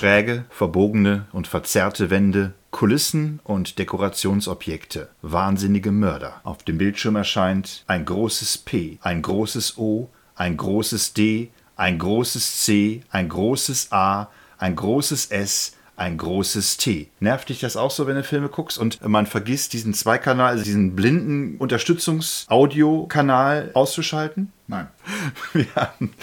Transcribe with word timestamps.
Schräge, 0.00 0.46
verbogene 0.48 1.26
und 1.30 1.46
verzerrte 1.46 2.08
Wände, 2.08 2.54
Kulissen 2.70 3.38
und 3.44 3.78
Dekorationsobjekte, 3.78 5.10
wahnsinnige 5.20 5.92
Mörder. 5.92 6.40
Auf 6.42 6.62
dem 6.62 6.78
Bildschirm 6.78 7.16
erscheint 7.16 7.84
ein 7.86 8.06
großes 8.06 8.56
P, 8.56 8.98
ein 9.02 9.20
großes 9.20 9.76
O, 9.76 10.08
ein 10.34 10.56
großes 10.56 11.12
D, 11.12 11.50
ein 11.76 11.98
großes 11.98 12.64
C, 12.64 13.02
ein 13.10 13.28
großes 13.28 13.92
A, 13.92 14.30
ein 14.56 14.74
großes 14.74 15.26
S, 15.26 15.76
ein 16.00 16.16
großes 16.16 16.78
T. 16.78 17.08
Nervt 17.20 17.50
dich 17.50 17.60
das 17.60 17.76
auch 17.76 17.90
so, 17.90 18.06
wenn 18.06 18.16
du 18.16 18.24
Filme 18.24 18.48
guckst 18.48 18.78
und 18.78 19.06
man 19.06 19.26
vergisst, 19.26 19.74
diesen 19.74 19.92
Zweikanal, 19.92 20.52
also 20.52 20.64
diesen 20.64 20.96
blinden 20.96 21.58
Unterstützungs-Audiokanal 21.58 23.70
auszuschalten? 23.74 24.50
Nein. 24.66 24.88
Wir 25.52 25.66
haben, 25.74 26.14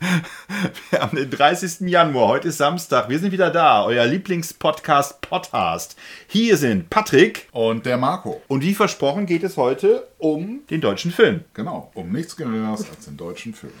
wir 0.90 1.00
haben 1.00 1.16
den 1.16 1.30
30. 1.30 1.88
Januar, 1.88 2.28
heute 2.28 2.48
ist 2.48 2.58
Samstag. 2.58 3.08
Wir 3.08 3.18
sind 3.18 3.32
wieder 3.32 3.50
da, 3.50 3.84
euer 3.84 4.06
Lieblingspodcast 4.06 5.20
Podcast. 5.20 5.96
Hier 6.28 6.56
sind 6.56 6.90
Patrick 6.90 7.48
Und 7.50 7.86
der 7.86 7.96
Marco. 7.96 8.40
und 8.46 8.62
wie 8.62 8.74
versprochen 8.74 9.26
geht 9.26 9.42
es 9.42 9.56
heute 9.56 10.06
um 10.18 10.60
den 10.70 10.80
deutschen 10.80 11.10
Film. 11.10 11.42
Genau, 11.54 11.90
um 11.94 12.12
nichts 12.12 12.36
Geringeres 12.36 12.88
als 12.88 13.06
den 13.06 13.16
deutschen 13.16 13.52
Film. 13.52 13.72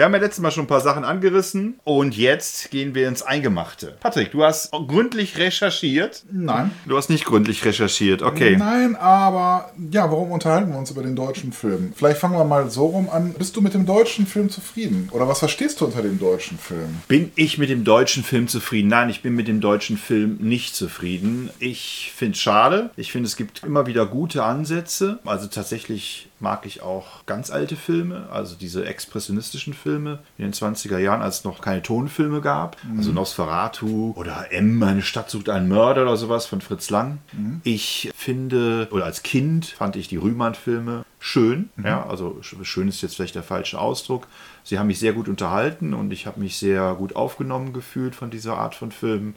Wir 0.00 0.06
haben 0.06 0.14
ja 0.14 0.20
letztes 0.20 0.40
Mal 0.40 0.50
schon 0.50 0.64
ein 0.64 0.66
paar 0.66 0.80
Sachen 0.80 1.04
angerissen 1.04 1.78
und 1.84 2.16
jetzt 2.16 2.70
gehen 2.70 2.94
wir 2.94 3.06
ins 3.06 3.20
Eingemachte. 3.20 3.98
Patrick, 4.00 4.32
du 4.32 4.42
hast 4.42 4.70
gründlich 4.70 5.36
recherchiert. 5.36 6.24
Nein. 6.32 6.70
Du 6.86 6.96
hast 6.96 7.10
nicht 7.10 7.26
gründlich 7.26 7.66
recherchiert, 7.66 8.22
okay. 8.22 8.56
Nein, 8.56 8.96
aber 8.96 9.72
ja, 9.92 10.10
warum 10.10 10.32
unterhalten 10.32 10.72
wir 10.72 10.78
uns 10.78 10.90
über 10.90 11.02
den 11.02 11.16
deutschen 11.16 11.52
Film? 11.52 11.92
Vielleicht 11.94 12.18
fangen 12.18 12.32
wir 12.32 12.44
mal 12.44 12.70
so 12.70 12.86
rum 12.86 13.10
an. 13.10 13.34
Bist 13.34 13.54
du 13.56 13.60
mit 13.60 13.74
dem 13.74 13.84
deutschen 13.84 14.26
Film 14.26 14.48
zufrieden? 14.48 15.10
Oder 15.12 15.28
was 15.28 15.40
verstehst 15.40 15.82
du 15.82 15.84
unter 15.84 16.00
dem 16.00 16.18
deutschen 16.18 16.56
Film? 16.56 17.02
Bin 17.06 17.30
ich 17.34 17.58
mit 17.58 17.68
dem 17.68 17.84
deutschen 17.84 18.24
Film 18.24 18.48
zufrieden? 18.48 18.88
Nein, 18.88 19.10
ich 19.10 19.20
bin 19.20 19.34
mit 19.34 19.48
dem 19.48 19.60
deutschen 19.60 19.98
Film 19.98 20.38
nicht 20.40 20.74
zufrieden. 20.74 21.50
Ich 21.58 22.14
finde 22.16 22.36
es 22.36 22.40
schade. 22.40 22.88
Ich 22.96 23.12
finde, 23.12 23.26
es 23.26 23.36
gibt 23.36 23.64
immer 23.64 23.86
wieder 23.86 24.06
gute 24.06 24.44
Ansätze. 24.44 25.18
Also 25.26 25.46
tatsächlich 25.46 26.29
mag 26.40 26.66
ich 26.66 26.82
auch 26.82 27.26
ganz 27.26 27.50
alte 27.50 27.76
Filme, 27.76 28.28
also 28.32 28.56
diese 28.56 28.84
expressionistischen 28.86 29.74
Filme 29.74 30.20
in 30.38 30.44
den 30.44 30.52
20er 30.54 30.98
Jahren, 30.98 31.22
als 31.22 31.38
es 31.38 31.44
noch 31.44 31.60
keine 31.60 31.82
Tonfilme 31.82 32.40
gab. 32.40 32.76
Also 32.96 33.12
Nosferatu 33.12 34.12
oder 34.16 34.52
M, 34.52 34.78
meine 34.78 35.02
Stadt 35.02 35.30
sucht 35.30 35.48
einen 35.48 35.68
Mörder 35.68 36.02
oder 36.02 36.16
sowas 36.16 36.46
von 36.46 36.60
Fritz 36.60 36.90
Lang. 36.90 37.18
Ich 37.62 38.10
finde, 38.16 38.88
oder 38.90 39.04
als 39.04 39.22
Kind 39.22 39.66
fand 39.66 39.96
ich 39.96 40.08
die 40.08 40.16
Rühmann-Filme 40.16 41.04
schön. 41.18 41.68
Ja, 41.82 42.06
also 42.06 42.38
sch- 42.42 42.64
schön 42.64 42.88
ist 42.88 43.02
jetzt 43.02 43.16
vielleicht 43.16 43.34
der 43.34 43.42
falsche 43.42 43.78
Ausdruck. 43.78 44.26
Sie 44.64 44.78
haben 44.78 44.86
mich 44.86 44.98
sehr 44.98 45.12
gut 45.12 45.28
unterhalten 45.28 45.92
und 45.94 46.10
ich 46.12 46.26
habe 46.26 46.40
mich 46.40 46.56
sehr 46.56 46.94
gut 46.94 47.16
aufgenommen 47.16 47.72
gefühlt 47.72 48.14
von 48.14 48.30
dieser 48.30 48.56
Art 48.56 48.74
von 48.74 48.92
Filmen. 48.92 49.34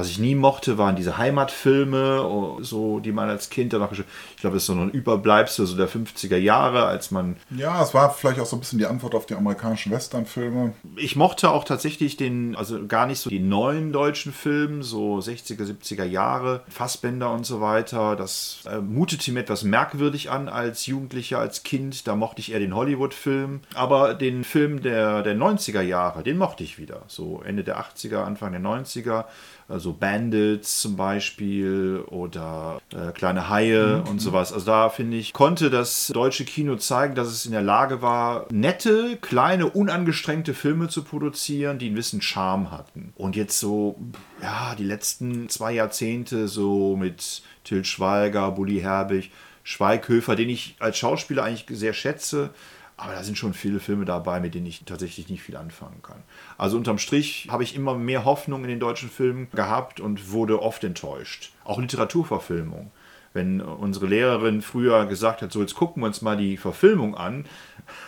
Was 0.00 0.08
ich 0.08 0.18
nie 0.18 0.34
mochte, 0.34 0.78
waren 0.78 0.96
diese 0.96 1.18
Heimatfilme, 1.18 2.22
oh, 2.24 2.58
so, 2.62 3.00
die 3.00 3.12
man 3.12 3.28
als 3.28 3.50
Kind 3.50 3.74
danach, 3.74 3.92
ich 3.92 4.02
glaube, 4.40 4.54
das 4.54 4.62
ist 4.62 4.66
so 4.66 4.72
ein 4.72 4.90
Überbleibsel 4.90 5.66
so 5.66 5.76
der 5.76 5.90
50er 5.90 6.38
Jahre, 6.38 6.86
als 6.86 7.10
man 7.10 7.36
Ja, 7.50 7.82
es 7.82 7.92
war 7.92 8.10
vielleicht 8.10 8.40
auch 8.40 8.46
so 8.46 8.56
ein 8.56 8.60
bisschen 8.60 8.78
die 8.78 8.86
Antwort 8.86 9.14
auf 9.14 9.26
die 9.26 9.34
amerikanischen 9.34 9.92
Westernfilme. 9.92 10.72
ich 10.96 11.16
mochte 11.16 11.50
auch 11.50 11.64
tatsächlich 11.64 12.16
den, 12.16 12.56
also 12.56 12.86
gar 12.86 13.06
nicht 13.06 13.20
so 13.20 13.28
die 13.28 13.40
neuen 13.40 13.92
deutschen 13.92 14.32
Filme, 14.32 14.82
so 14.82 15.18
60er, 15.18 15.64
70er 15.64 16.04
Jahre, 16.04 16.62
Fassbänder 16.68 17.30
und 17.30 17.44
so 17.44 17.60
weiter. 17.60 18.16
Das 18.16 18.60
äh, 18.70 18.78
mutete 18.78 19.32
mir 19.32 19.40
etwas 19.40 19.64
merkwürdig 19.64 20.30
an 20.30 20.48
als 20.48 20.86
Jugendlicher, 20.86 21.38
als 21.38 21.62
Kind. 21.62 22.06
Da 22.06 22.16
mochte 22.16 22.40
ich 22.40 22.52
eher 22.52 22.58
den 22.58 22.74
Hollywood-Film. 22.74 23.60
Aber 23.74 24.14
den 24.14 24.44
Film 24.44 24.80
der, 24.80 25.22
der 25.22 25.36
90er 25.36 25.82
Jahre, 25.82 26.22
den 26.22 26.38
mochte 26.38 26.64
ich 26.64 26.78
wieder. 26.78 27.02
So 27.06 27.42
Ende 27.44 27.64
der 27.64 27.78
80er, 27.78 28.24
Anfang 28.24 28.52
der 28.52 28.62
90er. 28.62 29.26
Also 29.70 29.92
Bandits 29.92 30.80
zum 30.80 30.96
Beispiel 30.96 32.04
oder 32.08 32.80
äh, 32.92 33.12
Kleine 33.12 33.48
Haie 33.48 34.02
und 34.02 34.20
sowas. 34.20 34.52
Also 34.52 34.66
da 34.66 34.88
finde 34.88 35.16
ich, 35.16 35.32
konnte 35.32 35.70
das 35.70 36.08
deutsche 36.08 36.44
Kino 36.44 36.76
zeigen, 36.76 37.14
dass 37.14 37.28
es 37.28 37.46
in 37.46 37.52
der 37.52 37.62
Lage 37.62 38.02
war, 38.02 38.46
nette, 38.50 39.16
kleine, 39.20 39.70
unangestrengte 39.70 40.54
Filme 40.54 40.88
zu 40.88 41.04
produzieren, 41.04 41.78
die 41.78 41.86
einen 41.86 41.94
gewissen 41.94 42.20
Charme 42.20 42.70
hatten. 42.70 43.12
Und 43.16 43.36
jetzt 43.36 43.58
so, 43.58 43.96
ja, 44.42 44.74
die 44.74 44.84
letzten 44.84 45.48
zwei 45.48 45.72
Jahrzehnte 45.72 46.48
so 46.48 46.96
mit 46.96 47.42
Til 47.64 47.84
Schweiger, 47.84 48.50
Bully 48.50 48.80
Herbig, 48.80 49.30
Schweighöfer, 49.62 50.34
den 50.36 50.48
ich 50.48 50.76
als 50.80 50.98
Schauspieler 50.98 51.44
eigentlich 51.44 51.78
sehr 51.78 51.92
schätze, 51.92 52.50
aber 53.00 53.14
da 53.14 53.22
sind 53.22 53.38
schon 53.38 53.54
viele 53.54 53.80
Filme 53.80 54.04
dabei, 54.04 54.40
mit 54.40 54.54
denen 54.54 54.66
ich 54.66 54.84
tatsächlich 54.84 55.30
nicht 55.30 55.42
viel 55.42 55.56
anfangen 55.56 56.02
kann. 56.02 56.22
Also 56.58 56.76
unterm 56.76 56.98
Strich 56.98 57.48
habe 57.50 57.62
ich 57.62 57.74
immer 57.74 57.94
mehr 57.94 58.26
Hoffnung 58.26 58.62
in 58.62 58.68
den 58.68 58.80
deutschen 58.80 59.08
Filmen 59.08 59.48
gehabt 59.52 60.00
und 60.00 60.32
wurde 60.32 60.60
oft 60.60 60.84
enttäuscht. 60.84 61.50
Auch 61.64 61.80
Literaturverfilmung. 61.80 62.90
Wenn 63.32 63.62
unsere 63.62 64.06
Lehrerin 64.06 64.60
früher 64.60 65.06
gesagt 65.06 65.40
hat, 65.40 65.50
so 65.50 65.62
jetzt 65.62 65.76
gucken 65.76 66.02
wir 66.02 66.08
uns 66.08 66.20
mal 66.20 66.36
die 66.36 66.58
Verfilmung 66.58 67.16
an, 67.16 67.46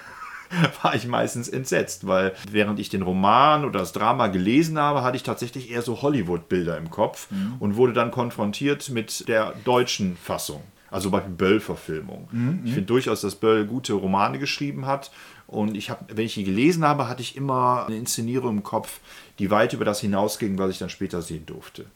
war 0.83 0.95
ich 0.95 1.07
meistens 1.07 1.49
entsetzt, 1.49 2.07
weil 2.07 2.35
während 2.51 2.79
ich 2.79 2.91
den 2.91 3.03
Roman 3.03 3.65
oder 3.65 3.79
das 3.79 3.93
Drama 3.93 4.27
gelesen 4.27 4.79
habe, 4.79 5.03
hatte 5.03 5.17
ich 5.17 5.23
tatsächlich 5.23 5.71
eher 5.71 5.81
so 5.81 6.03
Hollywood-Bilder 6.03 6.77
im 6.77 6.91
Kopf 6.91 7.29
und 7.61 7.77
wurde 7.77 7.95
dann 7.95 8.11
konfrontiert 8.11 8.91
mit 8.91 9.27
der 9.27 9.55
deutschen 9.65 10.19
Fassung. 10.19 10.63
Also 10.93 11.11
Beispiel 11.11 11.33
Böll-Verfilmung. 11.33 12.29
Ich 12.65 12.73
finde 12.75 12.87
durchaus, 12.87 13.23
dass 13.23 13.35
Böll 13.35 13.65
gute 13.67 13.95
Romane 13.95 14.39
geschrieben 14.39 14.87
hat. 14.87 15.11
Und 15.47 15.77
ich 15.77 15.91
habe, 15.91 16.05
wenn 16.15 16.25
ich 16.25 16.35
die 16.35 16.45
gelesen 16.45 16.85
habe, 16.85 17.09
hatte 17.09 17.23
ich 17.23 17.37
immer 17.37 17.85
eine 17.87 17.97
Inszenierung 17.97 18.59
im 18.59 18.63
Kopf, 18.63 19.01
die 19.39 19.51
weit 19.51 19.73
über 19.73 19.85
das 19.85 20.01
hinausging, 20.01 20.59
was 20.59 20.71
ich 20.71 20.79
dann 20.79 20.89
später 20.91 21.21
sehen 21.23 21.45
durfte. 21.47 21.87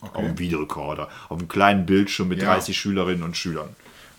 Auf 0.00 0.12
dem 0.12 0.38
Videorekorder, 0.38 1.08
auf 1.28 1.38
einem 1.38 1.48
kleinen 1.48 1.84
Bildschirm 1.84 2.28
mit 2.28 2.40
Ja. 2.40 2.54
30 2.54 2.76
Schülerinnen 2.78 3.22
und 3.24 3.36
Schülern. 3.36 3.70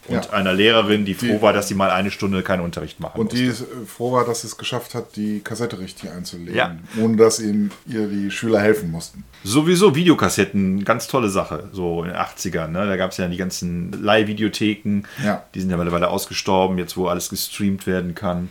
Und 0.07 0.25
Ja. 0.25 0.31
einer 0.31 0.53
Lehrerin, 0.53 1.05
die 1.05 1.13
froh 1.13 1.25
Die- 1.27 1.41
war, 1.41 1.53
dass 1.53 1.67
sie 1.67 1.75
mal 1.75 1.91
eine 1.91 2.09
Stunde 2.09 2.41
keinen 2.41 2.61
Unterricht 2.61 2.99
machen 2.99 3.19
Und 3.19 3.25
musste. 3.25 3.37
die 3.39 3.45
ist, 3.45 3.61
äh, 3.61 3.65
froh 3.85 4.11
war, 4.11 4.25
dass 4.25 4.41
sie 4.41 4.47
es 4.47 4.57
geschafft 4.57 4.95
hat, 4.95 5.15
die 5.15 5.41
Kassette 5.41 5.77
richtig 5.77 6.09
einzulegen. 6.09 6.55
Ja. 6.55 6.75
Ohne 6.99 7.17
dass 7.17 7.39
ihnen 7.39 7.71
ihr 7.85 8.07
die 8.07 8.31
Schüler 8.31 8.59
helfen 8.59 8.89
mussten. 8.89 9.23
Sowieso 9.43 9.95
Videokassetten, 9.95 10.83
ganz 10.83 11.07
tolle 11.07 11.29
Sache, 11.29 11.69
so 11.73 12.01
in 12.03 12.09
den 12.09 12.17
80ern. 12.17 12.71
Ne? 12.71 12.87
Da 12.87 12.95
gab 12.97 13.11
es 13.11 13.17
ja 13.17 13.27
die 13.27 13.37
ganzen 13.37 13.91
Leihvideotheken, 14.01 15.03
Ja. 15.23 15.43
die 15.53 15.59
sind 15.61 15.69
ja 15.69 15.77
mittlerweile 15.77 16.09
ausgestorben, 16.09 16.77
jetzt 16.79 16.97
wo 16.97 17.07
alles 17.07 17.29
gestreamt 17.29 17.85
werden 17.85 18.15
kann. 18.15 18.49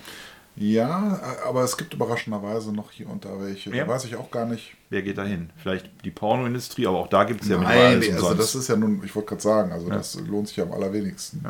Ja, 0.57 1.21
aber 1.47 1.63
es 1.63 1.77
gibt 1.77 1.95
überraschenderweise 1.95 2.73
noch 2.73 2.91
hier 2.91 3.09
und 3.09 3.25
da 3.25 3.31
welche. 3.41 3.71
Ja. 3.71 3.85
Da 3.85 3.91
weiß 3.93 4.05
ich 4.07 4.17
auch 4.17 4.31
gar 4.31 4.45
nicht. 4.47 4.73
Wer 4.91 5.03
geht 5.03 5.19
da 5.19 5.25
hin? 5.25 5.51
Vielleicht 5.57 6.05
die 6.05 6.11
Pornoindustrie, 6.11 6.87
aber 6.87 6.99
auch 6.99 7.09
da 7.09 7.25
gibt 7.25 7.43
es 7.43 7.49
ja 7.49 7.59
mittlerweile 7.59 7.99
Nein, 7.99 8.11
alles 8.11 8.25
also 8.25 8.35
das 8.35 8.55
ist 8.55 8.69
ja 8.69 8.77
nun, 8.77 9.03
ich 9.05 9.15
wollte 9.15 9.29
gerade 9.29 9.43
sagen, 9.43 9.73
also 9.73 9.89
das 9.89 10.15
lohnt 10.21 10.49
sich 10.49 10.57
ja 10.57 10.65
am 10.65 10.73
allerwenigsten. 10.73 11.45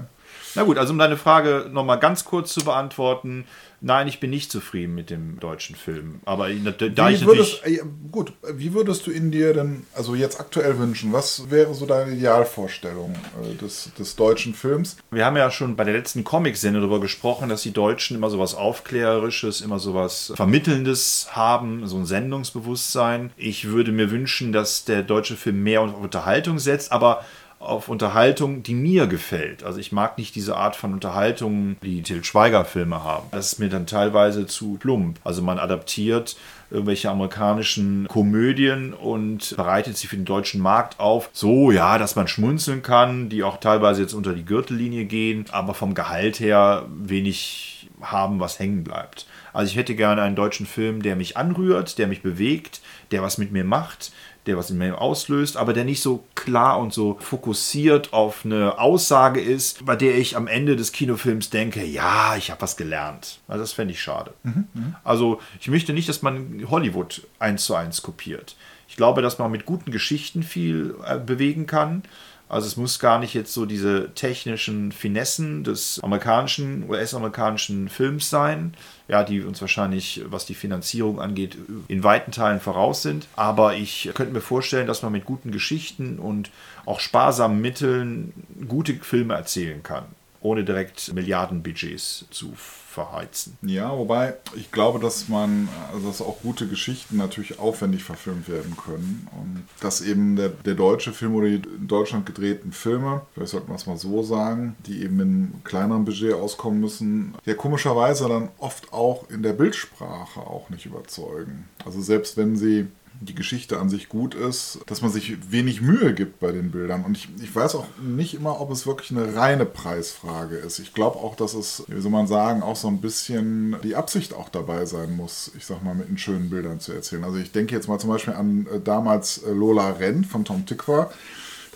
Na 0.54 0.62
gut, 0.64 0.76
also 0.76 0.92
um 0.92 0.98
deine 0.98 1.16
Frage 1.16 1.68
nochmal 1.70 2.00
ganz 2.00 2.24
kurz 2.24 2.52
zu 2.52 2.64
beantworten. 2.64 3.44
Nein, 3.80 4.08
ich 4.08 4.18
bin 4.18 4.30
nicht 4.30 4.50
zufrieden 4.50 4.94
mit 4.94 5.10
dem 5.10 5.38
deutschen 5.38 5.76
Film. 5.76 6.20
Aber 6.24 6.48
da 6.48 6.50
ich 6.50 6.60
Wie 6.60 6.64
natürlich... 6.64 7.26
würdest, 7.26 7.66
äh, 7.66 7.80
gut, 8.10 8.32
wie 8.52 8.74
würdest 8.74 9.06
du 9.06 9.10
ihn 9.10 9.30
dir 9.30 9.54
denn, 9.54 9.84
also 9.94 10.14
jetzt 10.14 10.40
aktuell 10.40 10.78
wünschen? 10.78 11.12
Was 11.12 11.50
wäre 11.50 11.74
so 11.74 11.86
deine 11.86 12.12
Idealvorstellung 12.12 13.14
äh, 13.42 13.54
des, 13.54 13.90
des 13.98 14.16
deutschen 14.16 14.54
Films? 14.54 14.96
Wir 15.10 15.24
haben 15.24 15.36
ja 15.36 15.50
schon 15.50 15.76
bei 15.76 15.84
der 15.84 15.94
letzten 15.94 16.24
Comic-Sendung 16.24 16.82
darüber 16.82 17.00
gesprochen, 17.00 17.48
dass 17.48 17.62
die 17.62 17.72
Deutschen 17.72 18.16
immer 18.16 18.30
sowas 18.30 18.54
Aufklärerisches, 18.54 19.60
immer 19.60 19.78
sowas 19.78 20.32
Vermittelndes 20.34 21.28
haben, 21.30 21.86
so 21.86 21.96
ein 21.96 22.06
Sendungsbewusstsein. 22.06 23.30
Ich 23.36 23.68
würde 23.68 23.92
mir 23.92 24.10
wünschen, 24.10 24.52
dass 24.52 24.84
der 24.84 25.02
deutsche 25.02 25.36
Film 25.36 25.62
mehr 25.62 25.82
auf 25.82 25.94
Unterhaltung 25.94 26.58
setzt, 26.58 26.90
aber 26.90 27.24
auf 27.58 27.88
Unterhaltung, 27.88 28.62
die 28.62 28.74
mir 28.74 29.06
gefällt. 29.06 29.64
Also 29.64 29.80
ich 29.80 29.90
mag 29.90 30.16
nicht 30.16 30.34
diese 30.34 30.56
Art 30.56 30.76
von 30.76 30.92
Unterhaltung, 30.92 31.76
die 31.82 32.02
Til 32.02 32.22
Schweiger-Filme 32.22 33.02
haben. 33.02 33.26
Das 33.32 33.52
ist 33.52 33.58
mir 33.58 33.68
dann 33.68 33.86
teilweise 33.86 34.46
zu 34.46 34.76
plump. 34.78 35.18
Also 35.24 35.42
man 35.42 35.58
adaptiert 35.58 36.36
irgendwelche 36.70 37.10
amerikanischen 37.10 38.06
Komödien 38.08 38.92
und 38.92 39.56
bereitet 39.56 39.96
sie 39.96 40.06
für 40.06 40.16
den 40.16 40.24
deutschen 40.24 40.60
Markt 40.60 41.00
auf. 41.00 41.30
So, 41.32 41.70
ja, 41.70 41.98
dass 41.98 42.14
man 42.14 42.28
schmunzeln 42.28 42.82
kann, 42.82 43.28
die 43.28 43.42
auch 43.42 43.58
teilweise 43.58 44.02
jetzt 44.02 44.12
unter 44.12 44.34
die 44.34 44.44
Gürtellinie 44.44 45.04
gehen, 45.06 45.46
aber 45.50 45.74
vom 45.74 45.94
Gehalt 45.94 46.40
her 46.40 46.84
wenig 46.88 47.88
haben, 48.00 48.38
was 48.38 48.58
hängen 48.58 48.84
bleibt. 48.84 49.26
Also 49.52 49.70
ich 49.70 49.76
hätte 49.76 49.94
gerne 49.94 50.22
einen 50.22 50.36
deutschen 50.36 50.66
Film, 50.66 51.02
der 51.02 51.16
mich 51.16 51.36
anrührt, 51.36 51.98
der 51.98 52.06
mich 52.06 52.22
bewegt, 52.22 52.80
der 53.10 53.22
was 53.22 53.38
mit 53.38 53.50
mir 53.50 53.64
macht, 53.64 54.12
der 54.48 54.56
was 54.56 54.70
in 54.70 54.78
mir 54.78 55.00
auslöst, 55.00 55.56
aber 55.56 55.72
der 55.72 55.84
nicht 55.84 56.02
so 56.02 56.24
klar 56.34 56.78
und 56.78 56.92
so 56.92 57.18
fokussiert 57.20 58.12
auf 58.12 58.44
eine 58.44 58.78
Aussage 58.78 59.40
ist, 59.40 59.84
bei 59.84 59.94
der 59.94 60.16
ich 60.16 60.36
am 60.36 60.46
Ende 60.46 60.74
des 60.74 60.92
Kinofilms 60.92 61.50
denke, 61.50 61.84
ja, 61.84 62.34
ich 62.36 62.50
habe 62.50 62.62
was 62.62 62.76
gelernt. 62.76 63.40
Also 63.46 63.62
das 63.62 63.72
fände 63.72 63.92
ich 63.92 64.02
schade. 64.02 64.32
Mhm, 64.42 64.96
also 65.04 65.40
ich 65.60 65.68
möchte 65.68 65.92
nicht, 65.92 66.08
dass 66.08 66.22
man 66.22 66.64
Hollywood 66.68 67.26
eins 67.38 67.64
zu 67.64 67.74
eins 67.74 68.02
kopiert. 68.02 68.56
Ich 68.88 68.96
glaube, 68.96 69.20
dass 69.22 69.38
man 69.38 69.50
mit 69.50 69.66
guten 69.66 69.92
Geschichten 69.92 70.42
viel 70.42 70.94
äh, 71.06 71.18
bewegen 71.18 71.66
kann. 71.66 72.02
Also 72.48 72.66
es 72.66 72.76
muss 72.76 72.98
gar 72.98 73.18
nicht 73.18 73.34
jetzt 73.34 73.52
so 73.52 73.66
diese 73.66 74.14
technischen 74.14 74.90
Finessen 74.92 75.64
des 75.64 76.00
amerikanischen, 76.02 76.88
US-amerikanischen 76.88 77.88
Films 77.88 78.30
sein, 78.30 78.74
ja, 79.06 79.22
die 79.22 79.42
uns 79.42 79.60
wahrscheinlich, 79.60 80.22
was 80.26 80.46
die 80.46 80.54
Finanzierung 80.54 81.20
angeht, 81.20 81.56
in 81.88 82.04
weiten 82.04 82.32
Teilen 82.32 82.60
voraus 82.60 83.02
sind. 83.02 83.26
Aber 83.36 83.74
ich 83.74 84.10
könnte 84.14 84.32
mir 84.32 84.40
vorstellen, 84.40 84.86
dass 84.86 85.02
man 85.02 85.12
mit 85.12 85.26
guten 85.26 85.50
Geschichten 85.50 86.18
und 86.18 86.50
auch 86.86 87.00
sparsamen 87.00 87.60
Mitteln 87.60 88.32
gute 88.66 88.94
Filme 88.94 89.34
erzählen 89.34 89.82
kann, 89.82 90.06
ohne 90.48 90.64
direkt 90.64 91.12
Milliardenbudgets 91.12 92.24
zu 92.30 92.52
verheizen. 92.56 93.56
Ja, 93.62 93.96
wobei 93.96 94.34
ich 94.56 94.72
glaube, 94.72 94.98
dass 94.98 95.28
man, 95.28 95.68
also 95.92 96.08
dass 96.08 96.22
auch 96.22 96.40
gute 96.40 96.66
Geschichten 96.66 97.16
natürlich 97.16 97.58
aufwendig 97.58 98.02
verfilmt 98.02 98.48
werden 98.48 98.76
können. 98.76 99.28
Und 99.32 99.64
dass 99.80 100.00
eben 100.00 100.36
der, 100.36 100.48
der 100.48 100.74
deutsche 100.74 101.12
Film 101.12 101.34
oder 101.34 101.48
die 101.48 101.62
in 101.76 101.86
Deutschland 101.86 102.26
gedrehten 102.26 102.72
Filme, 102.72 103.22
vielleicht 103.34 103.52
sollten 103.52 103.68
wir 103.68 103.76
es 103.76 103.86
mal 103.86 103.98
so 103.98 104.22
sagen, 104.22 104.74
die 104.86 105.02
eben 105.02 105.20
in 105.20 105.52
kleineren 105.64 106.04
Budget 106.04 106.32
auskommen 106.32 106.80
müssen, 106.80 107.34
ja 107.44 107.54
komischerweise 107.54 108.26
dann 108.26 108.48
oft 108.58 108.92
auch 108.92 109.28
in 109.30 109.42
der 109.42 109.52
Bildsprache 109.52 110.40
auch 110.40 110.70
nicht 110.70 110.86
überzeugen. 110.86 111.68
Also 111.84 112.00
selbst 112.00 112.36
wenn 112.36 112.56
sie 112.56 112.88
die 113.20 113.34
Geschichte 113.34 113.78
an 113.78 113.88
sich 113.88 114.08
gut 114.08 114.34
ist, 114.34 114.78
dass 114.86 115.02
man 115.02 115.10
sich 115.10 115.50
wenig 115.50 115.80
Mühe 115.80 116.14
gibt 116.14 116.40
bei 116.40 116.52
den 116.52 116.70
Bildern. 116.70 117.04
Und 117.04 117.16
ich, 117.16 117.28
ich 117.42 117.54
weiß 117.54 117.74
auch 117.74 117.86
nicht 118.00 118.34
immer, 118.34 118.60
ob 118.60 118.70
es 118.70 118.86
wirklich 118.86 119.10
eine 119.10 119.34
reine 119.34 119.66
Preisfrage 119.66 120.56
ist. 120.56 120.78
Ich 120.78 120.94
glaube 120.94 121.18
auch, 121.18 121.34
dass 121.34 121.54
es, 121.54 121.84
wie 121.88 122.00
soll 122.00 122.12
man 122.12 122.26
sagen, 122.26 122.62
auch 122.62 122.76
so 122.76 122.88
ein 122.88 123.00
bisschen 123.00 123.76
die 123.82 123.96
Absicht 123.96 124.34
auch 124.34 124.48
dabei 124.48 124.86
sein 124.86 125.16
muss, 125.16 125.50
ich 125.56 125.66
sag 125.66 125.82
mal, 125.82 125.94
mit 125.94 126.08
den 126.08 126.18
schönen 126.18 126.50
Bildern 126.50 126.80
zu 126.80 126.92
erzählen. 126.92 127.24
Also 127.24 127.38
ich 127.38 127.52
denke 127.52 127.74
jetzt 127.74 127.88
mal 127.88 127.98
zum 127.98 128.10
Beispiel 128.10 128.34
an 128.34 128.66
äh, 128.72 128.80
damals 128.80 129.38
äh, 129.38 129.52
Lola 129.52 129.90
Rent 129.90 130.26
von 130.26 130.44
Tom 130.44 130.64
Tikva 130.64 131.10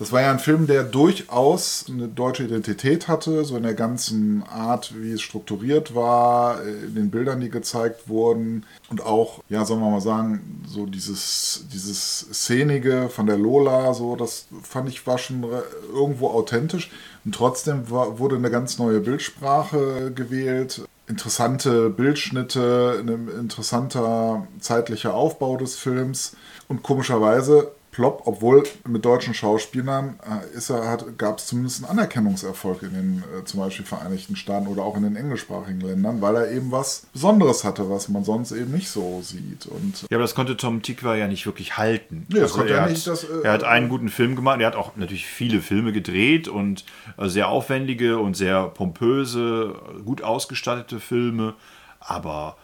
das 0.02 0.10
war 0.10 0.20
ja 0.20 0.32
ein 0.32 0.40
Film, 0.40 0.66
der 0.66 0.82
durchaus 0.82 1.87
eine 1.88 2.08
deutsche 2.08 2.43
Identität 2.43 3.06
hatte, 3.06 3.44
so 3.44 3.56
in 3.56 3.62
der 3.62 3.75
ganzen 3.75 4.43
Art, 4.43 4.93
wie 4.96 5.12
es 5.12 5.22
strukturiert 5.22 5.94
war, 5.94 6.60
in 6.64 6.96
den 6.96 7.10
Bildern, 7.12 7.40
die 7.40 7.50
gezeigt 7.50 8.08
wurden. 8.08 8.66
Und 8.90 9.06
auch, 9.06 9.44
ja, 9.49 9.64
sollen 9.64 9.78
wir 9.78 9.90
mal 9.90 10.00
sagen, 10.00 10.64
so 10.66 10.87
dieses, 10.87 11.66
dieses 11.72 12.26
Szenige 12.32 13.10
von 13.10 13.26
der 13.26 13.38
Lola, 13.38 13.94
so, 13.94 14.16
das 14.16 14.46
fand 14.64 14.88
ich 14.88 15.06
war 15.06 15.19
schon 15.19 15.46
irgendwo 15.94 16.31
authentisch. 16.31 16.90
Und 17.25 17.37
trotzdem 17.37 17.88
war, 17.88 18.19
wurde 18.19 18.34
eine 18.34 18.50
ganz 18.50 18.78
neue 18.78 18.98
Bildsprache 18.98 20.10
gewählt 20.12 20.82
interessante 21.08 21.90
Bildschnitte, 21.90 22.98
ein 23.00 23.28
interessanter 23.28 24.46
zeitlicher 24.60 25.14
Aufbau 25.14 25.56
des 25.58 25.76
Films. 25.76 26.37
Und 26.69 26.82
komischerweise 26.82 27.72
plopp, 27.93 28.23
obwohl 28.25 28.65
mit 28.89 29.05
deutschen 29.05 29.35
Schauspielern 29.35 30.19
äh, 30.23 30.73
er, 30.73 30.89
hat, 30.89 31.19
gab 31.19 31.39
es 31.39 31.47
zumindest 31.47 31.85
einen 31.85 31.91
Anerkennungserfolg 31.99 32.83
in 32.83 32.94
den 32.94 33.25
äh, 33.39 33.44
zum 33.44 33.61
Beispiel 33.61 33.85
Vereinigten 33.85 34.35
Staaten 34.35 34.67
oder 34.67 34.83
auch 34.83 34.97
in 34.97 35.03
den 35.03 35.15
englischsprachigen 35.15 35.81
Ländern, 35.81 36.23
weil 36.23 36.35
er 36.37 36.50
eben 36.50 36.73
was 36.73 37.06
Besonderes 37.12 37.65
hatte, 37.65 37.91
was 37.91 38.09
man 38.09 38.25
sonst 38.25 38.53
eben 38.53 38.73
nicht 38.73 38.89
so 38.89 39.21
sieht. 39.23 39.67
Und 39.67 40.03
ja, 40.11 40.17
aber 40.17 40.23
das 40.23 40.35
konnte 40.35 40.56
Tom 40.56 40.81
Tikva 40.81 41.15
ja 41.17 41.29
nicht 41.29 41.44
wirklich 41.44 41.77
halten. 41.77 42.27
Nee, 42.31 42.41
das 42.41 42.53
also 42.53 42.59
konnte 42.59 42.73
er, 42.73 42.79
er 42.79 42.85
hat, 42.85 42.91
nicht. 42.91 43.06
Das, 43.06 43.25
äh, 43.25 43.43
er 43.44 43.53
hat 43.53 43.65
einen 43.65 43.91
guten 43.91 44.09
Film 44.09 44.37
gemacht, 44.37 44.59
er 44.61 44.69
hat 44.69 44.77
auch 44.77 44.97
natürlich 44.97 45.27
viele 45.27 45.61
Filme 45.61 45.93
gedreht 45.93 46.49
und 46.49 46.87
äh, 47.19 47.29
sehr 47.29 47.49
aufwendige 47.49 48.19
und 48.19 48.37
sehr 48.37 48.69
pompöse, 48.69 49.75
gut 50.03 50.23
ausgestattete 50.23 50.99
Filme, 50.99 51.55
aber 52.00 52.56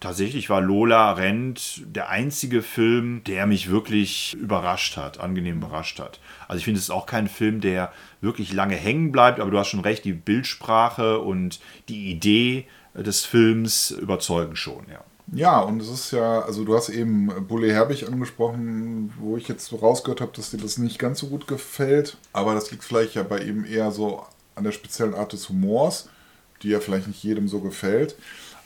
tatsächlich 0.00 0.50
war 0.50 0.60
Lola 0.60 1.12
Rent 1.12 1.82
der 1.86 2.08
einzige 2.08 2.62
Film, 2.62 3.22
der 3.24 3.46
mich 3.46 3.70
wirklich 3.70 4.34
überrascht 4.34 4.96
hat, 4.96 5.20
angenehm 5.20 5.58
überrascht 5.58 5.98
hat. 5.98 6.20
Also 6.48 6.58
ich 6.58 6.64
finde, 6.64 6.78
es 6.78 6.84
ist 6.84 6.90
auch 6.90 7.06
kein 7.06 7.28
Film, 7.28 7.60
der 7.60 7.92
wirklich 8.20 8.52
lange 8.52 8.76
hängen 8.76 9.12
bleibt, 9.12 9.40
aber 9.40 9.50
du 9.50 9.58
hast 9.58 9.68
schon 9.68 9.80
recht, 9.80 10.04
die 10.04 10.12
Bildsprache 10.12 11.18
und 11.20 11.60
die 11.88 12.10
Idee 12.10 12.66
des 12.94 13.24
Films 13.24 13.90
überzeugen 13.90 14.56
schon, 14.56 14.86
ja. 14.90 15.00
Ja, 15.32 15.60
und 15.60 15.80
es 15.80 15.88
ist 15.88 16.10
ja, 16.10 16.40
also 16.40 16.64
du 16.64 16.76
hast 16.76 16.90
eben 16.90 17.46
Bulle 17.48 17.72
Herbig 17.72 18.06
angesprochen, 18.06 19.12
wo 19.18 19.36
ich 19.36 19.48
jetzt 19.48 19.66
so 19.66 19.76
rausgehört 19.76 20.20
habe, 20.20 20.32
dass 20.36 20.50
dir 20.50 20.58
das 20.58 20.76
nicht 20.76 20.98
ganz 20.98 21.18
so 21.20 21.28
gut 21.28 21.46
gefällt. 21.46 22.18
Aber 22.34 22.54
das 22.54 22.70
liegt 22.70 22.84
vielleicht 22.84 23.14
ja 23.14 23.22
bei 23.22 23.38
ihm 23.38 23.64
eher 23.64 23.90
so 23.90 24.24
an 24.54 24.64
der 24.64 24.72
speziellen 24.72 25.14
Art 25.14 25.32
des 25.32 25.48
Humors, 25.48 26.10
die 26.62 26.68
ja 26.68 26.80
vielleicht 26.80 27.06
nicht 27.06 27.22
jedem 27.22 27.48
so 27.48 27.60
gefällt. 27.60 28.16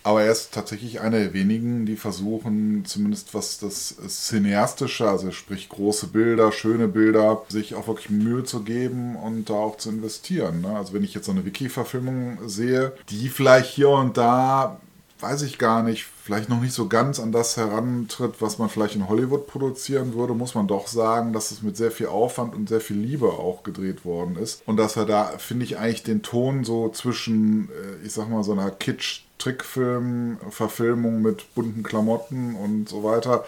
Aber 0.09 0.23
er 0.23 0.33
ist 0.33 0.53
tatsächlich 0.55 1.03
einer 1.03 1.19
der 1.19 1.35
wenigen, 1.35 1.85
die 1.85 1.97
versuchen, 1.97 2.87
zumindest 2.87 3.35
was 3.35 3.59
das 3.59 3.95
Cineastische, 4.09 5.07
also 5.07 5.33
sprich 5.33 5.69
große 5.69 6.07
Bilder, 6.07 6.51
schöne 6.51 6.89
Bilder, 6.89 7.43
sich 7.51 7.75
auch 7.75 7.89
wirklich 7.89 8.09
Mühe 8.09 8.43
zu 8.43 8.63
geben 8.63 9.17
und 9.17 9.51
da 9.51 9.53
auch 9.53 9.77
zu 9.77 9.91
investieren. 9.91 10.63
Ne? 10.63 10.75
Also 10.75 10.95
wenn 10.95 11.05
ich 11.05 11.13
jetzt 11.13 11.27
so 11.27 11.33
eine 11.33 11.45
Wiki-Verfilmung 11.45 12.39
sehe, 12.49 12.95
die 13.11 13.29
vielleicht 13.29 13.69
hier 13.69 13.91
und 13.91 14.17
da 14.17 14.81
weiß 15.21 15.43
ich 15.43 15.59
gar 15.59 15.83
nicht, 15.83 16.07
vielleicht 16.25 16.49
noch 16.49 16.63
nicht 16.63 16.73
so 16.73 16.89
ganz 16.89 17.21
an 17.21 17.31
das 17.31 17.59
herantritt, 17.59 18.37
was 18.41 18.57
man 18.57 18.71
vielleicht 18.71 18.95
in 18.95 19.11
Hollywood 19.11 19.47
produzieren 19.47 20.15
würde, 20.15 20.33
muss 20.33 20.55
man 20.55 20.69
doch 20.69 20.87
sagen, 20.87 21.35
dass 21.35 21.51
es 21.51 21.61
mit 21.61 21.77
sehr 21.77 21.91
viel 21.91 22.07
Aufwand 22.07 22.55
und 22.55 22.71
sehr 22.71 22.81
viel 22.81 22.97
Liebe 22.97 23.27
auch 23.27 23.63
gedreht 23.63 24.07
worden 24.07 24.37
ist. 24.37 24.63
Und 24.65 24.79
dass 24.79 24.97
er 24.97 25.05
da, 25.05 25.25
finde 25.37 25.67
ich, 25.67 25.77
eigentlich 25.77 26.03
den 26.03 26.23
Ton 26.23 26.65
so 26.65 26.89
zwischen, 26.89 27.69
äh, 27.69 28.07
ich 28.07 28.13
sag 28.15 28.31
mal, 28.31 28.43
so 28.43 28.53
einer 28.53 28.71
Kitsch- 28.71 29.28
Trickfilm, 29.39 30.39
Verfilmung 30.51 31.23
mit 31.23 31.55
bunten 31.55 31.83
Klamotten 31.83 32.55
und 32.55 32.89
so 32.89 33.05
weiter, 33.05 33.45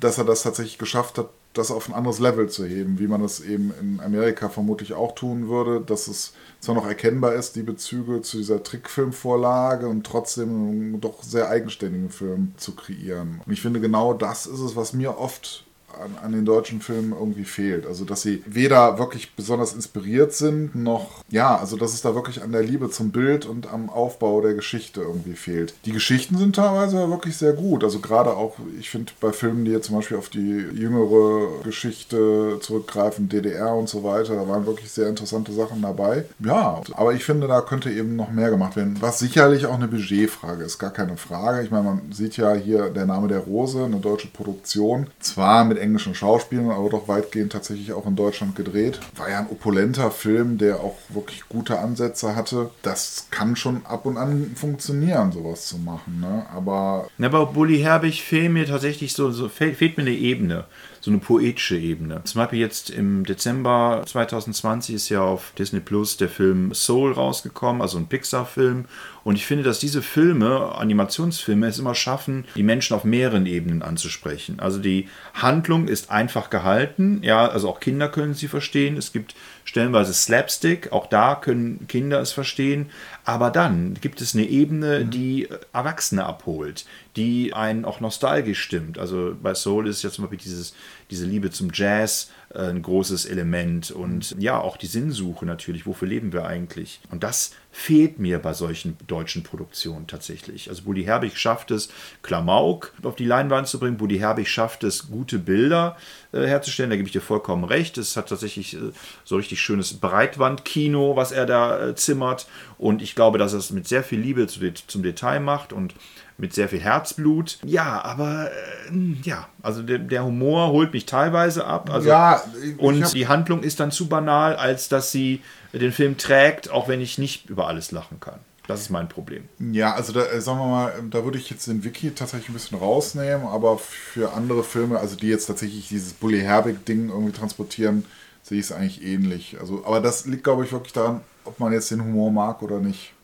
dass 0.00 0.18
er 0.18 0.24
das 0.24 0.42
tatsächlich 0.42 0.78
geschafft 0.78 1.18
hat, 1.18 1.28
das 1.54 1.70
auf 1.70 1.88
ein 1.88 1.94
anderes 1.94 2.20
Level 2.20 2.48
zu 2.48 2.64
heben, 2.64 2.98
wie 2.98 3.08
man 3.08 3.22
es 3.24 3.40
eben 3.40 3.72
in 3.80 4.00
Amerika 4.00 4.48
vermutlich 4.48 4.94
auch 4.94 5.14
tun 5.14 5.48
würde, 5.48 5.80
dass 5.80 6.06
es 6.06 6.34
zwar 6.60 6.74
noch 6.74 6.86
erkennbar 6.86 7.34
ist, 7.34 7.56
die 7.56 7.62
Bezüge 7.62 8.22
zu 8.22 8.36
dieser 8.36 8.62
Trickfilmvorlage 8.62 9.88
und 9.88 10.04
trotzdem 10.04 10.48
einen 10.48 11.00
doch 11.00 11.22
sehr 11.22 11.48
eigenständigen 11.48 12.10
Film 12.10 12.52
zu 12.56 12.76
kreieren. 12.76 13.40
Und 13.44 13.52
ich 13.52 13.60
finde, 13.60 13.80
genau 13.80 14.14
das 14.14 14.46
ist 14.46 14.60
es, 14.60 14.76
was 14.76 14.92
mir 14.92 15.18
oft 15.18 15.64
an, 15.92 16.16
an, 16.22 16.32
den 16.32 16.44
deutschen 16.44 16.80
Filmen 16.80 17.12
irgendwie 17.12 17.44
fehlt. 17.44 17.86
Also, 17.86 18.04
dass 18.04 18.22
sie 18.22 18.42
weder 18.46 18.98
wirklich 18.98 19.34
besonders 19.34 19.74
inspiriert 19.74 20.32
sind, 20.32 20.74
noch, 20.74 21.24
ja, 21.30 21.56
also, 21.56 21.76
dass 21.76 21.94
es 21.94 22.02
da 22.02 22.14
wirklich 22.14 22.42
an 22.42 22.52
der 22.52 22.62
Liebe 22.62 22.90
zum 22.90 23.10
Bild 23.10 23.46
und 23.46 23.72
am 23.72 23.90
Aufbau 23.90 24.40
der 24.40 24.54
Geschichte 24.54 25.00
irgendwie 25.00 25.34
fehlt. 25.34 25.74
Die 25.84 25.92
Geschichten 25.92 26.36
sind 26.36 26.56
teilweise 26.56 27.08
wirklich 27.10 27.36
sehr 27.36 27.52
gut. 27.52 27.84
Also, 27.84 28.00
gerade 28.00 28.36
auch, 28.36 28.56
ich 28.78 28.90
finde, 28.90 29.12
bei 29.20 29.32
Filmen, 29.32 29.64
die 29.64 29.72
jetzt 29.72 29.86
zum 29.86 29.96
Beispiel 29.96 30.16
auf 30.16 30.28
die 30.28 30.38
jüngere 30.38 31.62
Geschichte 31.64 32.58
zurückgreifen, 32.60 33.28
DDR 33.28 33.74
und 33.74 33.88
so 33.88 34.04
weiter, 34.04 34.34
da 34.34 34.48
waren 34.48 34.66
wirklich 34.66 34.90
sehr 34.90 35.08
interessante 35.08 35.52
Sachen 35.52 35.82
dabei. 35.82 36.24
Ja, 36.38 36.80
aber 36.92 37.14
ich 37.14 37.24
finde, 37.24 37.48
da 37.48 37.60
könnte 37.60 37.90
eben 37.90 38.16
noch 38.16 38.30
mehr 38.30 38.50
gemacht 38.50 38.76
werden. 38.76 38.96
Was 39.00 39.18
sicherlich 39.18 39.66
auch 39.66 39.74
eine 39.74 39.88
Budgetfrage 39.88 40.64
ist, 40.64 40.78
gar 40.78 40.90
keine 40.90 41.16
Frage. 41.16 41.62
Ich 41.62 41.70
meine, 41.70 41.84
man 41.84 42.12
sieht 42.12 42.36
ja 42.36 42.54
hier 42.54 42.90
der 42.90 43.06
Name 43.06 43.28
der 43.28 43.40
Rose, 43.40 43.84
eine 43.84 43.96
deutsche 43.96 44.28
Produktion. 44.28 45.08
Zwar 45.20 45.64
mit 45.64 45.77
englischen 45.78 46.14
Schauspielern, 46.14 46.70
aber 46.70 46.90
doch 46.90 47.08
weitgehend 47.08 47.52
tatsächlich 47.52 47.92
auch 47.92 48.06
in 48.06 48.16
Deutschland 48.16 48.56
gedreht. 48.56 49.00
War 49.16 49.30
ja 49.30 49.40
ein 49.40 49.50
opulenter 49.50 50.10
Film, 50.10 50.58
der 50.58 50.80
auch 50.80 50.96
wirklich 51.08 51.48
gute 51.48 51.78
Ansätze 51.78 52.36
hatte. 52.36 52.70
Das 52.82 53.26
kann 53.30 53.56
schon 53.56 53.84
ab 53.86 54.06
und 54.06 54.16
an 54.16 54.52
funktionieren, 54.54 55.32
sowas 55.32 55.66
zu 55.66 55.78
machen. 55.78 56.20
Ne? 56.20 56.46
Aber. 56.54 57.08
Ja, 57.18 57.26
aber 57.26 57.46
Bully 57.46 57.78
Herbig 57.78 58.22
fehlt 58.22 58.52
mir 58.52 58.66
tatsächlich 58.66 59.12
so, 59.12 59.30
so 59.30 59.48
fehlt, 59.48 59.76
fehlt 59.76 59.96
mir 59.96 60.04
eine 60.04 60.14
Ebene 60.14 60.64
so 61.08 61.12
eine 61.12 61.20
poetische 61.20 61.78
Ebene. 61.78 62.20
Zum 62.24 62.40
Beispiel 62.40 62.58
jetzt 62.58 62.90
im 62.90 63.24
Dezember 63.24 64.02
2020 64.04 64.94
ist 64.94 65.08
ja 65.08 65.22
auf 65.22 65.52
Disney 65.58 65.80
Plus 65.80 66.18
der 66.18 66.28
Film 66.28 66.74
Soul 66.74 67.12
rausgekommen, 67.12 67.80
also 67.80 67.96
ein 67.96 68.08
Pixar-Film. 68.08 68.84
Und 69.24 69.36
ich 69.36 69.46
finde, 69.46 69.64
dass 69.64 69.78
diese 69.78 70.02
Filme, 70.02 70.74
Animationsfilme, 70.76 71.66
es 71.66 71.78
immer 71.78 71.94
schaffen, 71.94 72.44
die 72.56 72.62
Menschen 72.62 72.94
auf 72.94 73.04
mehreren 73.04 73.46
Ebenen 73.46 73.82
anzusprechen. 73.82 74.60
Also 74.60 74.78
die 74.78 75.08
Handlung 75.34 75.88
ist 75.88 76.10
einfach 76.10 76.50
gehalten, 76.50 77.20
ja, 77.22 77.46
also 77.46 77.70
auch 77.70 77.80
Kinder 77.80 78.08
können 78.08 78.34
sie 78.34 78.48
verstehen. 78.48 78.96
Es 78.96 79.12
gibt 79.12 79.34
stellenweise 79.64 80.14
Slapstick, 80.14 80.92
auch 80.92 81.06
da 81.06 81.34
können 81.34 81.86
Kinder 81.88 82.20
es 82.20 82.32
verstehen. 82.32 82.90
Aber 83.24 83.50
dann 83.50 83.94
gibt 84.00 84.22
es 84.22 84.34
eine 84.34 84.44
Ebene, 84.44 85.00
mhm. 85.00 85.10
die 85.10 85.48
Erwachsene 85.72 86.24
abholt, 86.24 86.86
die 87.16 87.52
einen 87.52 87.84
auch 87.84 88.00
nostalgisch 88.00 88.60
stimmt. 88.62 88.98
Also 88.98 89.36
bei 89.42 89.54
Soul 89.54 89.88
ist 89.88 90.02
ja 90.02 90.10
zum 90.10 90.24
Beispiel 90.24 90.38
dieses, 90.38 90.74
diese 91.10 91.26
Liebe 91.26 91.50
zum 91.50 91.70
Jazz 91.72 92.30
äh, 92.54 92.68
ein 92.68 92.82
großes 92.82 93.26
Element 93.26 93.90
und 93.90 94.36
ja, 94.38 94.60
auch 94.60 94.76
die 94.76 94.86
Sinnsuche 94.86 95.46
natürlich. 95.46 95.86
Wofür 95.86 96.08
leben 96.08 96.32
wir 96.32 96.46
eigentlich? 96.46 97.00
Und 97.10 97.22
das 97.22 97.52
fehlt 97.78 98.18
mir 98.18 98.40
bei 98.40 98.54
solchen 98.54 98.96
deutschen 99.06 99.44
Produktionen 99.44 100.08
tatsächlich. 100.08 100.68
Also 100.68 100.82
Bully 100.82 101.04
Herbig 101.04 101.38
schafft 101.38 101.70
es, 101.70 101.90
Klamauk 102.22 102.92
auf 103.04 103.14
die 103.14 103.24
Leinwand 103.24 103.68
zu 103.68 103.78
bringen. 103.78 103.96
Bully 103.96 104.18
Herbig 104.18 104.50
schafft 104.50 104.82
es, 104.82 105.06
gute 105.06 105.38
Bilder 105.38 105.96
äh, 106.32 106.44
herzustellen. 106.44 106.90
Da 106.90 106.96
gebe 106.96 107.06
ich 107.06 107.12
dir 107.12 107.20
vollkommen 107.20 107.62
recht. 107.62 107.96
Es 107.96 108.16
hat 108.16 108.30
tatsächlich 108.30 108.74
äh, 108.74 108.90
so 109.24 109.36
richtig 109.36 109.60
schönes 109.60 109.94
Breitwandkino, 109.94 111.14
was 111.14 111.30
er 111.30 111.46
da 111.46 111.90
äh, 111.90 111.94
zimmert. 111.94 112.48
Und 112.78 113.00
ich 113.00 113.14
glaube, 113.14 113.38
dass 113.38 113.52
er 113.52 113.60
es 113.60 113.70
mit 113.70 113.86
sehr 113.86 114.02
viel 114.02 114.18
Liebe 114.18 114.48
zu, 114.48 114.60
zum 114.88 115.04
Detail 115.04 115.38
macht 115.38 115.72
und 115.72 115.94
mit 116.36 116.54
sehr 116.54 116.68
viel 116.68 116.80
Herzblut. 116.80 117.58
Ja, 117.64 118.02
aber 118.02 118.50
äh, 118.90 118.94
ja, 119.22 119.48
also 119.62 119.82
der, 119.82 119.98
der, 119.98 120.24
Humor 120.24 120.70
holt 120.72 120.92
mich 120.92 121.06
teilweise 121.06 121.64
ab. 121.64 121.90
Also, 121.90 122.08
ja, 122.08 122.42
und 122.78 123.14
die 123.14 123.28
Handlung 123.28 123.62
ist 123.62 123.78
dann 123.78 123.92
zu 123.92 124.08
banal, 124.08 124.56
als 124.56 124.88
dass 124.88 125.12
sie 125.12 125.42
den 125.72 125.92
Film 125.92 126.16
trägt, 126.16 126.70
auch 126.70 126.88
wenn 126.88 127.00
ich 127.00 127.18
nicht 127.18 127.50
über 127.50 127.66
alles 127.66 127.90
lachen 127.90 128.20
kann. 128.20 128.40
Das 128.68 128.82
ist 128.82 128.90
mein 128.90 129.08
Problem. 129.08 129.48
Ja, 129.72 129.94
also 129.94 130.12
da, 130.12 130.26
äh, 130.26 130.42
sagen 130.42 130.58
wir 130.58 130.66
mal, 130.66 130.92
da 131.10 131.24
würde 131.24 131.38
ich 131.38 131.48
jetzt 131.48 131.66
den 131.66 131.84
Wiki 131.84 132.10
tatsächlich 132.10 132.50
ein 132.50 132.52
bisschen 132.52 132.78
rausnehmen, 132.78 133.46
aber 133.46 133.78
für 133.78 134.34
andere 134.34 134.62
Filme, 134.62 134.98
also 134.98 135.16
die 135.16 135.28
jetzt 135.28 135.46
tatsächlich 135.46 135.88
dieses 135.88 136.12
Bully 136.12 136.40
Herbig-Ding 136.40 137.08
irgendwie 137.08 137.32
transportieren, 137.32 138.04
sehe 138.42 138.58
ich 138.58 138.66
es 138.66 138.72
eigentlich 138.72 139.02
ähnlich. 139.02 139.56
Also, 139.58 139.84
aber 139.86 140.00
das 140.00 140.26
liegt, 140.26 140.44
glaube 140.44 140.64
ich, 140.64 140.72
wirklich 140.72 140.92
daran, 140.92 141.22
ob 141.44 141.58
man 141.58 141.72
jetzt 141.72 141.90
den 141.90 142.02
Humor 142.02 142.30
mag 142.30 142.62
oder 142.62 142.78
nicht. 142.78 143.14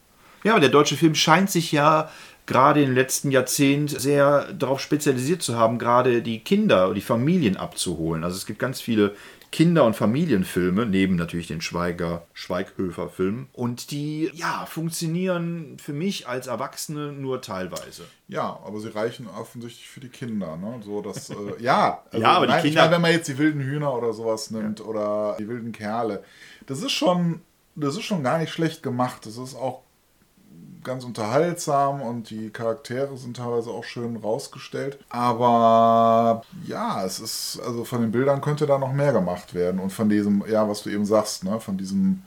Ja, 0.44 0.52
aber 0.52 0.60
der 0.60 0.70
deutsche 0.70 0.96
Film 0.96 1.14
scheint 1.14 1.50
sich 1.50 1.72
ja 1.72 2.10
gerade 2.46 2.82
im 2.82 2.94
letzten 2.94 3.30
Jahrzehnt 3.30 3.90
sehr 3.90 4.52
darauf 4.52 4.80
spezialisiert 4.80 5.42
zu 5.42 5.56
haben, 5.56 5.78
gerade 5.78 6.22
die 6.22 6.40
Kinder, 6.40 6.92
die 6.94 7.00
Familien 7.00 7.56
abzuholen. 7.56 8.24
Also 8.24 8.36
es 8.36 8.46
gibt 8.46 8.58
ganz 8.58 8.80
viele 8.80 9.14
Kinder- 9.54 9.84
und 9.84 9.94
Familienfilme, 9.94 10.84
neben 10.84 11.14
natürlich 11.14 11.46
den 11.46 11.60
Schweiger, 11.60 12.26
Schweighöfer-Filmen. 12.32 13.46
Und 13.52 13.92
die, 13.92 14.28
ja, 14.34 14.66
funktionieren 14.66 15.76
für 15.80 15.92
mich 15.92 16.26
als 16.26 16.48
Erwachsene 16.48 17.12
nur 17.12 17.40
teilweise. 17.40 18.02
Ja, 18.26 18.58
aber 18.66 18.80
sie 18.80 18.92
reichen 18.92 19.28
offensichtlich 19.28 19.88
für 19.88 20.00
die 20.00 20.08
Kinder, 20.08 20.56
ne? 20.56 20.80
So, 20.84 21.02
dass, 21.02 21.30
äh, 21.30 21.36
ja, 21.60 22.02
also, 22.06 22.20
ja, 22.20 22.32
aber 22.32 22.48
nein, 22.48 22.62
die 22.64 22.70
Kinder. 22.70 22.82
Meine, 22.82 22.94
wenn 22.96 23.02
man 23.02 23.12
jetzt 23.12 23.28
die 23.28 23.38
wilden 23.38 23.60
Hühner 23.60 23.94
oder 23.94 24.12
sowas 24.12 24.50
nimmt 24.50 24.80
ja. 24.80 24.86
oder 24.86 25.36
die 25.38 25.46
wilden 25.46 25.70
Kerle, 25.70 26.24
das 26.66 26.82
ist 26.82 26.90
schon, 26.90 27.40
das 27.76 27.94
ist 27.94 28.02
schon 28.02 28.24
gar 28.24 28.38
nicht 28.38 28.52
schlecht 28.52 28.82
gemacht. 28.82 29.24
Das 29.24 29.36
ist 29.36 29.54
auch 29.54 29.83
ganz 30.84 31.04
unterhaltsam 31.04 32.00
und 32.00 32.30
die 32.30 32.50
Charaktere 32.50 33.16
sind 33.16 33.36
teilweise 33.36 33.70
auch 33.70 33.84
schön 33.84 34.16
rausgestellt. 34.16 34.98
Aber 35.08 36.42
ja, 36.66 37.04
es 37.04 37.18
ist, 37.20 37.60
also 37.64 37.84
von 37.84 38.02
den 38.02 38.12
Bildern 38.12 38.40
könnte 38.40 38.66
da 38.66 38.78
noch 38.78 38.92
mehr 38.92 39.12
gemacht 39.12 39.54
werden 39.54 39.80
und 39.80 39.90
von 39.90 40.08
diesem, 40.08 40.44
ja, 40.48 40.68
was 40.68 40.82
du 40.82 40.90
eben 40.90 41.06
sagst, 41.06 41.44
ne, 41.44 41.60
von 41.60 41.76
diesem 41.76 42.22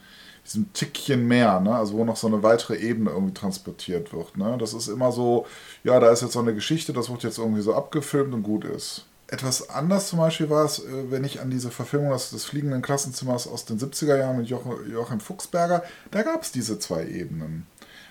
diesem 0.48 0.72
Tickchen 0.74 1.28
mehr, 1.28 1.60
ne? 1.60 1.76
also 1.76 1.94
wo 1.94 2.06
noch 2.06 2.16
so 2.16 2.28
eine 2.28 2.42
weitere 2.42 2.78
Ebene 2.78 3.12
irgendwie 3.12 3.34
transportiert 3.34 4.14
wird. 4.14 4.38
Ne? 4.38 4.58
Das 4.60 4.74
ist 4.74 4.88
immer 4.88 5.12
so, 5.12 5.46
ja, 5.84 6.00
da 6.00 6.10
ist 6.10 6.22
jetzt 6.22 6.34
so 6.34 6.40
eine 6.40 6.54
Geschichte, 6.54 6.94
das 6.94 7.10
wird 7.10 7.24
jetzt 7.24 7.38
irgendwie 7.38 7.62
so 7.62 7.74
abgefilmt 7.74 8.34
und 8.34 8.44
gut 8.44 8.66
ist. 8.66 9.06
Etwas 9.30 9.70
anders 9.70 10.08
zum 10.08 10.20
Beispiel 10.20 10.50
war 10.50 10.64
es, 10.64 10.80
äh, 10.80 11.12
wenn 11.12 11.26
ich 11.26 11.42
an 11.42 11.50
diese 11.50 11.70
Verfilmung 11.70 12.12
des, 12.12 12.30
des 12.30 12.46
fliegenden 12.46 12.82
Klassenzimmers 12.82 13.48
aus 13.48 13.66
den 13.66 13.78
70er 13.78 14.18
Jahren 14.18 14.38
mit 14.38 14.48
Joachim 14.48 15.20
Fuchsberger, 15.20 15.84
da 16.12 16.24
gab 16.24 16.44
es 16.44 16.54
diese 16.54 16.80
zwei 16.80 17.06
Ebenen. 17.06 17.68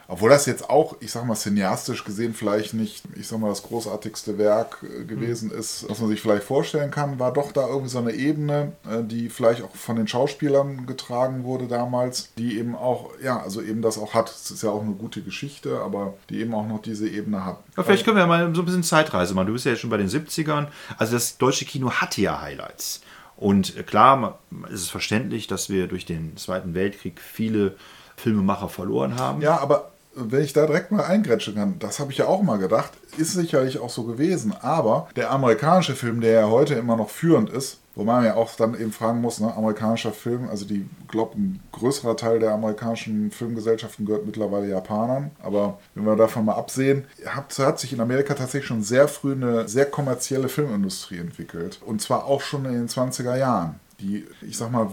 Obwohl 0.08 0.30
das 0.30 0.46
jetzt 0.46 0.70
auch, 0.70 0.96
ich 1.00 1.10
sag 1.10 1.26
mal, 1.26 1.34
cineastisch 1.34 2.04
gesehen 2.04 2.32
vielleicht 2.32 2.74
nicht, 2.74 3.02
ich 3.16 3.26
sag 3.26 3.40
mal, 3.40 3.48
das 3.48 3.64
großartigste 3.64 4.38
Werk 4.38 4.84
äh, 4.84 5.04
gewesen 5.04 5.50
mhm. 5.50 5.58
ist, 5.58 5.88
was 5.88 5.98
man 6.00 6.08
sich 6.08 6.20
vielleicht 6.20 6.44
vorstellen 6.44 6.90
kann, 6.90 7.18
war 7.18 7.32
doch 7.32 7.52
da 7.52 7.66
irgendwie 7.66 7.88
so 7.88 7.98
eine 7.98 8.12
Ebene, 8.12 8.72
äh, 8.88 9.02
die 9.02 9.28
vielleicht 9.28 9.62
auch 9.62 9.74
von 9.74 9.96
den 9.96 10.06
Schauspielern 10.06 10.86
getragen 10.86 11.44
wurde 11.44 11.66
damals, 11.66 12.32
die 12.38 12.58
eben 12.58 12.76
auch, 12.76 13.10
ja, 13.22 13.40
also 13.40 13.60
eben 13.60 13.82
das 13.82 13.98
auch 13.98 14.14
hat. 14.14 14.30
Es 14.30 14.50
ist 14.50 14.62
ja 14.62 14.70
auch 14.70 14.82
eine 14.82 14.94
gute 14.94 15.22
Geschichte, 15.22 15.80
aber 15.80 16.14
die 16.30 16.40
eben 16.40 16.54
auch 16.54 16.66
noch 16.66 16.82
diese 16.82 17.08
Ebene 17.08 17.44
hat. 17.44 17.58
Ja, 17.76 17.82
vielleicht 17.82 18.04
können 18.04 18.16
wir 18.16 18.22
ja 18.22 18.28
mal 18.28 18.54
so 18.54 18.62
ein 18.62 18.64
bisschen 18.64 18.84
Zeitreise 18.84 19.34
machen. 19.34 19.48
Du 19.48 19.52
bist 19.54 19.64
ja 19.64 19.72
jetzt 19.72 19.80
schon 19.80 19.90
bei 19.90 19.96
den 19.96 20.08
70ern. 20.08 20.68
Also 20.98 21.14
das 21.14 21.38
deutsche 21.38 21.64
Kino 21.64 21.90
hatte 21.90 22.20
ja 22.20 22.40
Highlights. 22.40 23.00
Und 23.36 23.86
klar, 23.86 24.38
ist 24.70 24.80
es 24.80 24.88
verständlich, 24.88 25.46
dass 25.46 25.68
wir 25.68 25.88
durch 25.88 26.06
den 26.06 26.36
Zweiten 26.36 26.74
Weltkrieg 26.74 27.20
viele 27.20 27.76
Filmemacher 28.16 28.68
verloren 28.68 29.18
haben. 29.18 29.42
Ja, 29.42 29.58
aber 29.58 29.92
wenn 30.16 30.42
ich 30.42 30.54
da 30.54 30.66
direkt 30.66 30.90
mal 30.90 31.04
eingrätschen 31.04 31.54
kann, 31.54 31.78
das 31.78 32.00
habe 32.00 32.10
ich 32.10 32.18
ja 32.18 32.26
auch 32.26 32.42
mal 32.42 32.58
gedacht, 32.58 32.92
ist 33.18 33.34
sicherlich 33.34 33.78
auch 33.78 33.90
so 33.90 34.04
gewesen. 34.04 34.54
Aber 34.60 35.08
der 35.14 35.30
amerikanische 35.30 35.94
Film, 35.94 36.22
der 36.22 36.32
ja 36.32 36.48
heute 36.48 36.74
immer 36.74 36.96
noch 36.96 37.10
führend 37.10 37.50
ist, 37.50 37.80
wo 37.94 38.04
man 38.04 38.24
ja 38.24 38.34
auch 38.34 38.54
dann 38.56 38.78
eben 38.78 38.92
fragen 38.92 39.20
muss, 39.20 39.40
ne, 39.40 39.54
amerikanischer 39.54 40.12
Film, 40.12 40.48
also 40.48 40.64
die, 40.64 40.86
glaube 41.08 41.38
ein 41.38 41.60
größerer 41.72 42.16
Teil 42.16 42.38
der 42.38 42.52
amerikanischen 42.52 43.30
Filmgesellschaften 43.30 44.06
gehört 44.06 44.26
mittlerweile 44.26 44.68
Japanern. 44.68 45.30
Aber 45.42 45.78
wenn 45.94 46.04
wir 46.04 46.16
davon 46.16 46.46
mal 46.46 46.54
absehen, 46.54 47.04
hat, 47.26 47.58
hat 47.58 47.78
sich 47.78 47.92
in 47.92 48.00
Amerika 48.00 48.34
tatsächlich 48.34 48.68
schon 48.68 48.82
sehr 48.82 49.08
früh 49.08 49.32
eine 49.32 49.68
sehr 49.68 49.86
kommerzielle 49.86 50.48
Filmindustrie 50.48 51.18
entwickelt. 51.18 51.80
Und 51.84 52.00
zwar 52.00 52.24
auch 52.24 52.40
schon 52.40 52.64
in 52.64 52.72
den 52.72 52.88
20er 52.88 53.36
Jahren. 53.36 53.80
Die, 54.00 54.26
ich 54.42 54.56
sag 54.56 54.70
mal, 54.72 54.90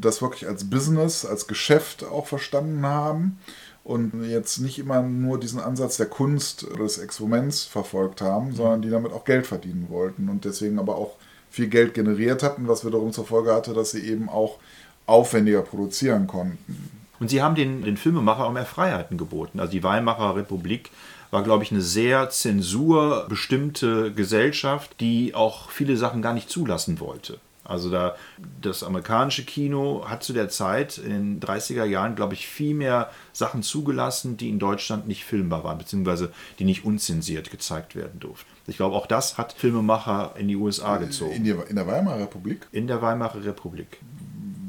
das 0.00 0.22
wirklich 0.22 0.46
als 0.46 0.68
Business, 0.68 1.24
als 1.24 1.46
Geschäft 1.46 2.04
auch 2.04 2.26
verstanden 2.26 2.84
haben 2.84 3.38
und 3.86 4.28
jetzt 4.28 4.58
nicht 4.58 4.80
immer 4.80 5.00
nur 5.00 5.38
diesen 5.38 5.60
Ansatz 5.60 5.96
der 5.96 6.06
Kunst 6.06 6.66
des 6.76 6.98
Experiments 6.98 7.62
verfolgt 7.64 8.20
haben, 8.20 8.52
sondern 8.52 8.82
die 8.82 8.90
damit 8.90 9.12
auch 9.12 9.24
Geld 9.24 9.46
verdienen 9.46 9.86
wollten 9.88 10.28
und 10.28 10.44
deswegen 10.44 10.80
aber 10.80 10.96
auch 10.96 11.14
viel 11.50 11.68
Geld 11.68 11.94
generiert 11.94 12.42
hatten, 12.42 12.66
was 12.66 12.84
wiederum 12.84 13.12
zur 13.12 13.26
Folge 13.26 13.54
hatte, 13.54 13.74
dass 13.74 13.92
sie 13.92 14.00
eben 14.00 14.28
auch 14.28 14.58
aufwendiger 15.06 15.62
produzieren 15.62 16.26
konnten. 16.26 16.90
Und 17.20 17.30
sie 17.30 17.40
haben 17.40 17.54
den, 17.54 17.82
den 17.82 17.96
Filmemacher 17.96 18.46
auch 18.46 18.52
mehr 18.52 18.66
Freiheiten 18.66 19.18
geboten. 19.18 19.60
Also 19.60 19.70
die 19.70 19.84
Weimarer 19.84 20.34
Republik 20.34 20.90
war, 21.30 21.44
glaube 21.44 21.62
ich, 21.62 21.70
eine 21.70 21.80
sehr 21.80 22.28
zensurbestimmte 22.28 24.12
Gesellschaft, 24.12 25.00
die 25.00 25.34
auch 25.34 25.70
viele 25.70 25.96
Sachen 25.96 26.22
gar 26.22 26.34
nicht 26.34 26.50
zulassen 26.50 26.98
wollte. 26.98 27.38
Also 27.68 27.90
da 27.90 28.16
das 28.60 28.82
amerikanische 28.82 29.44
Kino 29.44 30.04
hat 30.06 30.22
zu 30.22 30.32
der 30.32 30.48
Zeit 30.48 30.98
in 30.98 31.38
den 31.38 31.40
30er 31.40 31.84
Jahren, 31.84 32.14
glaube 32.14 32.34
ich, 32.34 32.46
viel 32.46 32.74
mehr 32.74 33.10
Sachen 33.32 33.62
zugelassen, 33.62 34.36
die 34.36 34.48
in 34.48 34.58
Deutschland 34.58 35.06
nicht 35.08 35.24
filmbar 35.24 35.64
waren, 35.64 35.78
beziehungsweise 35.78 36.32
die 36.58 36.64
nicht 36.64 36.84
unzensiert 36.84 37.50
gezeigt 37.50 37.96
werden 37.96 38.20
durften. 38.20 38.50
Ich 38.66 38.76
glaube, 38.76 38.96
auch 38.96 39.06
das 39.06 39.38
hat 39.38 39.52
Filmemacher 39.52 40.34
in 40.38 40.48
die 40.48 40.56
USA 40.56 40.96
gezogen. 40.96 41.32
In, 41.32 41.44
die, 41.44 41.50
in 41.50 41.76
der 41.76 41.86
Weimarer 41.86 42.20
Republik? 42.20 42.66
In 42.72 42.86
der 42.86 43.00
Weimarer 43.02 43.44
Republik. 43.44 43.98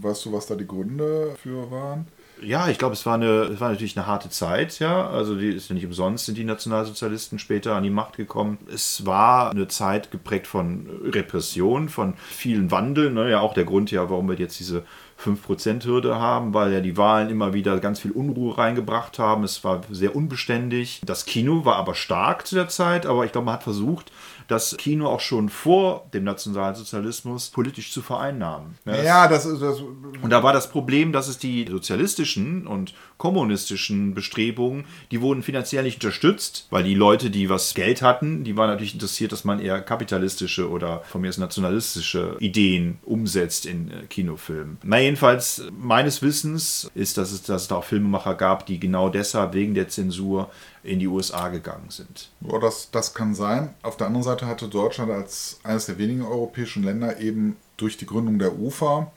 Weißt 0.01 0.25
du, 0.25 0.34
was 0.34 0.46
da 0.46 0.56
die 0.56 0.68
Gründe 0.68 1.36
für 1.42 1.70
waren? 1.72 2.08
Ja, 2.41 2.67
ich 2.70 2.77
glaube, 2.77 2.94
es 2.94 3.06
war 3.06 3.15
eine, 3.15 3.44
es 3.44 3.60
war 3.60 3.70
natürlich 3.70 3.98
eine 3.98 4.06
harte 4.06 4.29
Zeit, 4.29 4.79
ja. 4.79 5.10
Also 5.10 5.36
die 5.36 5.50
ist 5.50 5.70
ja 5.70 5.75
nicht 5.75 5.86
umsonst, 5.86 6.25
sind 6.25 6.38
die 6.38 6.44
Nationalsozialisten 6.44 7.39
später 7.39 7.75
an 7.75 7.84
die 7.84 7.89
Macht 7.89 8.17
gekommen. 8.17 8.60
Es 8.72 9.06
war 9.06 9.51
eine 9.51 9.67
Zeit 9.67 10.12
geprägt 10.12 10.46
von 10.46 10.88
Repression, 11.03 11.89
von 11.89 12.13
vielen 12.29 12.70
Wandeln. 12.70 13.15
Ne? 13.15 13.32
Ja, 13.32 13.39
auch 13.39 13.53
der 13.53 13.65
Grund 13.65 13.89
ja, 13.91 14.10
warum 14.10 14.29
wir 14.29 14.36
jetzt 14.36 14.60
diese 14.60 14.84
5%-Hürde 15.20 16.20
haben, 16.20 16.53
weil 16.53 16.72
ja 16.72 16.79
die 16.79 16.96
Wahlen 16.96 17.29
immer 17.29 17.53
wieder 17.53 17.79
ganz 17.79 18.00
viel 18.00 18.12
Unruhe 18.12 18.58
reingebracht 18.58 19.17
haben. 19.17 19.44
Es 19.44 19.63
war 19.63 19.82
sehr 19.89 20.15
unbeständig. 20.15 21.01
Das 21.06 21.25
Kino 21.25 21.65
war 21.65 21.77
aber 21.77 21.96
stark 21.96 22.46
zu 22.46 22.53
der 22.53 22.67
Zeit, 22.67 23.06
aber 23.08 23.25
ich 23.25 23.32
glaube, 23.32 23.46
man 23.46 23.56
hat 23.56 23.63
versucht, 23.63 24.12
das 24.48 24.75
Kino 24.77 25.08
auch 25.08 25.20
schon 25.20 25.50
vor 25.50 26.08
dem 26.13 26.24
Nationalsozialismus 26.24 27.50
politisch 27.50 27.92
zu 27.92 28.01
vereinnahmen. 28.01 28.77
Ja, 28.86 29.04
ja 29.04 29.27
das 29.27 29.46
ist 29.46 29.62
das. 29.62 29.80
Und 29.82 30.30
da 30.30 30.44
war 30.44 30.54
das 30.54 30.70
Problem, 30.70 31.12
dass 31.12 31.27
es 31.27 31.38
die 31.38 31.68
sozialistischen 31.70 32.66
und 32.66 32.94
kommunistischen 33.18 34.13
Bestrebungen, 34.13 34.86
die 35.12 35.22
wurden 35.22 35.44
finanziell 35.44 35.84
nicht 35.84 36.04
unterstützt, 36.04 36.68
weil 36.70 36.84
die 36.84 36.94
Leute, 36.94 37.30
die 37.30 37.50
was 37.50 37.74
Geld 37.74 38.01
hatten, 38.01 38.44
die 38.44 38.56
waren 38.56 38.70
natürlich 38.70 38.94
interessiert, 38.94 39.32
dass 39.32 39.44
man 39.44 39.60
eher 39.60 39.82
kapitalistische 39.82 40.70
oder 40.70 41.01
von 41.04 41.22
mir 41.22 41.30
aus 41.30 41.38
nationalistische 41.38 42.38
Ideen 42.39 43.00
umsetzt 43.04 43.66
in 43.66 43.92
äh, 43.92 44.06
Kinofilmen. 44.08 44.77
Na 44.84 45.00
jedenfalls, 45.00 45.63
meines 45.77 46.22
Wissens 46.22 46.89
ist, 46.96 47.18
dass 47.18 47.32
es, 47.32 47.44
dass 47.44 47.63
es 47.63 47.68
da 47.68 47.75
auch 47.75 47.84
Filmemacher 47.84 48.36
gab, 48.36 48.66
die 48.66 48.80
genau 48.80 49.10
deshalb 49.10 49.54
wegen 49.54 49.74
der 49.74 49.89
Zensur 49.89 50.50
in 50.88 51.00
die 51.00 51.08
USA 51.08 51.50
gegangen 51.50 51.89
sind. 51.89 52.29
Ja, 52.41 52.60
das, 52.60 52.89
das 52.91 53.13
kann 53.13 53.36
sein. 53.36 53.74
Auf 53.84 53.98
der 53.98 54.08
anderen 54.08 54.24
Seite 54.24 54.48
hatte 54.48 54.67
Deutschland 54.67 55.12
als 55.12 55.60
eines 55.63 55.86
der 55.86 55.98
wenigen 55.98 56.24
europäischen 56.24 56.84
Länder 56.84 57.20
eben 57.20 57.58
durch 57.75 57.98
die 57.98 58.06
Gründung 58.06 58.39
der 58.39 58.58
UFA 58.58 59.12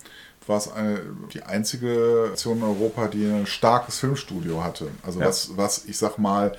war 0.51 0.59
es 0.59 0.71
eine, 0.71 1.01
die 1.33 1.43
einzige 1.43 2.29
Nation 2.31 2.59
in 2.59 2.65
Europa, 2.65 3.07
die 3.09 3.25
ein 3.25 3.47
starkes 3.47 4.01
Filmstudio 4.01 4.63
hatte. 4.63 4.89
Also 5.03 5.21
ja. 5.21 5.27
was, 5.27 5.57
was, 5.57 5.85
ich 5.87 5.97
sag 5.97 6.19
mal, 6.19 6.53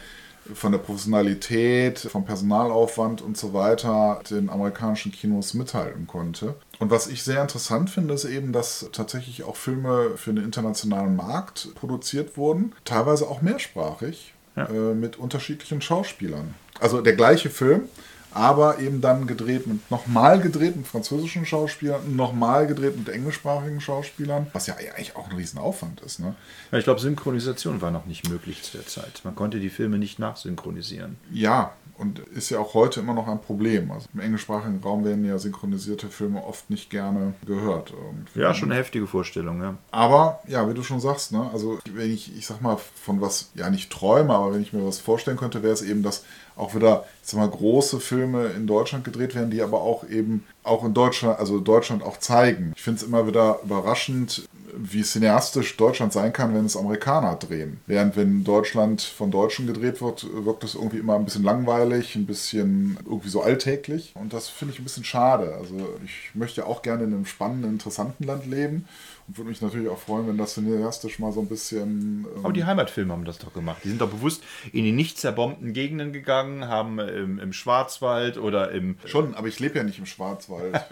von 0.55 0.71
der 0.71 0.79
Professionalität, 0.79 1.99
vom 1.99 2.25
Personalaufwand 2.25 3.21
und 3.21 3.37
so 3.37 3.53
weiter 3.53 4.21
den 4.29 4.49
amerikanischen 4.49 5.11
Kinos 5.11 5.53
mithalten 5.53 6.07
konnte. 6.07 6.55
Und 6.79 6.89
was 6.89 7.07
ich 7.07 7.23
sehr 7.23 7.41
interessant 7.41 7.89
finde, 7.89 8.15
ist 8.15 8.25
eben, 8.25 8.51
dass 8.51 8.89
tatsächlich 8.91 9.43
auch 9.43 9.55
Filme 9.55 10.17
für 10.17 10.33
den 10.33 10.43
internationalen 10.43 11.15
Markt 11.15 11.75
produziert 11.75 12.37
wurden, 12.37 12.73
teilweise 12.85 13.27
auch 13.27 13.41
mehrsprachig, 13.41 14.33
ja. 14.55 14.65
äh, 14.65 14.93
mit 14.93 15.17
unterschiedlichen 15.17 15.81
Schauspielern. 15.81 16.53
Also 16.79 17.01
der 17.01 17.13
gleiche 17.13 17.49
Film, 17.49 17.83
aber 18.33 18.79
eben 18.79 19.01
dann 19.01 19.27
gedreht 19.27 19.67
mit 19.67 19.89
nochmal 19.91 20.39
gedreht 20.39 20.75
mit 20.75 20.87
französischen 20.87 21.45
Schauspielern, 21.45 22.15
nochmal 22.15 22.67
gedreht 22.67 22.97
mit 22.97 23.09
englischsprachigen 23.09 23.81
Schauspielern, 23.81 24.47
was 24.53 24.67
ja 24.67 24.75
eigentlich 24.75 25.15
auch 25.15 25.29
ein 25.29 25.35
Riesenaufwand 25.35 26.01
ist. 26.01 26.19
Ne? 26.19 26.35
Ja, 26.71 26.77
ich 26.77 26.83
glaube, 26.83 26.99
Synchronisation 26.99 27.81
war 27.81 27.91
noch 27.91 28.05
nicht 28.05 28.29
möglich 28.29 28.63
zu 28.63 28.77
der 28.77 28.87
Zeit. 28.87 29.21
Man 29.23 29.35
konnte 29.35 29.59
die 29.59 29.69
Filme 29.69 29.97
nicht 29.97 30.19
nachsynchronisieren. 30.19 31.17
Ja, 31.31 31.73
und 32.01 32.17
ist 32.17 32.49
ja 32.49 32.57
auch 32.57 32.73
heute 32.73 32.99
immer 32.99 33.13
noch 33.13 33.27
ein 33.27 33.39
Problem. 33.39 33.91
Also 33.91 34.07
im 34.15 34.21
englischsprachigen 34.21 34.81
Raum 34.81 35.05
werden 35.05 35.23
ja 35.23 35.37
synchronisierte 35.37 36.07
Filme 36.07 36.43
oft 36.43 36.67
nicht 36.71 36.89
gerne 36.89 37.35
gehört. 37.45 37.91
Irgendwie. 37.91 38.39
Ja, 38.39 38.55
schon 38.55 38.71
eine 38.71 38.79
heftige 38.79 39.05
Vorstellung, 39.05 39.61
ja. 39.61 39.75
Aber 39.91 40.41
ja, 40.47 40.67
wie 40.67 40.73
du 40.73 40.81
schon 40.81 40.99
sagst, 40.99 41.31
ne, 41.31 41.47
also 41.53 41.77
wenn 41.93 42.11
ich, 42.11 42.35
ich 42.35 42.47
sag 42.47 42.59
mal, 42.59 42.77
von 42.95 43.21
was 43.21 43.51
ja 43.53 43.69
nicht 43.69 43.91
träume, 43.91 44.33
aber 44.33 44.53
wenn 44.53 44.63
ich 44.63 44.73
mir 44.73 44.83
was 44.83 44.97
vorstellen 44.97 45.37
könnte, 45.37 45.61
wäre 45.61 45.73
es 45.73 45.83
eben, 45.83 46.01
dass 46.01 46.25
auch 46.61 46.75
wieder, 46.75 47.05
sag 47.23 47.39
mal, 47.39 47.49
große 47.49 47.99
Filme 47.99 48.47
in 48.55 48.67
Deutschland 48.67 49.03
gedreht 49.03 49.35
werden, 49.35 49.49
die 49.49 49.61
aber 49.61 49.81
auch 49.81 50.07
eben 50.07 50.45
auch 50.63 50.85
in 50.85 50.93
Deutschland, 50.93 51.39
also 51.39 51.59
Deutschland 51.59 52.03
auch 52.03 52.17
zeigen. 52.17 52.73
Ich 52.75 52.83
finde 52.83 53.01
es 53.01 53.07
immer 53.07 53.27
wieder 53.27 53.59
überraschend, 53.63 54.47
wie 54.77 55.03
cineastisch 55.03 55.75
Deutschland 55.75 56.13
sein 56.13 56.31
kann, 56.31 56.53
wenn 56.53 56.65
es 56.65 56.77
Amerikaner 56.77 57.35
drehen. 57.35 57.81
Während 57.87 58.15
wenn 58.15 58.43
Deutschland 58.43 59.01
von 59.01 59.31
Deutschen 59.31 59.67
gedreht 59.67 60.01
wird, 60.01 60.25
wirkt 60.45 60.63
es 60.63 60.75
irgendwie 60.75 60.99
immer 60.99 61.15
ein 61.15 61.25
bisschen 61.25 61.43
langweilig, 61.43 62.15
ein 62.15 62.25
bisschen 62.25 62.97
irgendwie 63.05 63.29
so 63.29 63.41
alltäglich. 63.41 64.13
Und 64.15 64.31
das 64.31 64.47
finde 64.47 64.73
ich 64.73 64.79
ein 64.79 64.83
bisschen 64.83 65.03
schade. 65.03 65.55
Also 65.59 65.75
ich 66.05 66.35
möchte 66.35 66.65
auch 66.65 66.83
gerne 66.83 67.03
in 67.03 67.13
einem 67.13 67.25
spannenden, 67.25 67.71
interessanten 67.71 68.23
Land 68.23 68.45
leben 68.45 68.85
und 69.27 69.37
würde 69.37 69.49
mich 69.49 69.61
natürlich 69.61 69.89
auch 69.89 69.97
freuen, 69.97 70.27
wenn 70.27 70.37
das 70.37 70.53
cineastisch 70.53 71.19
mal 71.19 71.31
so 71.31 71.41
ein 71.41 71.47
bisschen. 71.47 72.25
Ähm 72.35 72.43
Aber 72.43 72.53
die 72.53 72.65
Heimatfilme 72.65 73.13
haben 73.13 73.25
das 73.25 73.37
doch 73.37 73.53
gemacht. 73.53 73.81
Die 73.83 73.89
sind 73.89 74.01
doch 74.01 74.09
bewusst 74.09 74.43
in 74.71 74.83
die 74.83 74.91
nicht 74.91 75.17
zerbombten 75.17 75.73
Gegenden 75.73 76.13
gegangen, 76.13 76.67
haben 76.67 76.99
im, 76.99 77.39
im 77.39 77.53
Schwarzwald 77.53 78.37
oder 78.37 78.71
im. 78.71 78.97
Schon, 79.05 79.35
aber 79.35 79.47
ich 79.47 79.59
lebe 79.59 79.77
ja 79.77 79.83
nicht 79.83 79.99
im 79.99 80.05
Schwarzwald. 80.05 80.79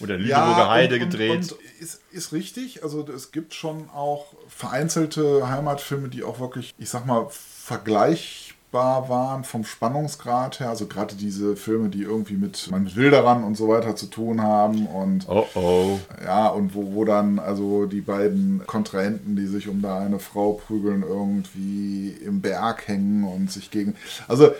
Oder 0.00 0.16
Lüneburger 0.16 0.58
ja, 0.58 0.70
Heide 0.70 0.94
und, 0.94 1.00
gedreht. 1.00 1.30
Und, 1.30 1.52
und 1.52 1.60
ist, 1.78 2.00
ist 2.10 2.32
richtig. 2.32 2.82
Also 2.82 3.06
es 3.06 3.32
gibt 3.32 3.52
schon 3.52 3.90
auch 3.90 4.34
vereinzelte 4.48 5.46
Heimatfilme, 5.46 6.08
die 6.08 6.24
auch 6.24 6.40
wirklich, 6.40 6.74
ich 6.78 6.88
sag 6.88 7.04
mal, 7.04 7.26
vergleichbar 7.30 8.49
waren 8.72 9.44
vom 9.44 9.64
Spannungsgrad 9.64 10.60
her. 10.60 10.68
Also 10.68 10.86
gerade 10.86 11.14
diese 11.14 11.56
Filme, 11.56 11.88
die 11.88 12.02
irgendwie 12.02 12.34
mit, 12.34 12.70
mit 12.70 12.96
Wilderern 12.96 13.44
und 13.44 13.56
so 13.56 13.68
weiter 13.68 13.96
zu 13.96 14.06
tun 14.06 14.42
haben. 14.42 14.86
Und 14.86 15.26
oh 15.28 15.46
oh. 15.54 15.98
Ja, 16.24 16.48
und 16.48 16.74
wo, 16.74 16.94
wo 16.94 17.04
dann 17.04 17.38
also 17.38 17.86
die 17.86 18.00
beiden 18.00 18.62
Kontrahenten, 18.66 19.36
die 19.36 19.46
sich 19.46 19.68
um 19.68 19.82
da 19.82 19.98
eine 19.98 20.18
Frau 20.18 20.52
prügeln, 20.52 21.02
irgendwie 21.02 22.10
im 22.24 22.40
Berg 22.40 22.88
hängen 22.88 23.24
und 23.24 23.50
sich 23.50 23.70
gegen. 23.70 23.94
Also 24.28 24.50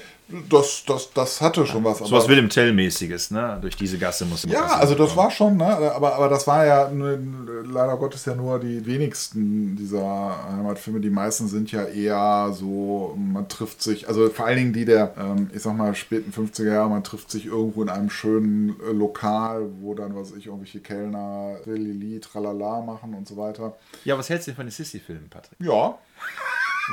das, 0.49 0.85
das, 0.87 1.13
das 1.13 1.41
hatte 1.41 1.67
schon 1.67 1.85
was. 1.85 1.99
So 1.99 2.11
was 2.11 2.29
Willem 2.29 2.49
Tell-mäßiges, 2.49 3.31
ne? 3.31 3.59
Durch 3.61 3.77
diese 3.77 3.99
Gasse 3.99 4.25
muss 4.25 4.47
man. 4.47 4.55
Ja, 4.55 4.67
also 4.67 4.95
das 4.95 5.17
war 5.17 5.31
schon, 5.31 5.57
ne? 5.57 5.67
Aber, 5.67 6.15
aber 6.15 6.29
das 6.29 6.47
war 6.47 6.65
ja 6.67 6.91
leider 6.91 7.97
Gottes 7.97 8.25
ja 8.25 8.35
nur 8.35 8.59
die 8.59 8.85
wenigsten 8.87 9.77
dieser 9.77 10.37
Heimatfilme. 10.51 11.01
Die 11.01 11.11
meisten 11.11 11.49
sind 11.49 11.73
ja 11.73 11.85
eher 11.85 12.53
so, 12.53 13.17
man 13.17 13.49
trifft 13.49 13.83
sich, 13.83 14.09
also 14.09 14.29
vor 14.31 14.47
allen 14.47 14.59
Dingen 14.59 14.73
die 14.73 14.85
der, 14.85 15.15
ähm, 15.19 15.51
ich 15.55 15.63
sag 15.63 15.77
mal, 15.77 15.95
späten 15.95 16.33
50er 16.33 16.73
Jahre, 16.73 16.91
man 16.91 17.05
trifft 17.05 17.31
sich 17.31 17.47
irgendwo 17.47 17.83
in 17.83 17.89
einem 17.89 18.11
schönen 18.11 18.77
äh, 18.81 18.93
Lokal, 18.93 19.69
wo 19.81 19.95
dann, 19.95 20.15
was 20.15 20.31
weiß 20.31 20.39
ich, 20.39 20.47
irgendwelche 20.47 20.81
Kellner 20.81 21.57
Lili, 21.65 22.21
Tralala 22.21 22.81
machen 22.81 23.15
und 23.15 23.27
so 23.27 23.37
weiter. 23.37 23.77
Ja, 24.05 24.17
was 24.19 24.29
hältst 24.29 24.47
du 24.47 24.51
denn 24.51 24.57
von 24.57 24.67
den 24.67 24.73
Sissy-Filmen, 24.73 25.29
Patrick? 25.29 25.59
Ja. 25.61 25.99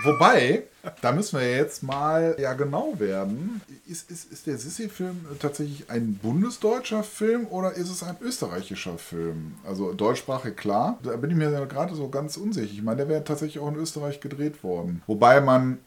Wobei, 0.03 0.63
da 1.01 1.11
müssen 1.11 1.39
wir 1.39 1.49
jetzt 1.49 1.83
mal 1.83 2.35
ja 2.39 2.53
genau 2.53 2.93
werden. 2.99 3.61
Ist, 3.87 4.11
ist, 4.11 4.31
ist 4.31 4.47
der 4.47 4.57
Sissi-Film 4.57 5.25
tatsächlich 5.39 5.89
ein 5.89 6.15
bundesdeutscher 6.15 7.03
Film 7.03 7.47
oder 7.47 7.73
ist 7.73 7.89
es 7.89 8.03
ein 8.03 8.17
österreichischer 8.21 8.97
Film? 8.97 9.55
Also 9.65 9.93
deutschsprachig 9.93 10.55
klar. 10.55 10.99
Da 11.03 11.15
bin 11.15 11.31
ich 11.31 11.37
mir 11.37 11.49
gerade 11.67 11.95
so 11.95 12.09
ganz 12.09 12.37
unsicher. 12.37 12.71
Ich 12.71 12.83
meine, 12.83 12.97
der 12.97 13.09
wäre 13.09 13.23
tatsächlich 13.23 13.61
auch 13.61 13.69
in 13.69 13.75
Österreich 13.75 14.19
gedreht 14.19 14.63
worden. 14.63 15.01
Wobei 15.07 15.41
man 15.41 15.79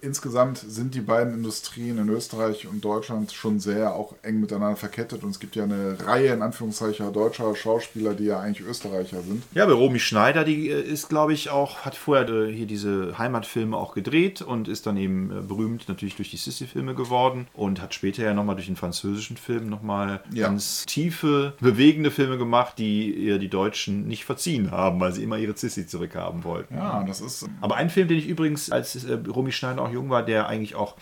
insgesamt 0.00 0.58
sind 0.58 0.94
die 0.94 1.00
beiden 1.00 1.34
Industrien 1.34 1.98
in 1.98 2.08
Österreich 2.08 2.66
und 2.66 2.82
Deutschland 2.82 3.32
schon 3.32 3.60
sehr 3.60 3.94
auch 3.94 4.14
eng 4.22 4.40
miteinander 4.40 4.76
verkettet 4.76 5.22
und 5.22 5.30
es 5.30 5.40
gibt 5.40 5.54
ja 5.54 5.64
eine 5.64 5.98
Reihe 6.06 6.32
in 6.32 6.42
Anführungszeichen 6.42 7.12
deutscher 7.12 7.54
Schauspieler, 7.54 8.14
die 8.14 8.24
ja 8.24 8.40
eigentlich 8.40 8.66
Österreicher 8.66 9.22
sind. 9.22 9.42
Ja, 9.52 9.66
bei 9.66 9.72
Romy 9.72 9.98
Schneider, 9.98 10.44
die 10.44 10.70
äh, 10.70 10.80
ist, 10.80 11.08
glaube 11.08 11.34
ich, 11.34 11.50
auch, 11.50 11.80
hat 11.80 11.94
vorher 11.94 12.28
äh, 12.28 12.52
hier 12.52 12.66
diese 12.66 13.18
Heimatfilme 13.18 13.76
auch 13.76 13.94
gedreht 13.94 14.40
und 14.40 14.68
ist 14.68 14.86
dann 14.86 14.96
eben 14.96 15.30
äh, 15.30 15.40
berühmt 15.42 15.88
natürlich 15.88 16.16
durch 16.16 16.30
die 16.30 16.36
Sissy-Filme 16.36 16.94
geworden 16.94 17.46
und 17.52 17.82
hat 17.82 17.92
später 17.92 18.22
ja 18.22 18.32
nochmal 18.32 18.56
durch 18.56 18.66
den 18.66 18.76
französischen 18.76 19.36
Film 19.36 19.68
nochmal 19.68 20.22
ja. 20.32 20.46
ganz 20.46 20.86
tiefe, 20.86 21.54
bewegende 21.60 22.10
Filme 22.10 22.38
gemacht, 22.38 22.78
die 22.78 23.12
ihr 23.12 23.38
die 23.38 23.48
Deutschen 23.48 24.06
nicht 24.06 24.24
verziehen 24.24 24.70
haben, 24.70 25.00
weil 25.00 25.12
sie 25.12 25.22
immer 25.22 25.36
ihre 25.36 25.56
Sissy 25.56 25.86
zurückhaben 25.86 26.44
wollten. 26.44 26.74
Ja, 26.74 27.04
das 27.04 27.20
ist. 27.20 27.46
Aber 27.60 27.76
ein 27.76 27.90
Film, 27.90 28.08
den 28.08 28.18
ich 28.18 28.26
übrigens 28.26 28.70
als 28.70 29.06
Romy 29.28 29.49
Romy 29.50 29.52
Schneider 29.52 29.82
auch 29.82 29.92
jung 29.92 30.10
war, 30.10 30.22
der 30.24 30.46
eigentlich 30.46 30.76
auch 30.76 30.96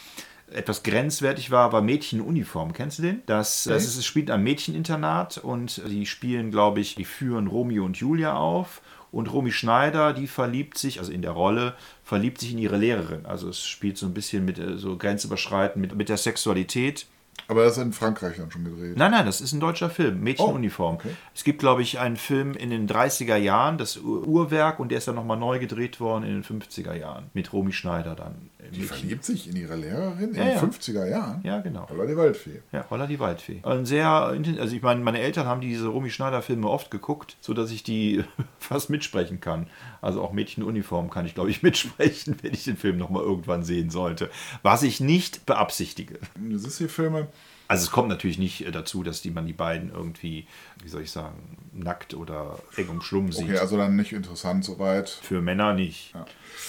etwas 0.51 0.83
grenzwertig 0.83 1.51
war, 1.51 1.73
war 1.73 1.83
Mädchenuniform. 1.83 2.73
Kennst 2.73 2.99
du 2.99 3.03
den? 3.03 3.23
Das, 3.27 3.65
das 3.65 3.85
ist, 3.85 3.99
es 3.99 4.07
spielt 4.07 4.31
am 4.31 4.43
Mädcheninternat 4.43 5.37
und 5.39 5.83
die 5.87 6.07
spielen, 6.07 6.51
glaube 6.51 6.81
ich, 6.81 6.95
die 6.95 7.05
führen 7.05 7.47
Romeo 7.47 7.85
und 7.85 7.99
Julia 7.99 8.35
auf. 8.35 8.81
Und 9.11 9.31
Romy 9.33 9.53
Schneider, 9.53 10.15
die 10.15 10.27
verliebt 10.27 10.79
sich, 10.79 10.99
also 10.99 11.13
in 11.13 11.23
der 11.23 11.33
Rolle, 11.33 11.75
verliebt 12.03 12.41
sich 12.41 12.53
in 12.53 12.59
ihre 12.59 12.79
Lehrerin. 12.79 13.27
Also 13.27 13.51
es 13.51 13.67
spielt 13.67 13.99
so 13.99 14.07
ein 14.07 14.15
bisschen 14.15 14.45
mit 14.45 14.59
äh, 14.59 14.79
so 14.79 14.97
grenzüberschreitend 14.97 15.81
mit, 15.81 15.95
mit 15.95 16.09
der 16.09 16.17
Sexualität. 16.17 17.07
Aber 17.47 17.65
das 17.65 17.77
ist 17.77 17.83
in 17.83 17.93
Frankreich 17.93 18.37
dann 18.37 18.51
schon 18.51 18.65
gedreht. 18.65 18.97
Nein, 18.97 19.11
nein, 19.11 19.25
das 19.25 19.41
ist 19.41 19.53
ein 19.53 19.61
deutscher 19.61 19.89
Film, 19.89 20.21
Mädchenuniform. 20.21 20.97
Oh, 20.97 20.99
okay. 20.99 21.11
Es 21.35 21.45
gibt, 21.45 21.61
glaube 21.61 21.83
ich, 21.83 21.99
einen 21.99 22.17
Film 22.17 22.55
in 22.55 22.71
den 22.71 22.89
30er 22.89 23.37
Jahren, 23.37 23.79
das 23.79 23.97
Uhrwerk, 23.97 24.81
und 24.81 24.91
der 24.91 24.99
ist 24.99 25.09
dann 25.09 25.15
nochmal 25.15 25.39
neu 25.39 25.59
gedreht 25.59 26.01
worden 26.01 26.25
in 26.25 26.43
den 26.43 26.45
50er 26.45 26.95
Jahren. 26.95 27.31
Mit 27.33 27.53
Romy 27.53 27.73
Schneider 27.73 28.15
dann. 28.15 28.51
Die 28.59 28.81
Mädchen. 28.81 28.87
verliebt 28.87 29.25
sich 29.25 29.49
in 29.49 29.57
ihre 29.57 29.77
Lehrerin 29.77 30.31
in 30.31 30.35
ja, 30.35 30.45
den 30.45 30.55
ja. 30.55 30.61
50er 30.61 31.09
Jahren? 31.09 31.41
Ja, 31.43 31.61
genau. 31.61 31.89
Holla 31.89 32.05
die 32.07 32.17
Waldfee. 32.17 32.61
Ja, 32.73 32.85
Holla 32.91 33.07
die 33.07 33.19
Waldfee. 33.19 33.61
Und 33.63 33.87
sehr, 33.87 34.09
also 34.09 34.77
ich 34.77 34.83
meine, 34.83 35.01
meine 35.01 35.21
Eltern 35.21 35.47
haben 35.47 35.61
diese 35.61 35.89
Romy 35.89 36.11
Schneider-Filme 36.11 36.69
oft 36.69 36.91
geguckt, 36.91 37.37
sodass 37.41 37.71
ich 37.71 37.83
die 37.83 38.25
fast 38.59 38.91
mitsprechen 38.91 39.41
kann. 39.41 39.69
Also 40.01 40.23
auch 40.23 40.33
Mädchenuniform 40.33 41.11
kann 41.11 41.27
ich, 41.27 41.35
glaube 41.35 41.51
ich, 41.51 41.63
mitsprechen, 41.63 42.37
wenn 42.43 42.55
ich 42.55 42.65
den 42.65 42.77
Film 42.77 42.99
nochmal 42.99 43.23
irgendwann 43.23 43.65
sehen 43.65 43.91
sollte. 43.91 44.31
Was 44.63 44.83
ich 44.83 45.01
nicht 45.01 45.47
beabsichtige. 45.47 46.19
Das 46.37 46.65
ist 46.65 46.81
die 46.81 46.89
Filme 46.89 47.29
also 47.69 47.85
es 47.85 47.91
kommt 47.91 48.09
natürlich 48.09 48.39
nicht 48.39 48.67
äh, 48.67 48.71
dazu, 48.71 49.03
dass 49.03 49.21
die, 49.21 49.31
man 49.31 49.47
die 49.47 49.53
beiden 49.53 49.93
irgendwie, 49.93 50.47
wie 50.83 50.89
soll 50.89 51.03
ich 51.03 51.11
sagen, 51.11 51.59
nackt 51.73 52.15
oder 52.15 52.59
eng 52.77 52.89
umschlungen 52.89 53.31
sieht. 53.31 53.45
Okay, 53.45 53.59
also 53.59 53.77
dann 53.77 53.95
nicht 53.95 54.13
interessant 54.13 54.65
soweit. 54.65 55.11
Für 55.11 55.43
Männer 55.43 55.75
nicht. 55.75 56.15
Ja. 56.15 56.25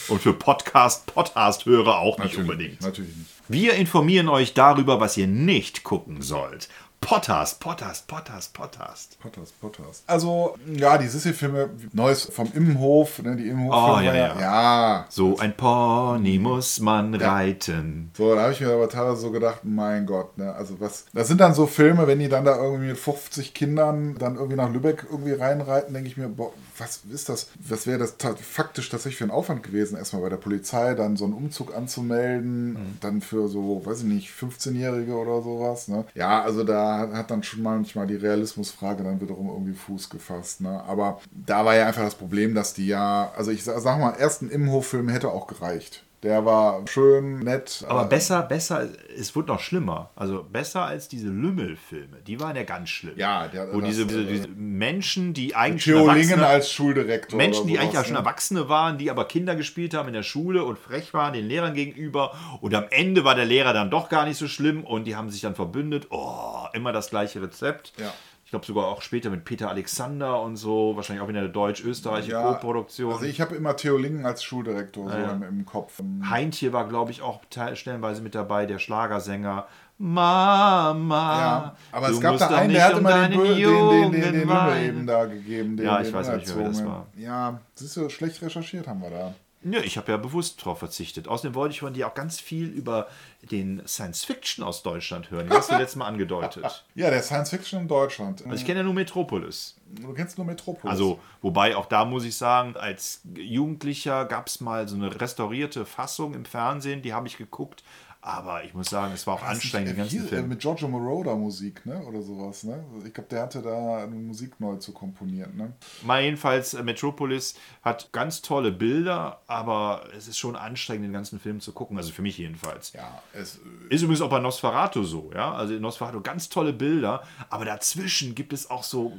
Und 0.09 0.21
für 0.21 0.33
Podcast, 0.33 1.05
Podcast-Hörer 1.05 1.99
auch 1.99 2.17
nicht 2.17 2.37
natürlich, 2.37 2.51
unbedingt. 2.51 2.81
Natürlich 2.81 3.15
nicht. 3.15 3.29
Wir 3.47 3.75
informieren 3.75 4.27
euch 4.27 4.53
darüber, 4.53 4.99
was 4.99 5.15
ihr 5.15 5.27
nicht 5.27 5.83
gucken 5.83 6.21
sollt. 6.21 6.67
Podcast, 7.01 7.59
Podcast, 7.59 8.07
Podcast, 8.07 8.53
Podcast. 8.53 9.19
Podcast, 9.19 9.59
Podcast. 9.59 10.03
Also, 10.05 10.55
ja, 10.71 10.97
die 10.97 11.07
Sissi-Filme, 11.07 11.71
Neues 11.91 12.25
vom 12.25 12.51
Immenhof, 12.53 13.23
ne, 13.23 13.35
die 13.35 13.47
Immenhof. 13.47 13.73
Oh, 13.73 13.99
ja, 13.99 14.13
ja. 14.13 14.39
ja. 14.39 15.05
So 15.09 15.38
ein 15.39 15.57
Pony 15.57 16.38
muss 16.38 16.79
man 16.79 17.13
ja. 17.19 17.33
reiten. 17.33 18.12
So, 18.15 18.35
da 18.35 18.41
habe 18.41 18.53
ich 18.53 18.62
mir 18.62 18.71
aber 18.71 18.89
teilweise 18.89 19.21
so 19.21 19.31
gedacht, 19.31 19.62
mein 19.63 20.05
Gott, 20.05 20.38
ne, 20.38 20.53
also 20.53 20.79
was, 20.79 21.05
das 21.13 21.27
sind 21.27 21.41
dann 21.41 21.55
so 21.55 21.65
Filme, 21.65 22.05
wenn 22.05 22.19
die 22.19 22.29
dann 22.29 22.45
da 22.45 22.62
irgendwie 22.62 22.89
mit 22.89 22.97
50 22.97 23.55
Kindern 23.55 24.15
dann 24.19 24.35
irgendwie 24.35 24.57
nach 24.57 24.71
Lübeck 24.71 25.07
irgendwie 25.09 25.33
reinreiten, 25.33 25.93
denke 25.93 26.09
ich 26.09 26.17
mir, 26.17 26.27
boah, 26.27 26.51
was 26.77 27.01
ist 27.12 27.29
das, 27.29 27.49
was 27.59 27.88
wäre 27.88 27.97
das 27.97 28.15
faktisch 28.41 28.89
tatsächlich 28.89 29.17
für 29.17 29.23
ein 29.23 29.31
Aufwand 29.31 29.63
gewesen, 29.63 29.97
erstmal 29.97 30.21
bei 30.21 30.29
der 30.29 30.38
Polizei 30.38 30.93
dann 30.93 31.17
so 31.17 31.25
einen 31.25 31.33
Umzug 31.33 31.75
anzumelden, 31.75 32.73
mhm. 32.73 32.97
dann 33.01 33.21
für 33.21 33.47
so, 33.47 33.81
weiß 33.83 33.99
ich 33.99 34.05
nicht, 34.05 34.29
15-Jährige 34.29 35.15
oder 35.15 35.41
sowas, 35.41 35.88
ne. 35.88 36.05
Ja, 36.13 36.43
also 36.43 36.63
da 36.63 36.88
hat 36.97 37.32
dann 37.32 37.43
schon 37.43 37.63
manchmal 37.63 38.08
die 38.08 38.15
Realismusfrage 38.15 39.04
dann 39.04 39.21
wiederum 39.21 39.49
irgendwie 39.49 39.73
Fuß 39.73 40.10
gefasst. 40.10 40.62
Ne? 40.62 40.84
Aber 40.84 41.19
da 41.32 41.65
war 41.65 41.75
ja 41.75 41.88
einfach 41.88 42.04
das 42.04 42.15
Problem, 42.15 42.56
dass 42.56 42.73
die 42.73 42.88
ja, 42.88 43.32
also 43.36 43.52
ich 43.52 43.63
sag, 43.63 43.84
mal, 43.84 44.12
ersten 44.12 44.49
Imhof-Film 44.49 45.10
hätte 45.10 45.30
auch 45.30 45.47
gereicht. 45.47 46.04
Der 46.21 46.43
war 46.43 46.86
schön, 46.89 47.39
nett. 47.39 47.86
Aber 47.88 48.03
äh, 48.03 48.08
besser, 48.08 48.41
besser, 48.41 48.89
es 49.17 49.34
wurde 49.38 49.47
noch 49.53 49.62
schlimmer. 49.62 50.10
Also 50.17 50.43
besser 50.43 50.84
als 50.84 51.08
diese 51.08 51.29
Lümmelfilme. 51.29 52.17
Die 52.27 52.41
waren 52.41 52.58
ja 52.58 52.63
ganz 52.63 52.89
schlimm. 52.89 53.13
Ja, 53.15 53.47
der- 53.47 53.73
Wo 53.73 53.79
das, 53.79 53.91
diese, 53.91 54.05
diese, 54.05 54.21
äh, 54.23 54.25
diese 54.25 54.47
Menschen, 54.49 55.34
die 55.34 55.55
eigentlich 55.55 55.84
schon 55.86 55.93
Theolingen 55.93 56.32
Erwachsene, 56.32 56.45
als 56.47 56.71
Schuldirektor. 56.71 57.38
Menschen, 57.38 57.67
die 57.67 57.79
eigentlich 57.79 57.97
auch 57.97 58.03
schon 58.03 58.13
ne? 58.13 58.19
Erwachsene 58.19 58.67
waren, 58.67 58.97
die 58.97 59.10
aber 59.10 59.25
Kinder 59.29 59.55
gespielt 59.55 59.93
haben 59.93 60.08
in 60.10 60.13
der 60.13 60.23
Schule 60.23 60.65
und 60.65 60.77
frech 60.77 61.13
waren 61.13 61.32
den 61.32 61.47
Lehrern 61.47 61.73
gegenüber. 61.73 62.34
Und 62.60 62.75
am 62.75 62.86
Ende 62.89 63.23
war 63.23 63.36
der 63.36 63.45
Lehrer 63.45 63.71
dann 63.71 63.89
doch 63.89 64.10
gar 64.10 64.25
nicht 64.25 64.38
so 64.38 64.47
schlimm 64.49 64.84
und 64.84 65.05
die 65.05 65.15
haben 65.15 65.29
sich 65.29 65.39
dann 65.39 65.55
verbündet. 65.55 66.08
Oh, 66.10 66.65
immer 66.73 66.91
das 66.91 67.10
gleiche 67.12 67.41
Rezept. 67.41 67.93
Ja. 67.97 68.13
Ich 68.49 68.51
glaube 68.51 68.65
sogar 68.65 68.88
auch 68.88 69.03
später 69.03 69.29
mit 69.29 69.45
Peter 69.45 69.69
Alexander 69.69 70.41
und 70.41 70.55
so, 70.55 70.95
wahrscheinlich 70.95 71.23
auch 71.23 71.27
in 71.27 71.35
der 71.35 71.49
deutsch-österreichischen 71.49 72.33
Co-Produktion. 72.33 73.13
Also 73.13 73.25
ich 73.25 73.41
habe 73.41 73.55
immer 73.55 73.75
Theolingen 73.75 74.25
als 74.25 74.43
Schuldirektor 74.43 75.07
so 75.07 75.15
ja. 75.15 75.33
im, 75.33 75.43
im 75.43 75.65
Kopf. 75.67 76.01
Heintje 76.27 76.73
war, 76.73 76.88
glaube 76.88 77.12
ich, 77.12 77.21
auch 77.21 77.41
stellenweise 77.75 78.23
mit 78.23 78.33
dabei, 78.33 78.65
der 78.65 78.79
Schlagersänger. 78.79 79.67
Mama. 79.99 81.39
Ja, 81.39 81.75
aber 81.91 82.09
es 82.09 82.19
gab 82.19 82.39
da 82.39 82.47
einen, 82.47 82.73
der 82.73 82.85
hat 82.85 82.93
um 82.95 82.99
immer 83.01 83.29
den, 83.29 83.39
den, 83.39 83.55
den, 83.55 84.12
den, 84.13 84.21
den 84.21 84.33
Lümmel 84.39 84.83
eben 84.83 85.05
da 85.05 85.25
gegeben. 85.25 85.77
Den, 85.77 85.85
Ja, 85.85 86.01
ich 86.01 86.12
weiß 86.12 86.29
nicht 86.29 86.57
wer 86.57 86.69
das 86.69 86.83
war. 86.83 87.05
Ja, 87.17 87.62
siehst 87.75 87.97
du, 87.97 88.09
schlecht 88.09 88.41
recherchiert 88.41 88.88
haben 88.88 89.03
wir 89.03 89.12
da. 89.12 89.35
Ja, 89.62 89.82
ich 89.82 89.98
habe 89.98 90.12
ja 90.12 90.17
bewusst 90.17 90.62
darauf 90.62 90.80
verzichtet. 90.80 91.28
Außerdem 91.28 91.54
wollte 91.54 91.74
ich 91.74 91.82
von 91.82 91.93
dir 91.93 92.08
auch 92.08 92.13
ganz 92.13 92.39
viel 92.39 92.67
über 92.67 93.08
den 93.52 93.86
Science 93.86 94.24
Fiction 94.24 94.63
aus 94.63 94.84
Deutschland 94.84 95.32
hören. 95.32 95.48
Den 95.50 95.58
hast 95.58 95.69
du 95.69 95.76
letztes 95.76 95.98
Mal 95.98 96.08
angedeutet. 96.08 96.86
Ja, 96.95 97.10
der 97.10 97.22
Science 97.22 97.50
Fiction 97.50 97.82
in 97.82 97.88
Deutschland. 97.88 98.41
Also 98.43 98.56
ich 98.56 98.65
kenne 98.65 98.80
ja 98.80 98.84
nur 98.84 98.93
Metropolis. 98.93 99.76
du 99.89 100.13
kennst 100.13 100.38
nur 100.38 100.45
Metropolis. 100.45 100.89
Also, 100.89 101.19
wobei 101.41 101.76
auch 101.76 101.86
da 101.86 102.06
muss 102.06 102.24
ich 102.26 102.36
sagen, 102.36 102.76
als 102.76 103.22
Jugendlicher 103.36 104.26
gab 104.26 104.48
es 104.48 104.60
mal 104.62 104.88
so 104.88 104.95
eine 104.95 105.19
restaurierte 105.19 105.86
Fassung 105.86 106.34
im 106.34 106.45
Fernsehen, 106.45 107.02
die 107.02 107.13
habe 107.13 107.28
ich 107.28 107.38
geguckt. 107.38 107.84
Aber 108.21 108.65
ich 108.65 108.73
muss 108.73 108.89
sagen, 108.89 109.13
es 109.13 109.25
war 109.27 109.36
auch 109.36 109.43
anstrengend, 109.43 109.91
den 109.91 109.95
ganzen 109.95 110.25
äh, 110.25 110.27
Film. 110.27 110.49
Mit 110.49 110.60
Giorgio 110.60 110.89
Moroder 110.89 111.38
Musik, 111.38 111.86
ne? 111.86 112.01
Oder 112.05 112.21
sowas, 112.21 112.65
ne? 112.65 112.84
Ich 113.05 113.13
glaube, 113.13 113.29
der 113.29 113.43
hatte 113.43 113.62
da 113.62 114.03
eine 114.03 114.13
Musik 114.13 114.60
neu 114.60 114.75
zu 114.75 114.91
komponieren, 114.91 115.55
ne? 115.55 115.71
Mal 116.03 116.23
jedenfalls, 116.23 116.73
äh, 116.73 116.84
Metropolis 116.84 117.55
hat 117.82 118.12
ganz 118.12 118.41
tolle 118.41 118.73
Bilder, 118.73 119.39
aber 119.47 120.03
es 120.17 120.27
ist 120.27 120.38
schon 120.38 120.58
anstrengend, 120.58 121.05
den 121.05 121.13
ganzen 121.13 121.39
Film 121.39 121.62
zu 121.62 121.71
gucken. 121.71 121.95
Also 121.95 122.12
für 122.12 122.21
mich 122.21 122.38
jedenfalls. 122.38 122.91
Ja, 122.91 123.21
es, 123.32 123.62
Ist 123.89 124.01
übrigens 124.01 124.19
auch 124.19 124.29
bei 124.29 124.39
Nosferatu 124.39 125.05
so, 125.05 125.32
ja. 125.34 125.53
Also 125.53 125.75
in 125.75 125.82
Nosferatu 125.82 126.19
ganz 126.19 126.49
tolle 126.49 126.73
Bilder, 126.73 127.23
aber 127.49 127.63
dazwischen 127.63 128.36
gibt 128.36 128.51
es 128.51 128.69
auch 128.69 128.84
so 128.84 129.13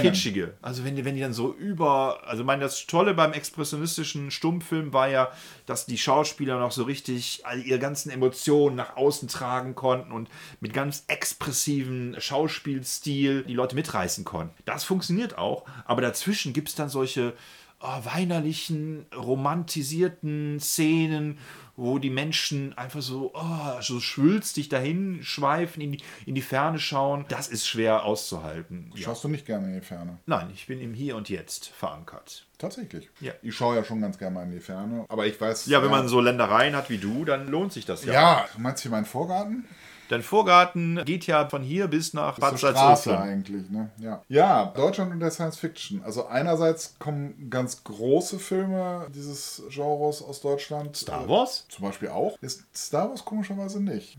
kitschige. 0.00 0.54
Also 0.62 0.84
wenn 0.84 0.94
die, 0.94 1.04
wenn 1.04 1.16
die 1.16 1.22
dann 1.22 1.32
so 1.32 1.52
über, 1.54 2.20
also 2.24 2.42
ich 2.42 2.46
meine, 2.46 2.62
das 2.62 2.86
Tolle 2.86 3.14
beim 3.14 3.32
expressionistischen 3.32 4.30
Stummfilm 4.30 4.92
war 4.92 5.08
ja, 5.08 5.32
dass 5.66 5.86
die 5.86 5.98
Schauspieler 5.98 6.60
noch 6.60 6.70
so 6.70 6.84
richtig 6.84 7.42
all 7.44 7.60
ihre 7.60 7.80
ganzen 7.80 8.10
Emotionen 8.10 8.27
nach 8.76 8.96
außen 8.96 9.28
tragen 9.28 9.74
konnten 9.74 10.12
und 10.12 10.28
mit 10.60 10.72
ganz 10.72 11.04
expressiven 11.06 12.16
Schauspielstil 12.18 13.44
die 13.44 13.54
Leute 13.54 13.74
mitreißen 13.74 14.24
konnten. 14.24 14.54
Das 14.64 14.84
funktioniert 14.84 15.38
auch, 15.38 15.64
aber 15.84 16.02
dazwischen 16.02 16.52
gibt 16.52 16.68
es 16.68 16.74
dann 16.74 16.88
solche 16.88 17.34
oh, 17.80 18.04
weinerlichen, 18.04 19.06
romantisierten 19.14 20.60
Szenen, 20.60 21.38
wo 21.76 21.98
die 21.98 22.10
Menschen 22.10 22.76
einfach 22.76 23.00
so, 23.00 23.32
oh, 23.34 23.80
so 23.80 24.00
schwülstig 24.00 24.68
dahin 24.68 25.22
schweifen, 25.22 25.80
in 25.80 25.92
die, 25.92 26.02
in 26.26 26.34
die 26.34 26.42
Ferne 26.42 26.80
schauen. 26.80 27.24
Das 27.28 27.46
ist 27.48 27.68
schwer 27.68 28.04
auszuhalten. 28.04 28.90
Ja. 28.94 29.04
schaust 29.04 29.22
du 29.22 29.28
nicht 29.28 29.46
gerne 29.46 29.68
in 29.68 29.74
die 29.74 29.86
Ferne. 29.86 30.18
Nein, 30.26 30.50
ich 30.52 30.66
bin 30.66 30.80
im 30.80 30.92
Hier 30.92 31.14
und 31.16 31.28
Jetzt 31.28 31.68
verankert. 31.68 32.46
Tatsächlich. 32.58 33.08
Ja. 33.20 33.32
Ich 33.42 33.54
schaue 33.54 33.76
ja 33.76 33.84
schon 33.84 34.00
ganz 34.00 34.18
gerne 34.18 34.34
mal 34.34 34.42
in 34.42 34.50
die 34.50 34.60
Ferne. 34.60 35.04
Aber 35.08 35.26
ich 35.26 35.40
weiß. 35.40 35.66
Ja, 35.66 35.80
wenn 35.80 35.90
man 35.92 36.08
so 36.08 36.20
Ländereien 36.20 36.74
hat 36.74 36.90
wie 36.90 36.98
du, 36.98 37.24
dann 37.24 37.46
lohnt 37.46 37.72
sich 37.72 37.86
das 37.86 38.04
ja. 38.04 38.12
Ja, 38.12 38.48
du 38.52 38.60
meinst 38.60 38.82
hier 38.82 38.90
meinen 38.90 39.06
Vorgarten? 39.06 39.64
Dein 40.08 40.22
Vorgarten 40.22 41.02
geht 41.04 41.26
ja 41.26 41.48
von 41.48 41.62
hier 41.62 41.86
bis 41.86 42.14
nach 42.14 42.38
Bad 42.38 42.58
Straße 42.58 43.18
eigentlich, 43.18 43.68
ne? 43.70 43.90
Ja. 43.98 44.22
ja, 44.28 44.64
Deutschland 44.74 45.12
und 45.12 45.20
der 45.20 45.30
Science 45.30 45.58
Fiction. 45.58 46.02
Also 46.02 46.26
einerseits 46.26 46.96
kommen 46.98 47.48
ganz 47.50 47.84
große 47.84 48.38
Filme 48.38 49.06
dieses 49.14 49.62
Genres 49.70 50.22
aus 50.22 50.40
Deutschland. 50.40 50.96
Star 50.96 51.28
Wars? 51.28 51.66
Äh, 51.68 51.72
zum 51.74 51.84
Beispiel 51.84 52.08
auch. 52.08 52.38
Ist 52.40 52.64
Star 52.74 53.10
Wars 53.10 53.24
komischerweise 53.24 53.82
nicht. 53.82 54.16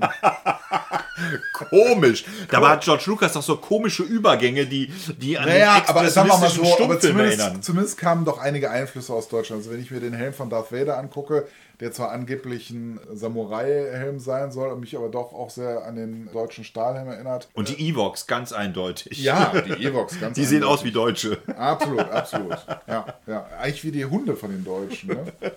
Äh, 0.00 0.06
Komisch. 1.52 2.24
Dabei 2.50 2.70
hat 2.70 2.84
George 2.84 3.04
Lucas 3.06 3.32
doch 3.32 3.42
so 3.42 3.56
komische 3.56 4.02
Übergänge, 4.02 4.66
die, 4.66 4.92
die 5.18 5.38
an 5.38 5.48
naja, 5.48 5.80
den 5.80 5.88
aber 5.88 6.08
sagen 6.08 6.28
wir 6.28 6.38
mal 6.38 6.50
so, 6.50 6.62
aber 6.62 6.72
Stummfilm 6.72 7.18
erinnern. 7.18 7.38
zumindest, 7.38 7.64
zumindest 7.64 7.98
kamen 7.98 8.24
doch 8.24 8.38
einige 8.38 8.70
Einflüsse 8.70 9.12
aus 9.12 9.28
Deutschland. 9.28 9.60
Also 9.60 9.72
wenn 9.72 9.80
ich 9.80 9.90
mir 9.90 10.00
den 10.00 10.14
Helm 10.14 10.32
von 10.34 10.50
Darth 10.50 10.72
Vader 10.72 10.98
angucke, 10.98 11.46
der 11.82 11.90
zwar 11.90 12.12
angeblich 12.12 12.70
ein 12.70 13.00
Samurai-Helm 13.12 14.20
sein 14.20 14.52
soll, 14.52 14.74
mich 14.76 14.96
aber 14.96 15.08
doch 15.08 15.32
auch 15.32 15.50
sehr 15.50 15.84
an 15.84 15.96
den 15.96 16.30
deutschen 16.32 16.62
Stahlhelm 16.62 17.08
erinnert. 17.08 17.48
Und 17.54 17.68
die 17.68 17.88
Evox, 17.88 18.28
ganz 18.28 18.52
eindeutig. 18.52 19.18
ja, 19.22 19.52
die 19.66 19.84
Evox, 19.84 20.18
ganz 20.20 20.36
Die 20.36 20.44
sehen 20.44 20.58
eindeutig. 20.62 20.78
aus 20.78 20.84
wie 20.84 20.92
Deutsche. 20.92 21.38
Absolut, 21.56 22.08
absolut. 22.08 22.56
Ja, 22.86 23.06
ja. 23.26 23.46
Eigentlich 23.60 23.82
wie 23.82 23.90
die 23.90 24.04
Hunde 24.04 24.36
von 24.36 24.50
den 24.52 24.64
Deutschen. 24.64 25.08
Ne? 25.08 25.24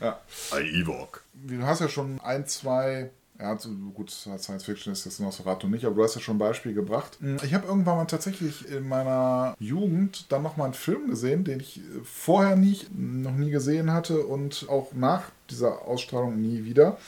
Ja. 0.00 0.18
Ein 0.52 0.64
Ewok. 0.64 1.22
Du 1.34 1.62
hast 1.62 1.80
ja 1.82 1.88
schon 1.90 2.20
ein, 2.22 2.46
zwei. 2.46 3.10
Ja, 3.40 3.58
so 3.58 3.70
gut, 3.94 4.10
Science 4.10 4.64
Fiction 4.64 4.92
ist 4.92 5.06
jetzt 5.06 5.18
Nosferatu 5.18 5.66
nicht, 5.66 5.84
aber 5.86 5.94
du 5.94 6.02
hast 6.04 6.14
ja 6.14 6.20
schon 6.20 6.36
ein 6.36 6.40
Beispiel 6.40 6.74
gebracht. 6.74 7.18
Ich 7.42 7.54
habe 7.54 7.66
irgendwann 7.66 7.96
mal 7.96 8.04
tatsächlich 8.04 8.68
in 8.68 8.86
meiner 8.86 9.54
Jugend 9.58 10.30
dann 10.30 10.42
nochmal 10.42 10.66
einen 10.66 10.74
Film 10.74 11.08
gesehen, 11.08 11.44
den 11.44 11.60
ich 11.60 11.80
vorher 12.04 12.56
nicht, 12.56 12.94
noch 12.94 13.34
nie 13.34 13.50
gesehen 13.50 13.92
hatte 13.92 14.26
und 14.26 14.66
auch 14.68 14.92
nach 14.92 15.22
dieser 15.48 15.86
Ausstrahlung 15.86 16.40
nie 16.40 16.64
wieder. 16.64 16.98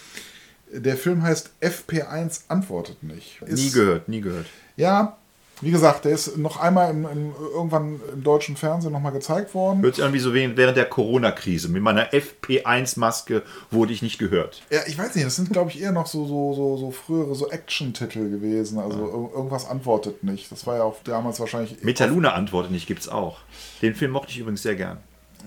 Der 0.73 0.97
Film 0.97 1.23
heißt 1.23 1.51
FP1 1.61 2.45
antwortet 2.49 3.03
nicht. 3.03 3.43
Ist, 3.43 3.63
Nie 3.63 3.71
gehört, 3.71 4.09
nie 4.09 4.23
gehört. 4.23 4.47
Ja, 4.77 5.19
wie 5.63 5.71
gesagt, 5.71 6.05
der 6.05 6.13
ist 6.13 6.37
noch 6.37 6.59
einmal 6.61 6.91
im, 6.91 7.05
im, 7.07 7.33
irgendwann 7.55 8.01
im 8.13 8.23
deutschen 8.23 8.57
Fernsehen 8.57 8.93
nochmal 8.93 9.13
gezeigt 9.13 9.55
worden. 9.55 9.81
Hört 9.83 9.95
sich 9.95 10.05
an 10.05 10.13
wie 10.13 10.19
so 10.19 10.35
während 10.35 10.59
der 10.77 10.85
Corona-Krise. 10.85 11.69
Mit 11.71 11.83
meiner 11.83 12.11
FP1-Maske 12.13 13.43
wurde 13.71 13.93
ich 13.93 14.03
nicht 14.03 14.19
gehört. 14.19 14.63
Ja, 14.71 14.81
ich 14.87 14.99
weiß 14.99 15.15
nicht, 15.15 15.27
das 15.27 15.37
sind, 15.37 15.51
glaube 15.51 15.71
ich, 15.71 15.81
eher 15.81 15.93
noch 15.93 16.07
so, 16.07 16.27
so, 16.27 16.53
so, 16.55 16.77
so 16.77 16.91
frühere 16.91 17.35
so 17.35 17.49
Action-Titel 17.51 18.31
gewesen. 18.31 18.79
Also 18.79 18.99
ir- 18.99 19.35
irgendwas 19.37 19.69
antwortet 19.69 20.23
nicht. 20.25 20.51
Das 20.53 20.67
war 20.67 20.77
ja 20.77 20.83
auch 20.83 20.97
damals 21.05 21.41
wahrscheinlich. 21.41 21.83
Metaluna 21.83 22.33
antwortet 22.33 22.73
nicht, 22.73 22.87
gibt's 22.87 23.09
auch. 23.09 23.39
Den 23.81 23.95
Film 23.95 24.11
mochte 24.13 24.31
ich 24.33 24.39
übrigens 24.39 24.63
sehr 24.63 24.75
gern. 24.77 24.99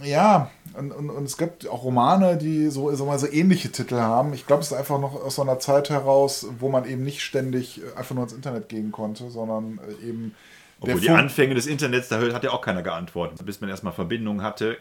Ja, 0.04 0.52
und, 0.78 0.92
und, 0.92 1.10
und 1.10 1.24
es 1.24 1.38
gibt 1.38 1.68
auch 1.68 1.84
Romane, 1.84 2.38
die 2.38 2.70
so, 2.70 2.94
so, 2.96 3.06
mal 3.06 3.18
so 3.18 3.28
ähnliche 3.28 3.72
Titel 3.72 3.96
haben. 3.96 4.34
Ich 4.34 4.46
glaube, 4.46 4.62
es 4.62 4.72
ist 4.72 4.78
einfach 4.78 5.00
noch 5.00 5.16
aus 5.16 5.36
so 5.36 5.42
einer 5.42 5.58
Zeit 5.60 5.90
heraus, 5.90 6.48
wo 6.60 6.70
man 6.70 6.86
eben 6.86 7.04
nicht 7.04 7.22
ständig 7.22 7.82
äh, 7.82 7.98
einfach 7.98 8.14
nur 8.14 8.26
ins 8.26 8.34
Internet 8.34 8.70
gehen 8.70 8.92
konnte, 8.92 9.30
sondern 9.30 9.80
äh, 9.80 10.08
eben. 10.10 10.36
Obwohl 10.82 11.00
die 11.00 11.08
Funk- 11.08 11.20
Anfänge 11.20 11.56
des 11.56 11.68
Internets, 11.68 12.10
da 12.10 12.20
hat 12.20 12.44
ja 12.44 12.52
auch 12.52 12.62
keiner 12.62 12.84
geantwortet, 12.84 13.44
bis 13.46 13.62
man 13.62 13.70
erstmal 13.70 13.94
Verbindung 13.94 14.44
hatte. 14.44 14.78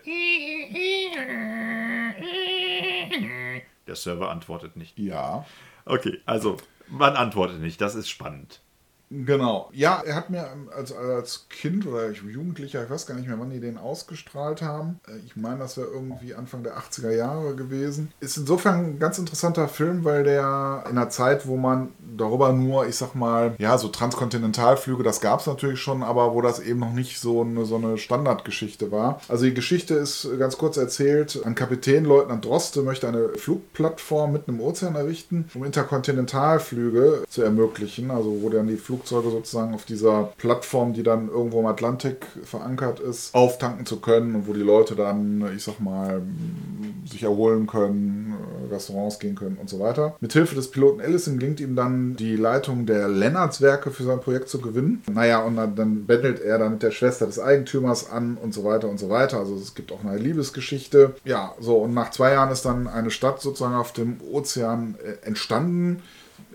Der 3.87 3.94
Server 3.94 4.31
antwortet 4.31 4.77
nicht. 4.77 4.98
Ja. 4.98 5.46
Okay, 5.87 6.20
also 6.27 6.57
man 6.88 7.14
antwortet 7.14 7.61
nicht, 7.61 7.81
das 7.81 7.94
ist 7.94 8.09
spannend. 8.09 8.61
Genau. 9.10 9.68
Ja, 9.72 10.02
er 10.04 10.16
hat 10.16 10.30
mir 10.30 10.46
als, 10.76 10.92
als 10.92 11.46
Kind 11.48 11.86
oder 11.86 12.10
ich- 12.10 12.22
Jugendlicher, 12.22 12.82
ich 12.82 12.90
weiß 12.90 13.06
gar 13.06 13.14
nicht 13.14 13.28
mehr, 13.28 13.38
wann 13.38 13.50
die 13.50 13.60
den 13.60 13.78
ausgestrahlt 13.78 14.62
haben. 14.62 14.98
Äh, 15.06 15.12
Ich 15.26 15.36
meine, 15.36 15.58
das 15.58 15.76
wäre 15.76 15.86
irgendwie 15.88 16.34
Anfang 16.34 16.62
der 16.64 16.76
80er 16.76 17.10
Jahre 17.14 17.54
gewesen. 17.54 18.10
Ist 18.20 18.36
insofern 18.36 18.74
ein 18.84 18.98
ganz 18.98 19.18
interessanter 19.18 19.68
Film, 19.68 20.04
weil 20.04 20.24
der 20.24 20.84
in 20.90 20.96
einer 20.98 21.10
Zeit, 21.10 21.46
wo 21.46 21.56
man 21.56 21.92
darüber 22.16 22.52
nur, 22.52 22.86
ich 22.86 22.96
sag 22.96 23.14
mal, 23.14 23.54
ja, 23.58 23.78
so 23.78 23.88
Transkontinentalflüge, 23.88 25.02
das 25.02 25.20
gab 25.20 25.40
es 25.40 25.46
natürlich 25.46 25.80
schon, 25.80 26.02
aber 26.02 26.34
wo 26.34 26.40
das 26.40 26.58
eben 26.60 26.80
noch 26.80 26.92
nicht 26.92 27.20
so 27.20 27.42
eine, 27.42 27.64
so 27.66 27.76
eine 27.76 27.98
Standardgeschichte 27.98 28.90
war. 28.90 29.20
Also 29.28 29.44
die 29.44 29.54
Geschichte 29.54 29.94
ist 29.94 30.28
ganz 30.38 30.58
kurz 30.58 30.76
erzählt. 30.76 31.40
Ein 31.44 31.54
Kapitän, 31.54 32.04
Leutnant 32.04 32.44
Droste, 32.44 32.82
möchte 32.82 33.06
eine 33.08 33.28
Flugplattform 33.30 34.32
mitten 34.32 34.52
im 34.52 34.60
Ozean 34.60 34.94
errichten, 34.96 35.48
um 35.54 35.64
Interkontinentalflüge 35.64 37.24
zu 37.28 37.42
ermöglichen, 37.42 38.10
also 38.10 38.38
wo 38.42 38.48
dann 38.50 38.66
die 38.66 38.76
Flugzeuge 38.94 39.30
sozusagen 39.30 39.74
auf 39.74 39.85
dieser 39.85 40.33
Plattform, 40.38 40.92
die 40.92 41.02
dann 41.02 41.28
irgendwo 41.28 41.61
im 41.61 41.66
Atlantik 41.66 42.26
verankert 42.44 43.00
ist, 43.00 43.35
auftanken 43.35 43.87
zu 43.87 44.00
können 44.00 44.35
und 44.35 44.46
wo 44.46 44.52
die 44.52 44.61
Leute 44.61 44.94
dann, 44.94 45.44
ich 45.57 45.64
sag 45.64 45.80
mal, 45.80 46.22
sich 47.04 47.22
erholen 47.22 47.66
können, 47.66 48.35
äh, 48.70 48.72
Restaurants 48.72 49.18
gehen 49.18 49.35
können 49.35 49.59
und 49.61 49.68
so 49.68 49.80
weiter. 49.80 50.16
Mithilfe 50.20 50.54
des 50.54 50.70
Piloten 50.70 51.00
Ellison 51.00 51.38
gelingt 51.38 51.61
ihm 51.61 51.76
dann, 51.76 52.16
die 52.16 52.37
Leitung 52.37 52.87
der 52.87 53.09
Lennarts-Werke 53.09 53.90
für 53.90 54.04
sein 54.04 54.20
Projekt 54.20 54.48
zu 54.48 54.61
gewinnen. 54.61 55.02
Naja, 55.11 55.42
und 55.42 55.57
dann, 55.57 55.74
dann 55.74 56.07
bettelt 56.07 56.40
er 56.40 56.59
dann 56.59 56.72
mit 56.72 56.83
der 56.83 56.92
Schwester 56.92 57.26
des 57.26 57.38
Eigentümers 57.38 58.11
an 58.11 58.38
und 58.40 58.54
so 58.54 58.64
weiter 58.64 58.88
und 58.88 58.98
so 58.98 59.11
weiter. 59.11 59.38
Also 59.38 59.57
es 59.57 59.74
gibt 59.74 59.92
auch 59.92 60.04
eine 60.04 60.16
Liebesgeschichte. 60.16 61.14
Ja, 61.24 61.54
so, 61.61 61.76
und 61.76 61.94
nach 61.94 62.11
zwei 62.11 62.33
Jahren 62.33 62.50
ist 62.50 62.64
dann 62.64 62.87
eine 62.87 63.11
Stadt 63.11 63.40
sozusagen 63.40 63.74
auf 63.74 63.92
dem 63.92 64.20
Ozean 64.33 64.96
äh, 65.04 65.26
entstanden 65.26 66.02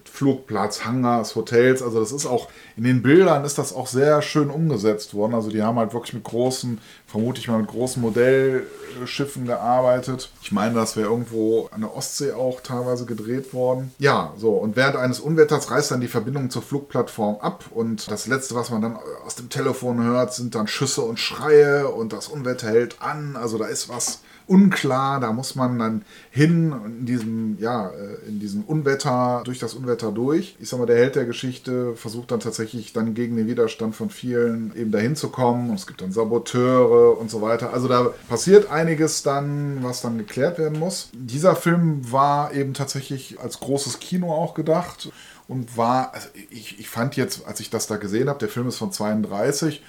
Flugplatz, 0.10 0.86
Hangars, 0.86 1.36
Hotels. 1.36 1.82
Also 1.82 2.00
das 2.00 2.12
ist 2.12 2.26
auch, 2.26 2.50
in 2.76 2.84
den 2.84 3.02
Bildern 3.02 3.46
ist 3.46 3.58
das 3.58 3.74
auch 3.74 3.88
sehr 3.88 4.22
schön 4.22 4.50
umgesetzt 4.50 5.14
worden. 5.14 5.34
Also 5.34 5.50
die 5.50 5.62
haben 5.62 5.78
halt 5.78 5.94
wirklich 5.94 6.14
mit 6.14 6.24
großen, 6.24 6.80
vermute 7.06 7.40
ich 7.40 7.48
mal 7.48 7.60
mit 7.60 7.70
großen 7.70 8.02
Modellschiffen 8.02 9.46
gearbeitet. 9.46 10.32
Ich 10.42 10.52
meine, 10.52 10.76
das 10.76 10.98
wäre 10.98 11.10
irgendwo 11.10 11.68
an 11.72 11.82
der 11.82 11.96
Ostsee 11.96 12.34
auch 12.34 12.62
teilweise 12.62 13.06
gedreht 13.06 13.54
worden. 13.54 13.92
Ja, 14.00 14.34
so. 14.38 14.54
Und 14.54 14.76
während 14.76 14.96
eines 14.96 15.20
Unwetters 15.20 15.72
reißt 15.72 15.92
dann 15.92 16.02
die 16.02 16.08
Verbindung 16.08 16.50
zur 16.50 16.62
Flugplattform 16.62 17.38
ab. 17.42 17.66
Und 17.72 18.10
das 18.10 18.28
Letzte, 18.28 18.56
was 18.56 18.70
man 18.70 18.82
dann 18.82 18.98
aus 19.26 19.36
dem 19.36 19.50
Telefon 19.50 20.04
hört, 20.04 20.34
sind 20.34 20.56
dann 20.56 20.68
Schüsse 20.68 21.02
und 21.02 21.20
Schreie 21.20 21.88
und 21.88 22.14
das 22.14 22.28
Unwetter 22.28 22.68
hält 22.68 23.02
an. 23.02 23.36
Also 23.36 23.58
da 23.58 23.66
ist 23.66 23.90
was 23.90 24.22
unklar. 24.50 25.20
Da 25.20 25.32
muss 25.32 25.56
man 25.56 25.80
dann 25.80 26.02
hin 26.32 26.74
in 26.86 27.06
diesem, 27.06 27.58
ja, 27.60 27.90
äh, 27.90 28.28
in 28.28 28.40
diesem 28.40 28.64
Unwetter, 28.64 29.42
durch 29.46 29.60
das 29.60 29.74
Unwetter 29.74 30.12
durch. 30.12 30.56
Ich 30.60 30.70
sag 30.70 30.80
mal, 30.80 30.86
der 30.86 30.98
Held 30.98 31.16
der 31.16 31.26
Geschichte 31.26 31.96
versucht 31.96 32.32
dann 32.32 32.40
tatsächlich 32.40 32.94
dann 32.94 33.14
gegen 33.14 33.38
den 33.38 33.48
Widerstand 33.48 33.96
von 33.96 34.10
vielen 34.10 34.76
eben 34.76 34.92
dahin 34.92 35.16
zu 35.16 35.30
kommen. 35.30 35.70
Und 35.70 35.76
es 35.76 35.88
gibt 35.88 36.02
dann 36.02 36.12
Saboteure 36.12 37.18
und 37.18 37.30
so 37.30 37.42
weiter. 37.42 37.74
Also 37.74 37.88
da 37.88 38.12
passiert 38.28 38.72
einiges 38.72 39.24
dann, 39.24 39.80
was 39.82 40.02
dann 40.02 40.18
geklärt 40.18 40.58
werden 40.58 40.80
muss. 40.80 41.10
Dieser 41.14 41.56
Film 41.56 42.12
war 42.12 42.54
eben 42.54 42.74
tatsächlich 42.74 43.40
als 43.40 43.60
großes 43.60 44.00
Kino 44.00 44.34
auch 44.34 44.54
gedacht 44.54 45.12
und 45.48 45.78
war, 45.78 46.14
also 46.14 46.28
ich, 46.52 46.80
ich 46.80 46.90
fand 46.90 47.16
jetzt, 47.16 47.48
als 47.48 47.60
ich 47.60 47.70
das 47.70 47.88
da 47.88 47.98
gesehen 47.98 48.30
habe, 48.30 48.40
der 48.40 48.50
Film 48.50 48.68
ist 48.68 48.78
von 48.78 48.92
32, 48.92 49.82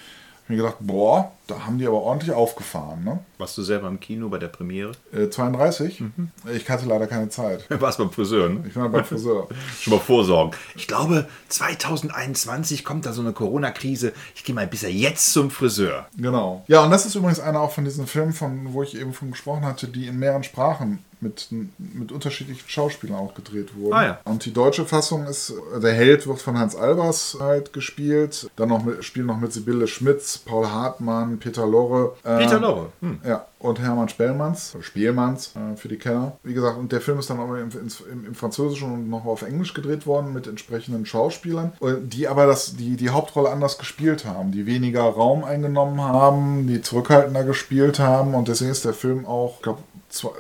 mir 0.51 0.57
gedacht, 0.57 0.77
boah, 0.81 1.33
da 1.51 1.67
haben 1.67 1.79
die 1.79 1.87
aber 1.87 2.03
ordentlich 2.03 2.33
aufgefahren. 2.33 3.05
Ne? 3.05 3.19
Warst 3.39 3.59
du 3.59 3.63
selber 3.63 3.89
im 3.89 3.99
Kino 4.01 4.29
bei 4.29 4.39
der 4.39 4.49
Premiere? 4.49 4.93
Äh, 5.13 5.29
32? 5.29 6.01
Mhm. 6.01 6.31
Ich 6.55 6.69
hatte 6.69 6.87
leider 6.87 7.07
keine 7.07 7.29
Zeit. 7.29 7.67
Warst 7.81 7.99
beim 7.99 8.11
Friseur, 8.11 8.49
ne? 8.49 8.65
Ich 8.69 8.77
war 8.77 8.89
beim 8.89 9.05
Friseur. 9.05 9.49
Schon 9.81 9.95
mal 9.95 10.01
vorsorgen. 10.01 10.57
Ich 10.77 10.87
glaube, 10.87 11.29
2021 11.49 12.85
kommt 12.85 13.07
da 13.07 13.13
so 13.13 13.21
eine 13.21 13.33
Corona-Krise. 13.33 14.13
Ich 14.35 14.45
gehe 14.45 14.55
mal 14.55 14.67
bisher 14.67 14.93
jetzt 14.93 15.33
zum 15.33 15.51
Friseur. 15.51 16.07
Genau. 16.17 16.65
Ja, 16.69 16.85
und 16.85 16.91
das 16.91 17.07
ist 17.07 17.15
übrigens 17.15 17.41
einer 17.41 17.61
auch 17.61 17.73
von 17.73 17.85
diesen 17.85 18.07
Filmen, 18.07 18.33
von, 18.33 18.73
wo 18.73 18.83
ich 18.83 18.97
eben 18.97 19.13
von 19.13 19.31
gesprochen 19.31 19.65
hatte, 19.65 19.89
die 19.89 20.07
in 20.07 20.19
mehreren 20.19 20.45
Sprachen 20.45 21.05
mit, 21.21 21.49
mit 21.79 22.13
unterschiedlichen 22.13 22.69
Schauspielern 22.69 23.17
auch 23.17 23.35
gedreht 23.35 23.77
wurden. 23.77 23.95
Ah, 23.95 24.05
ja. 24.05 24.21
Und 24.25 24.45
die 24.45 24.53
deutsche 24.53 24.87
Fassung 24.87 25.27
ist, 25.27 25.53
der 25.83 25.93
Held 25.93 26.27
wird 26.27 26.41
von 26.41 26.59
Hans 26.59 26.75
Albers 26.75 27.37
halt 27.39 27.73
gespielt. 27.73 28.51
Dann 28.57 28.71
noch 28.71 28.85
mit, 28.85 29.05
spielen 29.05 29.27
noch 29.27 29.39
mit 29.39 29.53
Sibylle 29.53 29.87
Schmitz, 29.87 30.39
Paul 30.39 30.69
Hartmann, 30.69 31.39
Peter 31.41 31.67
Lorre. 31.67 32.15
Peter 32.23 32.57
ähm, 32.57 32.63
Lorre. 32.63 32.87
Hm. 33.01 33.19
Ja, 33.27 33.47
und 33.59 33.81
Hermann 33.81 34.09
Spellmanns, 34.09 34.77
Spielmanns 34.81 35.55
äh, 35.57 35.77
für 35.77 35.89
die 35.89 35.97
Kenner. 35.97 36.37
Wie 36.43 36.55
gesagt, 36.55 36.79
und 36.79 36.93
der 36.93 37.01
Film 37.01 37.19
ist 37.19 37.31
dann 37.31 37.41
auch 37.41 37.53
im, 37.55 37.71
im, 37.71 38.27
im, 38.27 38.35
Französischen 38.35 38.93
und 38.93 39.11
noch 39.11 39.25
auf 39.25 39.43
Englisch 39.43 39.75
gedreht 39.75 40.07
worden 40.07 40.33
mit 40.33 40.47
entsprechenden 40.47 41.05
Schauspielern, 41.05 41.73
die 42.03 42.29
aber 42.29 42.47
das, 42.47 42.77
die, 42.77 42.97
die 42.97 43.11
Hauptrolle 43.11 43.51
anders 43.51 43.79
gespielt 43.79 44.25
haben, 44.25 44.53
die 44.53 44.67
weniger 44.67 45.03
Raum 45.03 45.45
eingenommen 45.45 46.01
haben, 46.01 46.67
die 46.67 46.81
zurückhaltender 46.81 47.45
gespielt 47.45 47.99
haben 47.99 48.35
und 48.35 48.49
deswegen 48.49 48.71
ist 48.71 48.85
der 48.85 48.95
Film 48.95 49.27
auch, 49.27 49.57
ich 49.57 49.63
glaube, 49.63 49.81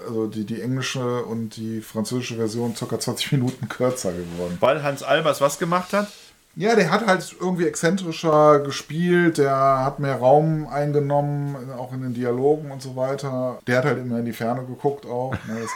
also 0.06 0.26
die, 0.26 0.44
die 0.44 0.60
englische 0.60 1.22
und 1.24 1.56
die 1.56 1.80
französische 1.80 2.36
Version 2.36 2.74
ca. 2.74 2.98
20 2.98 3.32
Minuten 3.32 3.68
kürzer 3.68 4.12
geworden. 4.12 4.56
Weil 4.60 4.82
Hans 4.82 5.02
Albers 5.02 5.40
was 5.40 5.58
gemacht 5.58 5.92
hat? 5.92 6.08
Ja, 6.56 6.74
der 6.74 6.90
hat 6.90 7.06
halt 7.06 7.36
irgendwie 7.40 7.66
exzentrischer 7.66 8.60
gespielt, 8.60 9.38
der 9.38 9.84
hat 9.84 10.00
mehr 10.00 10.16
Raum 10.16 10.66
eingenommen, 10.66 11.70
auch 11.78 11.92
in 11.92 12.02
den 12.02 12.14
Dialogen 12.14 12.72
und 12.72 12.82
so 12.82 12.96
weiter. 12.96 13.58
Der 13.66 13.78
hat 13.78 13.84
halt 13.84 13.98
immer 13.98 14.18
in 14.18 14.24
die 14.24 14.32
Ferne 14.32 14.64
geguckt 14.64 15.06
auch. 15.06 15.32
Ne, 15.46 15.60
das, 15.60 15.70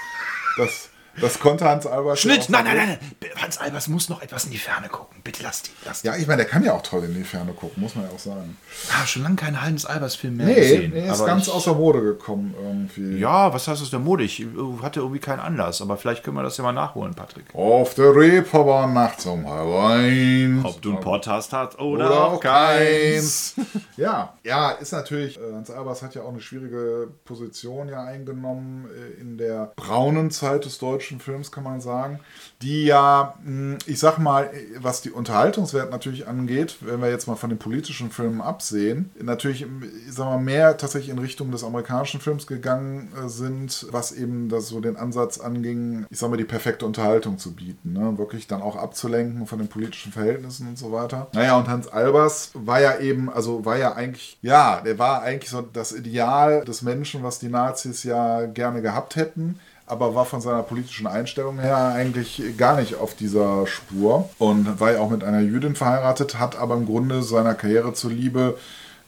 das 0.59 0.91
das 1.21 1.39
konnte 1.39 1.65
Hans 1.65 1.87
Albers. 1.87 2.21
Schnitt! 2.21 2.49
Nein, 2.49 2.65
nein, 2.65 2.77
nein, 2.77 2.99
Hans 3.37 3.59
Albers 3.59 3.89
muss 3.89 4.09
noch 4.09 4.23
etwas 4.23 4.45
in 4.45 4.51
die 4.51 4.59
Ferne 4.59 4.89
gucken. 4.89 5.21
Bitte 5.23 5.43
lass 5.43 5.63
die. 5.63 5.71
Lass 5.85 6.03
die. 6.03 6.09
Ja, 6.09 6.17
ich 6.17 6.27
meine, 6.27 6.43
der 6.43 6.51
kann 6.51 6.65
ja 6.65 6.73
auch 6.73 6.83
toll 6.83 7.05
in 7.05 7.15
die 7.15 7.25
Ferne 7.25 7.53
gucken, 7.53 7.83
muss 7.83 7.95
man 7.95 8.05
ja 8.05 8.11
auch 8.11 8.19
sagen. 8.19 8.57
Ah, 8.91 9.07
schon 9.07 9.23
lange 9.23 9.37
keinen 9.37 9.63
Hans 9.63 9.87
Albers-Film 9.87 10.37
mehr 10.37 10.47
nee, 10.47 10.55
gesehen. 10.55 10.93
Nee, 10.93 11.09
ist 11.09 11.25
ganz 11.25 11.47
ich, 11.47 11.53
außer 11.53 11.75
Mode 11.75 12.03
gekommen 12.03 12.55
irgendwie. 12.61 13.19
Ja, 13.19 13.53
was 13.53 13.69
heißt 13.69 13.81
aus 13.83 13.91
der 13.91 14.01
Mode? 14.01 14.25
Ich 14.25 14.41
äh, 14.41 14.47
hatte 14.83 15.01
irgendwie 15.01 15.21
keinen 15.21 15.41
Anlass, 15.41 15.81
aber 15.81 15.97
vielleicht 15.97 16.25
können 16.25 16.37
wir 16.37 16.43
das 16.43 16.57
ja 16.57 16.65
mal 16.65 16.73
nachholen, 16.73 17.15
Patrick. 17.15 17.47
Auf 17.55 17.95
der 17.95 18.15
Reeperbahn 18.15 18.93
nachts 18.93 19.27
um 19.27 19.49
halb 19.49 19.75
eins. 19.75 20.65
Ob 20.65 20.83
du 20.83 20.91
einen 20.91 21.01
Podcast 21.01 21.53
hast 21.53 21.79
oder, 21.79 22.07
oder 22.07 22.25
auch 22.25 22.41
keins. 22.41 23.55
ja, 23.97 24.35
ja, 24.43 24.73
ist 24.73 24.93
natürlich, 24.93 25.39
äh, 25.39 25.53
Hans 25.53 25.71
Albers 25.71 26.03
hat 26.03 26.15
ja 26.15 26.23
auch 26.23 26.31
eine 26.31 26.41
schwierige 26.41 27.09
Position 27.25 27.89
ja 27.89 28.05
eingenommen 28.05 28.89
äh, 28.89 29.21
in 29.21 29.39
der 29.39 29.73
braunen 29.77 30.31
Zeit 30.31 30.65
des 30.65 30.79
deutschen 30.79 31.04
deutschen 31.05 31.21
Films, 31.21 31.53
kann 31.53 31.65
man 31.65 31.81
sagen, 31.81 32.21
die 32.63 32.85
ja, 32.85 33.35
hm, 33.45 33.79
ich 33.87 33.99
sag 33.99 34.19
mal, 34.19 34.51
was 34.79 35.03
die 35.03 35.11
Unterhaltungswert 35.11 35.91
natürlich 35.91 36.27
angeht, 36.27 36.77
wenn 36.81 37.01
wir 37.03 37.11
jetzt 37.11 37.27
mal 37.27 37.37
von 37.37 37.51
den 37.51 37.59
politischen 37.59 38.11
Filmen 38.11 38.41
absehen, 38.41 39.11
natürlich, 39.21 39.63
ich 39.63 40.15
sag 40.15 40.27
mal, 40.27 40.39
mehr 40.39 40.77
tatsächlich 40.77 41.11
in 41.11 41.19
Richtung 41.19 41.51
des 41.51 41.63
amerikanischen 41.63 42.21
Films 42.21 42.47
gegangen 42.47 43.13
äh, 43.17 43.29
sind, 43.29 43.87
was 43.91 44.13
eben 44.13 44.49
das 44.49 44.69
so 44.69 44.81
den 44.81 44.97
Ansatz 44.97 45.39
anging, 45.39 46.07
ich 46.11 46.19
sag 46.19 46.31
mal, 46.31 46.37
die 46.37 46.45
perfekte 46.45 46.87
Unterhaltung 46.87 47.39
zu 47.39 47.55
bieten, 47.55 47.93
ne? 47.93 48.17
wirklich 48.17 48.47
dann 48.47 48.63
auch 48.63 48.77
abzulenken 48.77 49.47
von 49.47 49.59
den 49.59 49.69
politischen 49.69 50.13
Verhältnissen 50.13 50.69
und 50.69 50.79
so 50.79 50.93
weiter. 50.93 51.29
Naja, 51.35 51.57
und 51.59 51.69
Hans 51.69 51.89
Albers 51.89 52.51
war 52.55 52.81
ja 52.81 52.99
eben, 52.99 53.31
also 53.31 53.65
war 53.65 53.77
ja 53.77 53.93
eigentlich, 53.93 54.39
ja, 54.43 54.81
der 54.81 54.99
war 54.99 55.23
eigentlich 55.23 55.51
so 55.51 55.61
das 55.61 55.93
Ideal 55.93 56.65
des 56.65 56.83
Menschen, 56.83 57.23
was 57.23 57.39
die 57.39 57.49
Nazis 57.49 58.05
ja 58.05 58.47
gerne 58.47 58.81
gehabt 58.81 59.17
hätten 59.17 59.59
aber 59.87 60.15
war 60.15 60.25
von 60.25 60.41
seiner 60.41 60.63
politischen 60.63 61.07
Einstellung 61.07 61.59
her 61.59 61.89
eigentlich 61.95 62.43
gar 62.57 62.81
nicht 62.81 62.97
auf 62.97 63.15
dieser 63.15 63.67
Spur 63.67 64.31
und 64.39 64.81
war 64.81 64.93
ja 64.93 65.01
auch 65.01 65.11
mit 65.11 65.25
einer 65.25 65.41
Jüdin 65.41 65.77
verheiratet, 65.77 66.39
hat 66.39 66.57
aber 66.57 66.75
im 66.75 66.87
Grunde 66.87 67.23
seiner 67.23 67.55
Karriere 67.55 67.93
zuliebe 67.93 68.57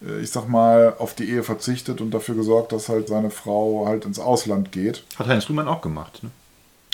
äh, 0.05 0.21
ich 0.21 0.31
sag 0.31 0.49
mal, 0.49 0.95
auf 0.99 1.15
die 1.15 1.29
Ehe 1.31 1.43
verzichtet 1.43 2.01
und 2.01 2.11
dafür 2.13 2.35
gesorgt, 2.35 2.73
dass 2.73 2.89
halt 2.89 3.09
seine 3.09 3.31
Frau 3.31 3.87
halt 3.87 4.05
ins 4.05 4.19
Ausland 4.19 4.73
geht. 4.73 5.05
Hat 5.19 5.27
Heinz 5.27 5.49
Rühmann 5.49 5.69
auch 5.69 5.81
gemacht, 5.81 6.23
ne? 6.23 6.31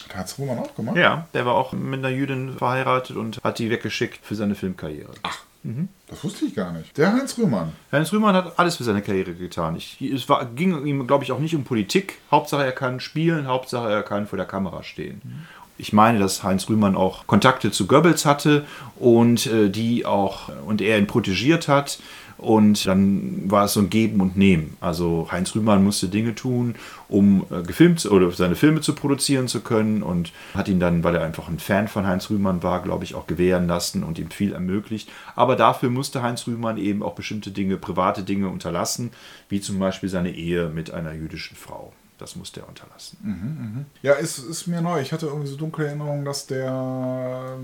Hat 0.09 0.16
Heinz 0.16 0.38
Rühmann 0.38 0.59
auch 0.59 0.75
gemacht? 0.75 0.97
Ja, 0.97 1.27
der 1.35 1.47
war 1.47 1.55
auch 1.55 1.73
mit 1.73 1.99
einer 1.99 2.09
Jüdin 2.09 2.57
verheiratet 2.59 3.16
und 3.16 3.42
hat 3.42 3.59
die 3.59 3.71
weggeschickt 3.71 4.25
für 4.25 4.35
seine 4.35 4.55
Filmkarriere. 4.55 5.12
Ach. 5.23 5.38
Mhm. 5.62 5.88
Das 6.09 6.22
wusste 6.25 6.44
ich 6.44 6.55
gar 6.55 6.72
nicht. 6.72 6.96
Der 6.96 7.12
Heinz 7.12 7.38
Rühmann. 7.38 7.72
Heinz 7.90 8.12
Rühmann 8.12 8.35
hat 8.35 8.59
alles 8.59 8.77
für 8.77 8.85
seine 8.85 9.03
Karriere 9.03 9.35
getan. 9.35 9.77
Ich, 9.77 10.01
es 10.01 10.29
war, 10.29 10.44
ging 10.46 10.85
ihm, 10.85 11.07
glaube 11.07 11.25
ich, 11.25 11.33
auch 11.33 11.38
nicht 11.38 11.55
um 11.55 11.64
Politik. 11.64 12.18
Hauptsache 12.31 12.64
er 12.64 12.72
kann 12.72 13.01
spielen, 13.01 13.46
Hauptsache 13.46 13.90
er 13.90 14.03
kann 14.03 14.27
vor 14.27 14.37
der 14.37 14.46
Kamera 14.46 14.83
stehen. 14.83 15.20
Mhm. 15.25 15.46
Ich 15.79 15.92
meine, 15.92 16.18
dass 16.18 16.42
Heinz 16.42 16.68
Rühmann 16.68 16.96
auch 16.96 17.27
Kontakte 17.27 17.70
zu 17.70 17.87
Goebbels 17.87 18.25
hatte 18.27 18.66
und 18.96 19.46
äh, 19.46 19.68
die 19.70 20.05
auch 20.05 20.51
und 20.66 20.81
er 20.81 20.98
ihn 20.98 21.07
protegiert 21.07 21.66
hat 21.66 21.98
und 22.38 22.87
dann 22.87 23.51
war 23.51 23.64
es 23.66 23.75
so 23.75 23.81
ein 23.81 23.90
Geben 23.90 24.21
und 24.21 24.37
Nehmen. 24.37 24.77
Also 24.81 25.29
Heinz 25.31 25.55
Rühmann 25.55 25.85
musste 25.85 26.09
Dinge 26.09 26.35
tun, 26.35 26.75
um 27.09 27.47
äh, 27.51 27.62
gefilmt 27.62 28.05
oder 28.07 28.31
seine 28.33 28.55
Filme 28.55 28.81
zu 28.81 28.95
produzieren 28.95 29.49
zu 29.49 29.61
können 29.61 30.03
und 30.03 30.33
hat 30.55 30.68
ihn 30.68 30.81
dann, 30.81 31.05
weil 31.05 31.14
er 31.14 31.25
einfach 31.25 31.49
ein 31.49 31.59
Fan 31.59 31.88
von 31.88 32.07
Heinz 32.07 32.31
Rühmann 32.31 32.62
war, 32.62 32.83
glaube 32.83 33.05
ich, 33.05 33.14
auch 33.14 33.27
gewähren 33.27 33.66
lassen 33.66 34.03
und 34.03 34.18
ihm 34.18 34.31
viel 34.31 34.53
ermöglicht. 34.53 35.11
Aber 35.37 35.57
dafür 35.57 35.90
musste 35.90 36.23
Heinz 36.23 36.47
Rühmann 36.47 36.79
eben 36.79 37.03
auch 37.03 37.14
bestimmte 37.14 37.51
Dinge, 37.51 37.77
private 37.77 38.23
Dinge 38.23 38.49
unterlassen, 38.49 39.11
wie 39.49 39.61
zum 39.61 39.79
Beispiel 39.79 40.09
seine 40.09 40.35
Ehe 40.35 40.68
mit 40.68 40.90
einer 40.92 41.12
jüdischen 41.12 41.57
Frau. 41.57 41.92
Das 42.18 42.37
musste 42.37 42.61
er 42.61 42.68
unterlassen. 42.68 43.18
Mhm, 43.21 43.79
mh. 43.79 43.85
Ja, 44.03 44.12
ist, 44.12 44.38
ist 44.38 44.68
mir 44.68 44.81
neu. 44.81 45.01
Ich 45.01 45.12
hatte 45.12 45.27
irgendwie 45.27 45.49
so 45.49 45.57
dunkle 45.57 45.87
Erinnerungen, 45.87 46.25
dass 46.25 46.47
der 46.47 47.59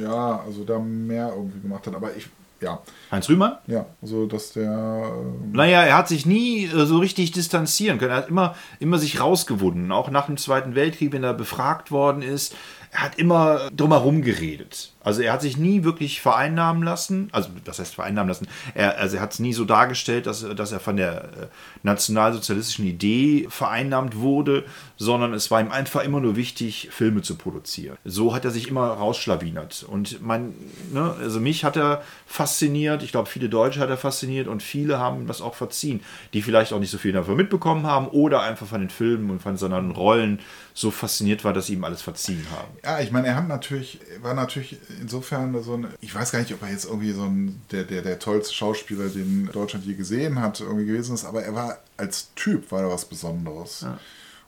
ja, 0.00 0.40
also 0.44 0.64
da 0.64 0.80
mehr 0.80 1.32
irgendwie 1.36 1.60
gemacht 1.60 1.86
hat. 1.86 1.94
Aber 1.94 2.16
ich 2.16 2.28
ja. 2.62 2.80
Heinz 3.10 3.28
Rühmann? 3.28 3.58
Ja, 3.66 3.86
also 4.00 4.26
dass 4.26 4.52
der. 4.52 5.12
Ähm 5.14 5.52
naja, 5.52 5.82
er 5.82 5.96
hat 5.96 6.08
sich 6.08 6.24
nie 6.24 6.66
äh, 6.66 6.86
so 6.86 6.98
richtig 6.98 7.32
distanzieren 7.32 7.98
können. 7.98 8.12
Er 8.12 8.18
hat 8.18 8.28
immer, 8.28 8.54
immer 8.80 8.98
sich 8.98 9.20
rausgewunden. 9.20 9.92
Auch 9.92 10.10
nach 10.10 10.26
dem 10.26 10.36
Zweiten 10.36 10.74
Weltkrieg, 10.74 11.12
wenn 11.12 11.24
er 11.24 11.34
befragt 11.34 11.90
worden 11.90 12.22
ist, 12.22 12.54
er 12.90 13.02
hat 13.02 13.18
immer 13.18 13.70
drumherum 13.74 14.22
geredet. 14.22 14.91
Also 15.04 15.22
er 15.22 15.32
hat 15.32 15.42
sich 15.42 15.56
nie 15.56 15.84
wirklich 15.84 16.20
vereinnahmen 16.20 16.82
lassen. 16.82 17.28
Also 17.32 17.50
das 17.64 17.78
heißt 17.78 17.94
vereinnahmen 17.94 18.28
lassen. 18.28 18.46
Er, 18.74 18.98
also 18.98 19.16
er 19.16 19.22
hat 19.22 19.32
es 19.32 19.38
nie 19.38 19.52
so 19.52 19.64
dargestellt, 19.64 20.26
dass, 20.26 20.46
dass 20.54 20.72
er 20.72 20.80
von 20.80 20.96
der 20.96 21.24
äh, 21.24 21.26
nationalsozialistischen 21.82 22.86
Idee 22.86 23.46
vereinnahmt 23.50 24.16
wurde, 24.16 24.64
sondern 24.96 25.34
es 25.34 25.50
war 25.50 25.60
ihm 25.60 25.70
einfach 25.70 26.04
immer 26.04 26.20
nur 26.20 26.36
wichtig, 26.36 26.88
Filme 26.92 27.22
zu 27.22 27.36
produzieren. 27.36 27.96
So 28.04 28.34
hat 28.34 28.44
er 28.44 28.50
sich 28.50 28.68
immer 28.68 28.86
rausschlawinert. 28.86 29.84
Und 29.84 30.22
mein, 30.22 30.54
ne, 30.92 31.14
also 31.20 31.40
mich 31.40 31.64
hat 31.64 31.76
er 31.76 32.02
fasziniert. 32.26 33.02
Ich 33.02 33.12
glaube, 33.12 33.28
viele 33.28 33.48
Deutsche 33.48 33.80
hat 33.80 33.90
er 33.90 33.96
fasziniert 33.96 34.48
und 34.48 34.62
viele 34.62 34.98
haben 34.98 35.26
das 35.26 35.40
auch 35.40 35.54
verziehen, 35.54 36.00
die 36.32 36.42
vielleicht 36.42 36.72
auch 36.72 36.78
nicht 36.78 36.90
so 36.90 36.98
viel 36.98 37.12
davon 37.12 37.36
mitbekommen 37.36 37.86
haben 37.86 38.08
oder 38.08 38.42
einfach 38.42 38.66
von 38.66 38.80
den 38.80 38.90
Filmen 38.90 39.30
und 39.30 39.42
von 39.42 39.56
seinen 39.56 39.90
Rollen 39.90 40.40
so 40.74 40.90
fasziniert 40.90 41.44
war, 41.44 41.52
dass 41.52 41.66
sie 41.66 41.74
ihm 41.74 41.84
alles 41.84 42.02
verziehen 42.02 42.46
haben. 42.56 42.68
Ja, 42.84 43.00
ich 43.00 43.10
meine, 43.10 43.28
er 43.28 43.36
hat 43.36 43.48
natürlich, 43.48 44.00
war 44.22 44.34
natürlich 44.34 44.78
insofern 45.00 45.62
so 45.62 45.74
ein, 45.74 45.88
ich 46.00 46.14
weiß 46.14 46.32
gar 46.32 46.40
nicht, 46.40 46.52
ob 46.52 46.62
er 46.62 46.70
jetzt 46.70 46.84
irgendwie 46.84 47.12
so 47.12 47.24
ein, 47.24 47.62
der, 47.70 47.84
der, 47.84 48.02
der 48.02 48.18
tollste 48.18 48.54
Schauspieler, 48.54 49.08
den 49.08 49.50
Deutschland 49.52 49.84
je 49.84 49.94
gesehen 49.94 50.40
hat, 50.40 50.60
irgendwie 50.60 50.86
gewesen 50.86 51.14
ist, 51.14 51.24
aber 51.24 51.42
er 51.42 51.54
war 51.54 51.78
als 51.96 52.28
Typ 52.34 52.70
war 52.72 52.82
er 52.82 52.90
was 52.90 53.04
Besonderes. 53.04 53.82
Ja. 53.82 53.98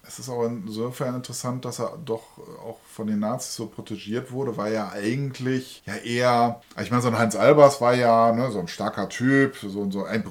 Es 0.06 0.18
ist 0.18 0.28
aber 0.28 0.46
insofern 0.46 1.14
interessant, 1.14 1.64
dass 1.64 1.80
er 1.80 1.98
doch 2.04 2.22
auch 2.64 2.78
von 2.90 3.06
den 3.06 3.20
Nazis 3.20 3.56
so 3.56 3.66
protegiert 3.66 4.30
wurde, 4.32 4.56
weil 4.56 4.72
er 4.72 4.92
eigentlich 4.92 5.82
ja 5.86 5.94
eher, 5.94 6.60
ich 6.80 6.90
meine, 6.90 7.02
so 7.02 7.08
ein 7.08 7.18
Heinz 7.18 7.34
Albers 7.36 7.80
war 7.80 7.94
ja 7.94 8.32
ne, 8.32 8.50
so 8.50 8.60
ein 8.60 8.68
starker 8.68 9.08
Typ, 9.08 9.56
so, 9.56 9.68
so 9.90 10.04
ein, 10.04 10.24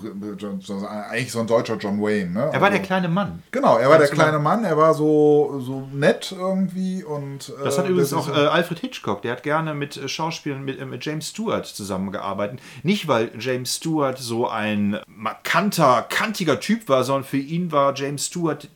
so, 0.61 0.85
eigentlich 0.85 1.31
so 1.31 1.39
ein 1.39 1.47
deutscher 1.47 1.77
John 1.77 2.01
Wayne. 2.01 2.31
Ne? 2.31 2.39
Er 2.39 2.61
war 2.61 2.67
also, 2.67 2.77
der 2.77 2.81
kleine 2.81 3.09
Mann. 3.09 3.43
Genau, 3.51 3.77
er 3.77 3.89
war 3.89 3.97
der 3.97 4.07
kleine 4.07 4.39
Mann, 4.39 4.63
er 4.63 4.77
war 4.77 4.93
so, 4.93 5.59
so 5.59 5.87
nett 5.91 6.33
irgendwie 6.37 7.03
und. 7.03 7.49
Äh, 7.49 7.63
das 7.63 7.77
hat 7.77 7.89
übrigens 7.89 8.13
auch 8.13 8.29
äh, 8.29 8.47
Alfred 8.47 8.79
Hitchcock, 8.79 9.21
der 9.23 9.33
hat 9.33 9.43
gerne 9.43 9.73
mit 9.73 9.97
äh, 9.97 10.07
Schauspielern 10.07 10.63
mit, 10.63 10.79
äh, 10.79 10.85
mit 10.85 11.03
James 11.03 11.29
Stewart 11.29 11.65
zusammengearbeitet. 11.65 12.59
Nicht, 12.83 13.07
weil 13.07 13.31
James 13.39 13.77
Stewart 13.77 14.17
so 14.17 14.47
ein 14.47 14.99
markanter, 15.07 16.05
kantiger 16.09 16.59
Typ 16.59 16.87
war, 16.89 17.03
sondern 17.03 17.23
für 17.23 17.37
ihn 17.37 17.71
war 17.71 17.93
James 17.95 18.27
Stewart 18.27 18.69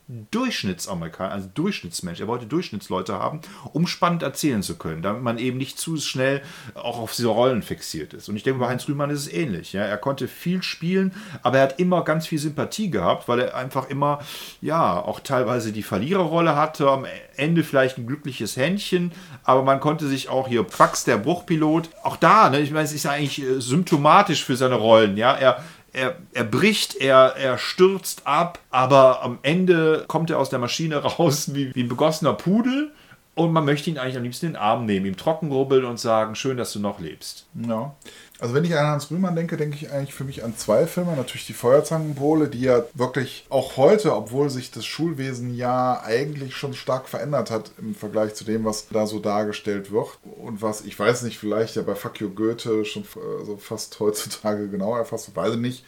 Durchschnittsamerikaner, 0.88 1.32
also 1.32 1.48
Durchschnittsmensch. 1.54 2.20
Er 2.20 2.28
wollte 2.28 2.46
Durchschnittsleute 2.46 3.14
haben, 3.14 3.40
um 3.72 3.86
spannend 3.86 4.22
erzählen 4.22 4.62
zu 4.62 4.76
können, 4.76 5.02
damit 5.02 5.22
man 5.22 5.38
eben 5.38 5.58
nicht 5.58 5.78
zu 5.78 5.96
schnell 5.98 6.42
auch 6.74 6.98
auf 6.98 7.14
diese 7.14 7.28
Rollen 7.28 7.62
fixiert 7.62 8.14
ist. 8.14 8.28
Und 8.28 8.36
ich 8.36 8.42
denke, 8.42 8.60
bei 8.60 8.68
Heinz 8.68 8.88
Rühmann 8.88 9.10
ist 9.10 9.20
es 9.20 9.32
ähnlich. 9.32 9.72
Ja? 9.72 9.82
Er 9.82 9.98
konnte 9.98 10.28
viel 10.28 10.62
spielen, 10.62 11.12
aber 11.42 11.58
er 11.58 11.64
hat 11.64 11.78
immer 11.78 12.02
ganz 12.04 12.26
viel 12.26 12.38
Sympathie 12.38 12.90
gehabt, 12.90 13.28
weil 13.28 13.40
er 13.40 13.56
einfach 13.56 13.88
immer, 13.88 14.20
ja, 14.60 15.00
auch 15.00 15.20
teilweise 15.20 15.72
die 15.72 15.82
Verliererrolle 15.82 16.56
hatte, 16.56 16.88
am 16.88 17.06
Ende 17.36 17.62
vielleicht 17.62 17.98
ein 17.98 18.06
glückliches 18.06 18.56
Händchen, 18.56 19.12
aber 19.44 19.62
man 19.62 19.80
konnte 19.80 20.06
sich 20.08 20.28
auch 20.28 20.48
hier 20.48 20.64
Fax, 20.64 21.04
der 21.04 21.18
Bruchpilot, 21.18 21.90
auch 22.02 22.16
da, 22.16 22.50
ne, 22.50 22.60
ich 22.60 22.70
meine, 22.70 22.84
es 22.84 22.92
ist 22.92 23.06
eigentlich 23.06 23.42
äh, 23.42 23.60
symptomatisch 23.60 24.44
für 24.44 24.56
seine 24.56 24.74
Rollen. 24.74 25.16
Ja, 25.16 25.34
er 25.34 25.62
er, 25.98 26.16
er 26.32 26.44
bricht, 26.44 26.96
er, 26.96 27.34
er 27.36 27.58
stürzt 27.58 28.26
ab, 28.26 28.60
aber 28.70 29.22
am 29.22 29.38
Ende 29.42 30.04
kommt 30.06 30.30
er 30.30 30.38
aus 30.38 30.50
der 30.50 30.58
Maschine 30.58 30.96
raus 31.18 31.54
wie, 31.54 31.74
wie 31.74 31.82
ein 31.82 31.88
begossener 31.88 32.32
Pudel. 32.32 32.92
Und 33.34 33.52
man 33.52 33.64
möchte 33.64 33.88
ihn 33.88 33.98
eigentlich 33.98 34.16
am 34.16 34.24
liebsten 34.24 34.46
in 34.46 34.52
den 34.54 34.60
Arm 34.60 34.84
nehmen, 34.84 35.06
ihm 35.06 35.16
trocken 35.16 35.52
rubbeln 35.52 35.84
und 35.84 36.00
sagen, 36.00 36.34
schön, 36.34 36.56
dass 36.56 36.72
du 36.72 36.80
noch 36.80 36.98
lebst. 36.98 37.46
Ja. 37.54 37.94
Also 38.40 38.54
wenn 38.54 38.64
ich 38.64 38.76
an 38.76 38.86
Hans 38.86 39.10
Rühmann 39.10 39.34
denke, 39.34 39.56
denke 39.56 39.76
ich 39.76 39.90
eigentlich 39.90 40.14
für 40.14 40.22
mich 40.22 40.44
an 40.44 40.56
zwei 40.56 40.86
Filme. 40.86 41.16
Natürlich 41.16 41.46
die 41.46 41.54
Feuerzangenbowle, 41.54 42.48
die 42.48 42.60
ja 42.60 42.84
wirklich 42.94 43.46
auch 43.48 43.76
heute, 43.76 44.14
obwohl 44.14 44.48
sich 44.48 44.70
das 44.70 44.86
Schulwesen 44.86 45.56
ja 45.56 46.00
eigentlich 46.04 46.56
schon 46.56 46.72
stark 46.74 47.08
verändert 47.08 47.50
hat 47.50 47.72
im 47.78 47.96
Vergleich 47.96 48.34
zu 48.34 48.44
dem, 48.44 48.64
was 48.64 48.86
da 48.90 49.08
so 49.08 49.18
dargestellt 49.18 49.90
wird. 49.90 50.18
Und 50.40 50.62
was, 50.62 50.82
ich 50.82 50.96
weiß 50.96 51.22
nicht, 51.22 51.38
vielleicht 51.38 51.74
ja 51.74 51.82
bei 51.82 51.96
Fuck 51.96 52.20
you 52.20 52.30
Goethe 52.30 52.84
schon 52.84 53.04
also 53.40 53.56
fast 53.56 53.98
heutzutage 53.98 54.68
genau 54.68 54.96
erfasst, 54.96 55.34
weiß 55.34 55.54
ich 55.54 55.60
nicht. 55.60 55.84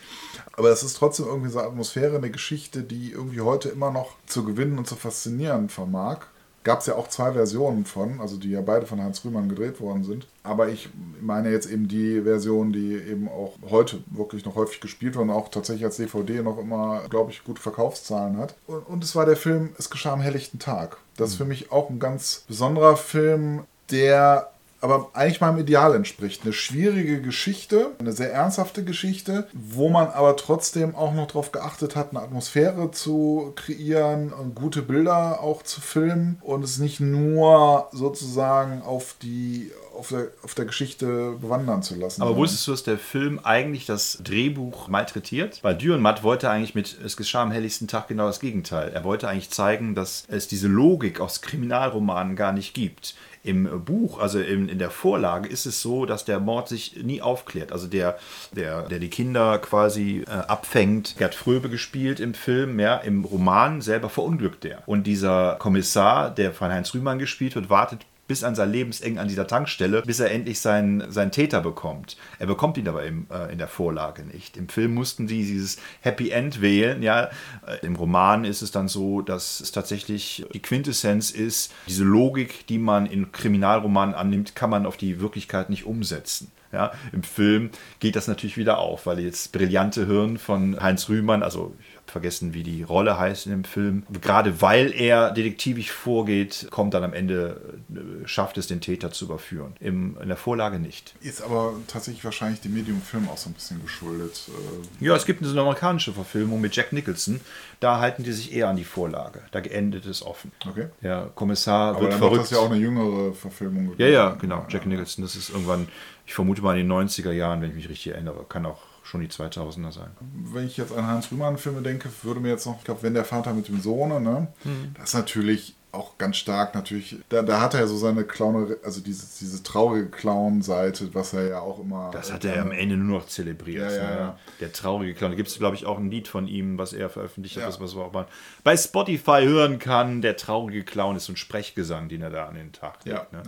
Aber 0.55 0.71
es 0.71 0.83
ist 0.83 0.97
trotzdem 0.97 1.27
irgendwie 1.27 1.51
so 1.51 1.61
eine 1.61 1.69
Atmosphäre, 1.69 2.17
eine 2.17 2.31
Geschichte, 2.31 2.83
die 2.83 3.13
irgendwie 3.13 3.43
heute 3.43 3.69
immer 3.69 3.93
noch 3.93 4.17
zu 4.27 4.45
gewinnen 4.45 4.77
und 4.77 4.89
zu 4.89 4.97
faszinieren 4.97 5.69
vermag 5.69 6.27
gab 6.63 6.81
es 6.81 6.87
ja 6.87 6.95
auch 6.95 7.09
zwei 7.09 7.33
Versionen 7.33 7.85
von, 7.85 8.21
also 8.21 8.37
die 8.37 8.51
ja 8.51 8.61
beide 8.61 8.87
von 8.87 9.03
Hans 9.03 9.25
Rühmann 9.25 9.49
gedreht 9.49 9.81
worden 9.81 10.05
sind. 10.05 10.27
Aber 10.43 10.69
ich 10.69 10.91
meine 11.21 11.51
jetzt 11.51 11.71
eben 11.71 11.89
die 11.89 12.23
Version, 12.23 12.73
die 12.73 12.95
eben 12.95 13.29
auch 13.29 13.55
heute 13.71 14.03
wirklich 14.11 14.45
noch 14.45 14.57
häufig 14.57 14.81
gespielt 14.81 15.15
wird 15.15 15.23
und 15.23 15.31
auch 15.31 15.49
tatsächlich 15.49 15.85
als 15.85 15.97
DVD 15.97 16.43
noch 16.43 16.59
immer, 16.59 17.03
glaube 17.09 17.31
ich, 17.31 17.45
gute 17.45 17.63
Verkaufszahlen 17.63 18.37
hat. 18.37 18.55
Und, 18.67 18.87
und 18.89 19.05
es 19.05 19.17
war 19.17 19.27
der 19.27 19.37
Film 19.37 19.71
Es 19.79 19.91
geschah 19.91 20.13
am 20.13 20.21
helllichten 20.21 20.59
Tag. 20.59 20.99
Das 21.17 21.31
ist 21.31 21.37
für 21.37 21.45
mich 21.45 21.73
auch 21.73 21.91
ein 21.91 21.99
ganz 21.99 22.45
besonderer 22.47 22.97
Film, 22.97 23.65
der 23.91 24.51
aber 24.81 25.11
eigentlich 25.13 25.41
meinem 25.41 25.59
Ideal 25.59 25.95
entspricht. 25.95 26.43
Eine 26.43 26.53
schwierige 26.53 27.21
Geschichte, 27.21 27.91
eine 27.99 28.13
sehr 28.13 28.33
ernsthafte 28.33 28.85
Geschichte, 28.85 29.47
wo 29.53 29.89
man 29.89 30.09
aber 30.09 30.37
trotzdem 30.37 30.95
auch 30.95 31.13
noch 31.15 31.27
darauf 31.27 31.53
geachtet 31.53 31.97
hat, 31.97 32.11
eine 32.11 32.21
Atmosphäre 32.21 32.91
zu 32.91 33.53
kreieren 33.57 34.33
und 34.33 34.55
gute 34.55 34.83
Bilder 34.83 35.41
auch 35.43 35.63
zu 35.63 35.81
filmen 35.81 36.39
und 36.43 36.65
es 36.65 36.79
nicht 36.79 37.01
nur 37.01 37.89
sozusagen 37.93 38.83
auf 38.83 39.17
die 39.23 39.71
auf 40.01 40.09
der, 40.09 40.29
auf 40.43 40.55
der 40.55 40.65
Geschichte 40.65 41.37
bewandern 41.41 41.83
zu 41.83 41.95
lassen. 41.95 42.23
Aber 42.23 42.35
wusstest 42.35 42.67
du, 42.67 42.71
dass 42.71 42.83
der 42.83 42.97
Film 42.97 43.39
eigentlich 43.43 43.85
das 43.85 44.19
Drehbuch 44.25 44.89
malträtiert? 44.89 45.63
Weil 45.63 45.77
Dürrenmatt 45.77 46.23
wollte 46.23 46.49
eigentlich 46.49 46.75
mit 46.75 46.99
Es 47.05 47.19
geschah 47.19 47.43
am 47.43 47.51
helligsten 47.51 47.87
Tag 47.87 48.09
genau 48.09 48.27
das 48.27 48.41
Gegenteil. 48.41 48.91
Er 48.95 49.05
wollte 49.05 49.29
eigentlich 49.29 49.51
zeigen, 49.51 49.95
dass 49.95 50.25
es 50.29 50.49
diese 50.49 50.69
Logik 50.69 51.21
aus 51.21 51.43
Kriminalromanen 51.43 52.35
gar 52.35 52.53
nicht 52.53 52.73
gibt. 52.73 53.15
Im 53.43 53.85
Buch, 53.85 54.19
also 54.21 54.39
in, 54.39 54.69
in 54.69 54.79
der 54.79 54.91
Vorlage, 54.91 55.49
ist 55.49 55.65
es 55.65 55.81
so, 55.81 56.05
dass 56.05 56.25
der 56.25 56.41
Mord 56.41 56.69
sich 56.69 57.03
nie 57.03 57.23
aufklärt. 57.23 57.73
Also 57.73 57.87
der, 57.87 58.19
der, 58.53 58.83
der 58.83 58.99
die 58.99 59.09
Kinder 59.09 59.59
quasi 59.59 60.25
äh, 60.27 60.31
abfängt, 60.31 61.17
Gerd 61.17 61.35
Fröbe 61.35 61.71
gespielt 61.71 62.21
im 62.21 62.35
Film, 62.35 62.79
ja, 62.79 62.97
im 62.97 63.25
Roman 63.25 63.81
selber 63.81 64.11
verunglückt 64.11 64.65
der. 64.65 64.83
Und 64.87 65.07
dieser 65.07 65.57
Kommissar, 65.57 66.31
der 66.31 66.53
von 66.53 66.71
Heinz 66.71 66.93
Rühmann 66.95 67.19
gespielt 67.19 67.55
wird, 67.55 67.71
wartet 67.71 68.05
bis 68.31 68.45
an 68.45 68.55
sein 68.55 68.71
Lebenseng 68.71 69.19
an 69.19 69.27
dieser 69.27 69.49
Tankstelle, 69.49 70.03
bis 70.03 70.21
er 70.21 70.31
endlich 70.31 70.61
seinen, 70.61 71.11
seinen 71.11 71.33
Täter 71.33 71.61
bekommt. 71.63 72.17
Er 72.39 72.47
bekommt 72.47 72.79
ihn 72.79 72.87
aber 72.87 73.03
im, 73.03 73.27
äh, 73.29 73.51
in 73.51 73.59
der 73.59 73.67
Vorlage 73.67 74.23
nicht. 74.23 74.57
Im 74.57 74.69
Film 74.69 74.95
mussten 74.95 75.27
sie 75.27 75.39
dieses 75.39 75.79
Happy 76.01 76.31
End 76.31 76.61
wählen. 76.61 77.03
Ja, 77.03 77.25
äh, 77.67 77.85
Im 77.85 77.97
Roman 77.97 78.45
ist 78.45 78.63
es 78.63 78.71
dann 78.71 78.87
so, 78.87 79.21
dass 79.21 79.59
es 79.59 79.73
tatsächlich 79.73 80.47
die 80.55 80.63
Quintessenz 80.63 81.33
ist, 81.33 81.73
diese 81.89 82.05
Logik, 82.05 82.69
die 82.69 82.79
man 82.79 83.07
in 83.07 83.33
Kriminalromanen 83.33 84.15
annimmt, 84.15 84.55
kann 84.55 84.71
man 84.71 84.87
auf 84.87 84.97
die 84.97 85.21
Wirklichkeit 85.21 85.69
nicht 85.69 85.85
umsetzen. 85.85 86.53
Ja, 86.73 86.93
Im 87.11 87.25
Film 87.25 87.71
geht 87.99 88.15
das 88.15 88.29
natürlich 88.29 88.57
wieder 88.57 88.79
auf, 88.79 89.07
weil 89.07 89.19
jetzt 89.19 89.51
brillante 89.51 90.07
Hirn 90.07 90.39
von 90.39 90.81
Heinz 90.81 91.09
Rühmann, 91.09 91.43
also 91.43 91.75
ich 91.81 91.90
vergessen, 92.11 92.55
wie 92.55 92.63
die 92.63 92.83
Rolle 92.83 93.19
heißt 93.19 93.47
in 93.47 93.53
dem 93.53 93.65
Film. 93.65 94.05
Gerade 94.21 94.61
weil 94.61 94.93
er 94.93 95.31
detektivisch 95.31 95.91
vorgeht, 95.91 96.69
kommt 96.71 96.95
dann 96.95 97.05
am 97.05 97.13
Ende, 97.13 97.79
äh, 97.91 98.27
schafft 98.27 98.59
es, 98.59 98.67
den 98.67 98.81
Täter 98.81 99.13
zu 99.13 99.27
überführen. 99.27 99.75
Im, 99.81 100.17
in 100.21 100.29
der 100.29 100.37
Vorlage 100.37 100.79
nicht. 100.79 101.15
Ist 101.21 101.43
aber 101.43 101.75
tatsächlich 101.87 102.25
wahrscheinlich 102.25 102.61
dem 102.61 102.75
Medium-Film 102.75 103.29
auch 103.29 103.37
so 103.37 103.51
ein 103.51 103.55
bisschen 103.55 103.81
geschuldet. 103.83 104.49
Äh. 104.49 105.05
Ja, 105.05 105.17
es 105.17 105.27
gibt 105.27 105.43
eine 105.43 105.61
amerikanische 105.61 106.13
Verfilmung 106.13 106.61
mit 106.61 106.75
Jack 106.75 106.93
Nicholson. 106.93 107.41
Da 107.81 108.01
halten 108.01 108.23
die 108.23 108.33
sich 108.33 108.53
eher 108.53 108.69
an 108.69 108.77
die 108.77 108.85
Vorlage. 108.85 109.43
Da 109.53 109.61
endet 109.61 110.07
es 110.07 110.23
offen. 110.23 110.53
Okay. 110.69 110.89
Der 111.03 111.31
Kommissar 111.35 111.91
aber 111.91 112.03
wird 112.03 112.13
dann 112.13 112.19
verrückt. 112.19 112.41
Das 112.43 112.51
ist 112.51 112.57
ja 112.57 112.59
auch 112.59 112.71
eine 112.71 112.81
jüngere 112.81 113.33
Verfilmung. 113.33 113.95
Ja, 113.99 114.07
ja, 114.07 114.31
genau. 114.31 114.67
Jack 114.69 114.87
Nicholson, 114.87 115.23
das 115.23 115.37
ist 115.37 115.51
irgendwann, 115.51 115.89
ich 116.27 116.35
vermute 116.35 116.63
mal 116.63 116.79
in 116.79 116.89
den 116.89 117.09
90er 117.09 117.33
Jahren, 117.33 117.63
wenn 117.63 117.71
ich 117.71 117.77
mich 117.77 117.89
richtig 117.89 118.13
erinnere. 118.13 118.45
Kann 118.49 118.67
auch 118.67 118.90
schon 119.11 119.21
die 119.21 119.29
2000er 119.29 119.91
sein. 119.91 120.11
Wenn 120.53 120.67
ich 120.67 120.77
jetzt 120.77 120.93
an 120.93 121.07
Hans 121.07 121.33
Rühmann-Filme 121.33 121.83
denke, 121.83 122.09
würde 122.23 122.41
mir 122.41 122.51
jetzt 122.51 122.65
noch, 122.67 122.79
ich 122.79 122.85
glaube, 122.85 123.03
wenn 123.03 123.15
der 123.15 123.25
Vater 123.25 123.53
mit 123.53 123.67
dem 123.67 123.81
Sohn, 123.81 124.23
ne? 124.23 124.47
Mhm. 124.63 124.95
Das 124.95 125.09
ist 125.09 125.15
natürlich 125.15 125.75
auch 125.93 126.17
ganz 126.19 126.37
stark 126.37 126.77
natürlich. 126.77 127.17
Da, 127.29 127.43
da 127.43 127.61
hat 127.61 127.75
er 127.75 127.89
so 127.89 127.97
seine 127.97 128.23
Clown, 128.23 128.77
also 128.85 129.01
diese, 129.01 129.27
diese 129.41 129.63
traurige 129.65 130.09
Clown-Seite, 130.09 131.13
was 131.15 131.33
er 131.33 131.49
ja 131.49 131.61
auch 131.61 131.81
immer. 131.81 132.11
Das 132.13 132.33
hat 132.33 132.45
er 132.45 132.63
am 132.63 132.71
Ende 132.71 132.97
nur 132.97 133.19
noch 133.19 133.27
zelebriert. 133.27 133.91
Ja, 133.91 133.97
ja, 133.97 134.17
ja. 134.17 134.39
Der 134.61 134.73
traurige 134.73 135.15
Clown. 135.15 135.33
Da 135.33 135.37
gibt 135.37 135.49
es, 135.49 135.59
glaube 135.59 135.75
ich, 135.75 135.87
auch 135.87 135.99
ein 135.99 136.09
Lied 136.09 136.29
von 136.29 136.47
ihm, 136.47 136.79
was 136.79 136.93
er 136.93 137.11
veröffentlicht 137.11 137.57
hat, 137.57 137.81
was 137.81 137.95
man 137.95 138.05
auch 138.05 138.13
mal 138.13 138.27
bei 138.63 138.77
Spotify 138.77 139.43
hören 139.43 139.81
kann. 139.81 140.23
Der 140.23 140.37
traurige 140.37 140.85
Clown 140.85 141.17
ist 141.17 141.25
so 141.25 141.33
ein 141.33 141.37
Sprechgesang, 141.37 142.09
den 142.09 142.23
er 142.23 142.31
da 142.31 142.47
an 142.47 142.55
den 142.55 142.71
Tag 142.71 143.05
legt. 143.05 143.33
Ne? 143.33 143.43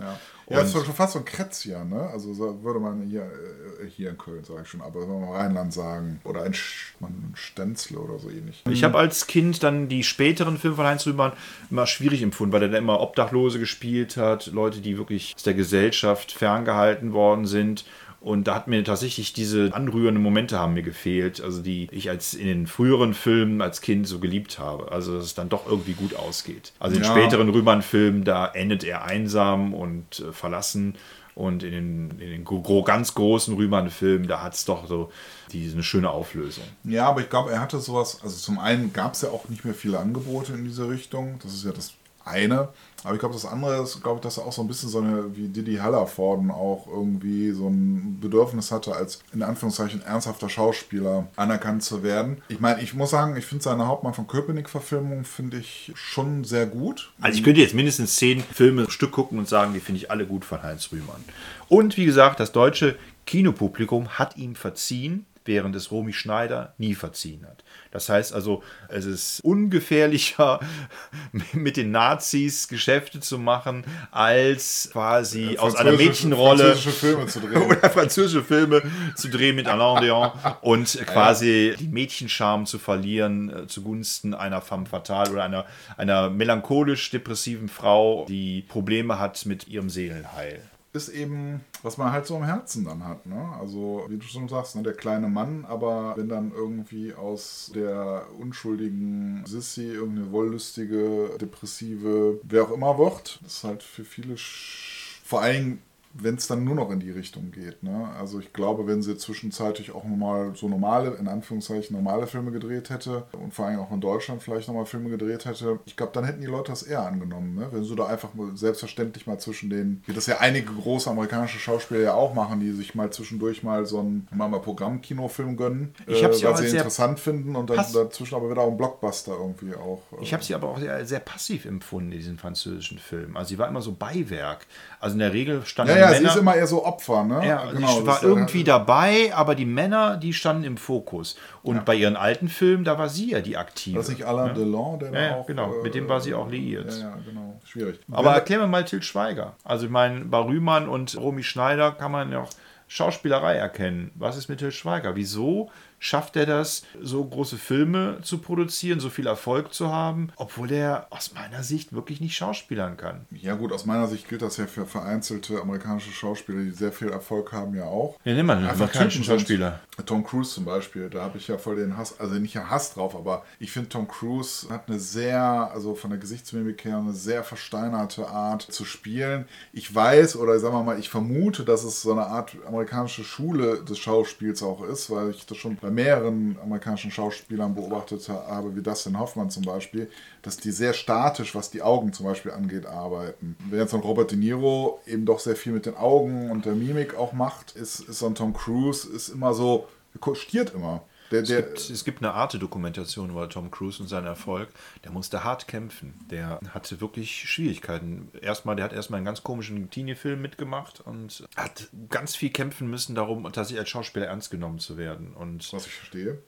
Ja. 0.49 0.57
Ja, 0.57 0.63
das 0.63 0.75
ist 0.75 0.85
schon 0.85 0.95
fast 0.95 1.13
so 1.13 1.19
ein 1.19 1.25
Kretzian, 1.25 1.89
ne? 1.89 2.09
Also 2.11 2.33
so 2.33 2.63
würde 2.63 2.79
man 2.79 3.01
hier, 3.03 3.21
äh, 3.21 3.87
hier 3.87 4.09
in 4.09 4.17
Köln, 4.17 4.43
sage 4.43 4.61
ich 4.63 4.67
schon, 4.67 4.81
aber 4.81 5.01
wenn 5.01 5.09
wir 5.09 5.33
Rheinland 5.33 5.73
sagen. 5.73 6.19
Oder 6.23 6.43
ein, 6.43 6.53
ein 7.01 7.33
Stenzle 7.35 7.97
oder 7.99 8.19
so 8.19 8.29
ähnlich. 8.29 8.63
Ich 8.69 8.83
habe 8.83 8.97
als 8.97 9.27
Kind 9.27 9.63
dann 9.63 9.87
die 9.87 10.03
späteren 10.03 10.57
Filme 10.57 10.75
von 10.75 10.85
Heinz 10.85 11.05
Rühmann 11.05 11.33
immer 11.69 11.87
schwierig 11.87 12.21
empfunden, 12.21 12.53
weil 12.53 12.63
er 12.63 12.69
dann 12.69 12.83
immer 12.83 12.99
Obdachlose 12.99 13.59
gespielt 13.59 14.17
hat, 14.17 14.47
Leute, 14.47 14.81
die 14.81 14.97
wirklich 14.97 15.33
aus 15.35 15.43
der 15.43 15.53
Gesellschaft 15.53 16.31
ferngehalten 16.31 17.13
worden 17.13 17.45
sind. 17.45 17.85
Und 18.23 18.47
da 18.47 18.55
hat 18.55 18.69
mir 18.69 18.81
tatsächlich 18.85 19.33
diese 19.33 19.73
anrührenden 19.73 20.23
Momente 20.23 20.57
haben 20.57 20.75
mir 20.75 20.81
gefehlt, 20.81 21.41
also 21.41 21.61
die 21.61 21.89
ich 21.91 22.09
als 22.09 22.33
in 22.33 22.47
den 22.47 22.67
früheren 22.67 23.13
Filmen 23.13 23.61
als 23.61 23.81
Kind 23.81 24.07
so 24.07 24.19
geliebt 24.19 24.59
habe. 24.59 24.93
Also 24.93 25.17
dass 25.17 25.25
es 25.25 25.35
dann 25.35 25.49
doch 25.49 25.67
irgendwie 25.67 25.91
gut 25.91 26.15
ausgeht. 26.15 26.71
Also 26.79 26.95
in 26.95 27.03
ja. 27.03 27.11
späteren 27.11 27.49
Rühmann-Filmen, 27.49 28.23
da 28.23 28.47
endet 28.47 28.85
er 28.85 29.03
einsam 29.03 29.73
und 29.73 30.21
äh, 30.21 30.31
verlassen. 30.31 30.95
Und 31.35 31.63
in 31.63 31.71
den, 31.71 32.11
in 32.11 32.29
den 32.29 32.45
gro 32.45 32.83
ganz 32.83 33.13
großen 33.13 33.55
Rühmann-Filmen, 33.55 34.27
da 34.27 34.41
hat 34.41 34.53
es 34.53 34.63
doch 34.63 34.87
so 34.87 35.11
diese 35.51 35.73
eine 35.73 35.83
schöne 35.83 36.09
Auflösung. 36.09 36.63
Ja, 36.85 37.09
aber 37.09 37.21
ich 37.21 37.29
glaube, 37.29 37.51
er 37.51 37.59
hatte 37.59 37.79
sowas, 37.79 38.19
also 38.23 38.37
zum 38.37 38.57
einen 38.57 38.93
gab 38.93 39.15
es 39.15 39.23
ja 39.23 39.29
auch 39.31 39.49
nicht 39.49 39.65
mehr 39.65 39.73
viele 39.73 39.99
Angebote 39.99 40.53
in 40.53 40.63
diese 40.63 40.87
Richtung. 40.87 41.39
Das 41.43 41.53
ist 41.53 41.65
ja 41.65 41.73
das 41.73 41.93
eine. 42.23 42.69
Aber 43.03 43.13
ich 43.13 43.19
glaube, 43.19 43.33
das 43.33 43.45
andere 43.45 43.81
ist, 43.83 44.01
glaube 44.01 44.17
ich, 44.17 44.21
dass 44.21 44.37
er 44.37 44.45
auch 44.45 44.53
so 44.53 44.61
ein 44.61 44.67
bisschen 44.67 44.89
so 44.89 44.99
eine, 44.99 45.35
wie 45.35 45.47
Didi 45.47 45.75
Hallervorden 45.75 46.51
auch 46.51 46.87
irgendwie 46.87 47.51
so 47.51 47.67
ein 47.67 48.19
Bedürfnis 48.21 48.71
hatte, 48.71 48.95
als 48.95 49.19
in 49.33 49.43
Anführungszeichen 49.43 50.01
ernsthafter 50.01 50.49
Schauspieler 50.49 51.27
anerkannt 51.35 51.83
zu 51.83 52.03
werden. 52.03 52.41
Ich 52.47 52.59
meine, 52.59 52.81
ich 52.81 52.93
muss 52.93 53.09
sagen, 53.09 53.35
ich 53.35 53.45
finde 53.45 53.63
seine 53.63 53.87
Hauptmann 53.87 54.13
von 54.13 54.27
Köpenick-Verfilmung 54.27 55.25
finde 55.25 55.57
ich 55.57 55.91
schon 55.95 56.43
sehr 56.43 56.65
gut. 56.65 57.11
Also 57.19 57.37
ich 57.37 57.43
könnte 57.43 57.61
jetzt 57.61 57.73
mindestens 57.73 58.15
zehn 58.15 58.41
Filme 58.41 58.89
Stück 58.89 59.11
gucken 59.11 59.37
und 59.37 59.47
sagen, 59.49 59.73
die 59.73 59.79
finde 59.79 59.99
ich 60.01 60.11
alle 60.11 60.25
gut 60.25 60.45
von 60.45 60.63
Heinz 60.63 60.91
Rühmann. 60.91 61.23
Und 61.67 61.97
wie 61.97 62.05
gesagt, 62.05 62.39
das 62.39 62.51
deutsche 62.51 62.95
Kinopublikum 63.25 64.09
hat 64.09 64.37
ihm 64.37 64.55
verziehen, 64.55 65.25
während 65.45 65.75
es 65.75 65.91
Romy 65.91 66.13
Schneider 66.13 66.73
nie 66.77 66.95
verziehen 66.95 67.45
hat. 67.47 67.63
Das 67.91 68.09
heißt 68.09 68.33
also, 68.33 68.63
es 68.89 69.05
ist 69.05 69.39
ungefährlicher, 69.41 70.59
mit 71.53 71.77
den 71.77 71.91
Nazis 71.91 72.67
Geschäfte 72.67 73.19
zu 73.19 73.37
machen, 73.37 73.83
als 74.11 74.89
quasi 74.91 75.57
aus 75.57 75.75
einer 75.75 75.91
Mädchenrolle 75.93 76.75
französische 76.75 76.91
Filme 76.91 77.27
zu 77.27 77.39
drehen. 77.39 77.61
oder 77.61 77.89
französische 77.89 78.43
Filme 78.43 78.81
zu 79.15 79.29
drehen 79.29 79.55
mit 79.55 79.67
Alain 79.67 80.01
Delon 80.01 80.31
und 80.61 80.99
quasi 81.05 81.75
die 81.79 81.87
Mädchenscham 81.87 82.65
zu 82.65 82.79
verlieren 82.79 83.49
äh, 83.49 83.67
zugunsten 83.67 84.33
einer 84.33 84.61
femme 84.61 84.85
fatale 84.85 85.31
oder 85.31 85.43
einer, 85.43 85.65
einer 85.97 86.29
melancholisch-depressiven 86.29 87.69
Frau, 87.69 88.25
die 88.27 88.61
Probleme 88.63 89.19
hat 89.19 89.45
mit 89.45 89.67
ihrem 89.67 89.89
Seelenheil. 89.89 90.61
Ist 90.93 91.09
eben, 91.09 91.61
was 91.81 91.97
man 91.97 92.11
halt 92.11 92.25
so 92.27 92.37
im 92.37 92.43
Herzen 92.43 92.85
dann 92.85 93.03
hat. 93.05 93.25
Ne? 93.25 93.49
Also, 93.59 94.05
wie 94.09 94.17
du 94.17 94.25
schon 94.25 94.47
sagst, 94.47 94.75
ne, 94.75 94.83
der 94.83 94.93
kleine 94.93 95.27
Mann, 95.27 95.65
aber 95.65 96.15
wenn 96.17 96.29
dann 96.29 96.51
irgendwie 96.51 97.13
aus 97.13 97.71
der 97.75 98.27
unschuldigen 98.39 99.43
Sissy 99.45 99.83
irgendeine 99.87 100.31
wollüstige, 100.31 101.31
depressive, 101.41 102.39
wer 102.43 102.63
auch 102.63 102.71
immer 102.71 102.97
wird, 102.97 103.39
ist 103.45 103.63
halt 103.63 103.81
für 103.83 104.03
viele, 104.05 104.35
sch- 104.35 105.19
vor 105.23 105.41
allem 105.41 105.79
wenn 106.15 106.35
es 106.35 106.47
dann 106.47 106.63
nur 106.63 106.75
noch 106.75 106.91
in 106.91 106.99
die 106.99 107.09
Richtung 107.09 107.51
geht. 107.51 107.81
Ne? 107.81 108.07
Also 108.19 108.39
ich 108.39 108.53
glaube, 108.53 108.85
wenn 108.85 109.01
sie 109.01 109.17
zwischenzeitlich 109.17 109.91
auch 109.91 110.03
nochmal 110.03 110.51
so 110.55 110.69
normale, 110.69 111.15
in 111.15 111.27
Anführungszeichen 111.27 111.95
normale 111.95 112.27
Filme 112.27 112.51
gedreht 112.51 112.89
hätte 112.91 113.23
und 113.31 113.53
vor 113.53 113.65
allem 113.65 113.79
auch 113.79 113.91
in 113.91 113.99
Deutschland 113.99 114.43
vielleicht 114.43 114.67
nochmal 114.67 114.85
Filme 114.85 115.09
gedreht 115.09 115.45
hätte, 115.45 115.79
ich 115.85 115.97
glaube, 115.97 116.11
dann 116.13 116.23
hätten 116.25 116.41
die 116.41 116.47
Leute 116.47 116.71
das 116.71 116.83
eher 116.83 117.01
angenommen. 117.03 117.55
Ne? 117.55 117.67
Wenn 117.71 117.83
sie 117.83 117.95
da 117.95 118.05
einfach 118.05 118.29
selbstverständlich 118.53 119.25
mal 119.25 119.39
zwischen 119.39 119.69
den, 119.69 120.03
wie 120.05 120.13
das 120.13 120.27
ja 120.27 120.37
einige 120.37 120.71
große 120.71 121.09
amerikanische 121.09 121.57
Schauspieler 121.57 122.01
ja 122.01 122.13
auch 122.13 122.33
machen, 122.35 122.59
die 122.59 122.71
sich 122.71 122.93
mal 122.93 123.11
zwischendurch 123.11 123.63
mal 123.63 123.85
so 123.85 123.99
einen 123.99 124.27
mal, 124.31 124.47
mal 124.49 124.59
Programmkinofilm 124.59 125.57
gönnen, 125.57 125.95
äh, 126.07 126.13
Ich 126.13 126.23
hab 126.23 126.33
sie 126.35 126.45
weil 126.45 126.57
sie 126.57 126.77
interessant 126.77 127.19
finden 127.19 127.55
und 127.55 127.69
dann 127.69 127.83
dazwischen 127.91 128.35
aber 128.35 128.51
wieder 128.51 128.61
auch 128.61 128.71
ein 128.71 128.77
Blockbuster 128.77 129.33
irgendwie 129.39 129.73
auch. 129.75 130.01
äh, 130.11 130.21
Ich 130.23 130.33
habe 130.33 130.43
sie 130.43 130.53
aber 130.53 130.69
auch 130.69 130.79
sehr, 130.79 131.05
sehr 131.05 131.19
passiv 131.19 131.65
empfunden 131.65 132.11
in 132.11 132.19
diesen 132.19 132.37
französischen 132.37 132.99
Filmen. 132.99 133.35
Also 133.35 133.49
sie 133.49 133.57
war 133.57 133.67
immer 133.67 133.81
so 133.81 133.93
Beiwerk. 133.93 134.67
Also 134.99 135.13
in 135.13 135.19
der 135.19 135.33
Regel 135.33 135.65
standen 135.65 135.93
ja, 135.95 135.99
ja, 135.99 136.02
sie 136.09 136.15
Männer... 136.21 136.29
ist 136.29 136.35
immer 136.39 136.55
eher 136.55 136.67
so 136.67 136.85
Opfer, 136.85 137.23
ne? 137.23 137.45
Ja, 137.47 137.65
genau. 137.71 137.87
sie 137.99 138.05
war 138.05 138.21
ja- 138.21 138.27
irgendwie 138.27 138.63
dabei, 138.63 139.31
aber 139.33 139.55
die 139.55 139.65
Männer, 139.65 140.17
die 140.17 140.33
standen 140.33 140.63
im 140.63 140.77
Fokus. 140.77 141.35
Und 141.61 141.85
bei 141.85 141.95
ihren 141.95 142.15
alten 142.15 142.47
Filmen, 142.49 142.83
da 142.83 142.97
war 142.97 143.09
sie 143.09 143.31
ja 143.31 143.41
die 143.41 143.57
aktive. 143.57 143.97
Das 143.97 144.07
ist 144.09 144.15
nicht 144.17 144.25
Alain 144.27 144.53
Delon, 144.55 144.99
der 144.99 145.11
Ja, 145.13 145.21
ja, 145.21 145.35
auch. 145.35 145.45
genau. 145.45 145.73
Mit 145.83 145.95
dem 145.95 146.09
war 146.09 146.19
sie 146.21 146.33
auch 146.33 146.49
liiert. 146.49 146.91
Ja, 146.93 146.99
ja, 147.09 147.17
genau. 147.25 147.59
Schwierig. 147.65 147.99
Aber 148.11 148.29
Wenn- 148.29 148.35
erklär 148.35 148.59
mir 148.59 148.67
mal 148.67 148.85
Til 148.85 149.01
Schweiger. 149.01 149.53
Also 149.63 149.85
ich 149.85 149.91
meine, 149.91 150.25
bei 150.25 150.39
Rühmann 150.39 150.87
und 150.89 151.15
Romy 151.17 151.43
Schneider 151.43 151.91
kann 151.91 152.11
man 152.11 152.31
ja 152.31 152.41
auch 152.41 152.49
Schauspielerei 152.87 153.55
erkennen. 153.55 154.11
Was 154.15 154.37
ist 154.37 154.49
mit 154.49 154.59
Til 154.59 154.71
Schweiger? 154.71 155.15
Wieso 155.15 155.71
schafft 156.03 156.35
er 156.35 156.45
das, 156.45 156.83
so 157.01 157.23
große 157.23 157.57
Filme 157.57 158.19
zu 158.23 158.39
produzieren, 158.39 158.99
so 158.99 159.09
viel 159.09 159.25
Erfolg 159.25 159.73
zu 159.73 159.89
haben, 159.89 160.31
obwohl 160.35 160.71
er 160.73 161.07
aus 161.11 161.33
meiner 161.33 161.63
Sicht 161.63 161.93
wirklich 161.93 162.19
nicht 162.19 162.35
schauspielern 162.35 162.97
kann? 162.97 163.25
ja, 163.31 163.55
gut, 163.55 163.71
aus 163.71 163.85
meiner 163.85 164.07
Sicht 164.07 164.27
gilt 164.27 164.41
das 164.41 164.57
ja 164.57 164.67
für 164.67 164.85
vereinzelte 164.85 165.61
amerikanische 165.61 166.11
Schauspieler, 166.11 166.61
die 166.61 166.71
sehr 166.71 166.91
viel 166.91 167.09
Erfolg 167.09 167.51
haben, 167.53 167.75
ja 167.75 167.85
auch. 167.85 168.19
Ja, 168.25 168.33
nimm 168.33 168.45
mal 168.45 168.57
einen 168.57 168.65
Einfach 168.65 168.81
amerikanischen. 168.81 169.23
Schauspieler. 169.23 169.79
Tom 170.05 170.23
Cruise 170.23 170.53
zum 170.53 170.65
Beispiel, 170.65 171.09
da 171.09 171.23
habe 171.23 171.37
ich 171.37 171.47
ja 171.47 171.57
voll 171.57 171.77
den 171.77 171.95
Hass, 171.95 172.19
also 172.19 172.35
nicht 172.35 172.53
ja 172.53 172.69
Hass 172.69 172.93
drauf, 172.93 173.15
aber 173.15 173.45
ich 173.59 173.71
finde 173.71 173.89
Tom 173.89 174.07
Cruise 174.07 174.69
hat 174.69 174.89
eine 174.89 174.99
sehr, 174.99 175.41
also 175.73 175.95
von 175.95 176.09
der 176.09 176.19
Gesichtsmimik 176.19 176.83
her, 176.83 176.97
eine 176.97 177.13
sehr 177.13 177.43
versteinerte 177.43 178.27
Art 178.27 178.61
zu 178.61 178.83
spielen. 178.83 179.45
Ich 179.71 179.93
weiß 179.93 180.35
oder 180.35 180.59
sagen 180.59 180.75
wir 180.75 180.83
mal, 180.83 180.99
ich 180.99 181.09
vermute, 181.09 181.63
dass 181.63 181.83
es 181.83 182.01
so 182.01 182.11
eine 182.11 182.25
Art 182.25 182.55
amerikanische 182.67 183.23
Schule 183.23 183.83
des 183.83 183.99
Schauspiels 183.99 184.63
auch 184.63 184.83
ist, 184.83 185.09
weil 185.09 185.29
ich 185.29 185.45
das 185.45 185.57
schon 185.57 185.77
bei 185.77 185.92
mehreren 185.93 186.57
amerikanischen 186.61 187.11
Schauspielern 187.11 187.75
beobachtet 187.75 188.27
habe, 188.29 188.75
wie 188.75 188.81
Dustin 188.81 189.19
Hoffmann 189.19 189.49
zum 189.49 189.63
Beispiel, 189.63 190.09
dass 190.41 190.57
die 190.57 190.71
sehr 190.71 190.93
statisch, 190.93 191.55
was 191.55 191.69
die 191.69 191.81
Augen 191.81 192.13
zum 192.13 192.25
Beispiel 192.25 192.51
angeht, 192.51 192.85
arbeiten. 192.85 193.55
Während 193.69 193.89
so 193.89 193.97
ein 193.97 194.03
Robert 194.03 194.31
De 194.31 194.37
Niro 194.37 194.99
eben 195.05 195.25
doch 195.25 195.39
sehr 195.39 195.55
viel 195.55 195.73
mit 195.73 195.85
den 195.85 195.95
Augen 195.95 196.49
und 196.51 196.65
der 196.65 196.73
Mimik 196.73 197.15
auch 197.15 197.33
macht, 197.33 197.75
ist, 197.75 198.01
ist 198.01 198.19
so 198.19 198.25
ein 198.25 198.35
Tom 198.35 198.53
Cruise 198.53 199.07
ist 199.07 199.29
immer 199.29 199.53
so, 199.53 199.87
der 200.13 200.35
stiert 200.35 200.73
immer. 200.73 201.01
Der, 201.33 201.41
Es 201.41 201.47
der, 201.47 201.63
gibt, 201.63 201.89
es 201.89 202.05
gibt 202.05 202.19
eine 202.21 202.33
Arte-Dokumentation 202.33 203.31
über 203.31 203.49
Tom 203.49 203.71
Cruise 203.71 204.01
und 204.01 204.07
seinen 204.07 204.27
Erfolg. 204.27 204.69
Der 205.03 205.11
musste 205.11 205.43
hart 205.43 205.67
kämpfen. 205.67 206.13
Der 206.29 206.59
hatte 206.69 207.01
wirklich 207.01 207.49
Schwierigkeiten. 207.49 208.29
Erstmal, 208.39 208.75
der 208.75 208.85
hat 208.85 208.93
erstmal 208.93 209.17
einen 209.17 209.25
ganz 209.25 209.41
komischen 209.41 209.89
Teenie-Film 209.89 210.39
mitgemacht 210.39 211.01
und 211.01 211.43
hat 211.55 211.89
ganz 212.09 212.35
viel 212.35 212.51
kämpfen 212.51 212.87
müssen 212.87 213.15
darum, 213.15 213.43
tatsächlich 213.45 213.79
als 213.79 213.89
Schauspieler 213.89 214.27
ernst 214.27 214.51
genommen 214.51 214.77
zu 214.77 214.95
werden. 214.95 215.33
Und 215.33 215.73
was 215.73 215.87
ich 215.87 215.93
verstehe. 215.93 216.43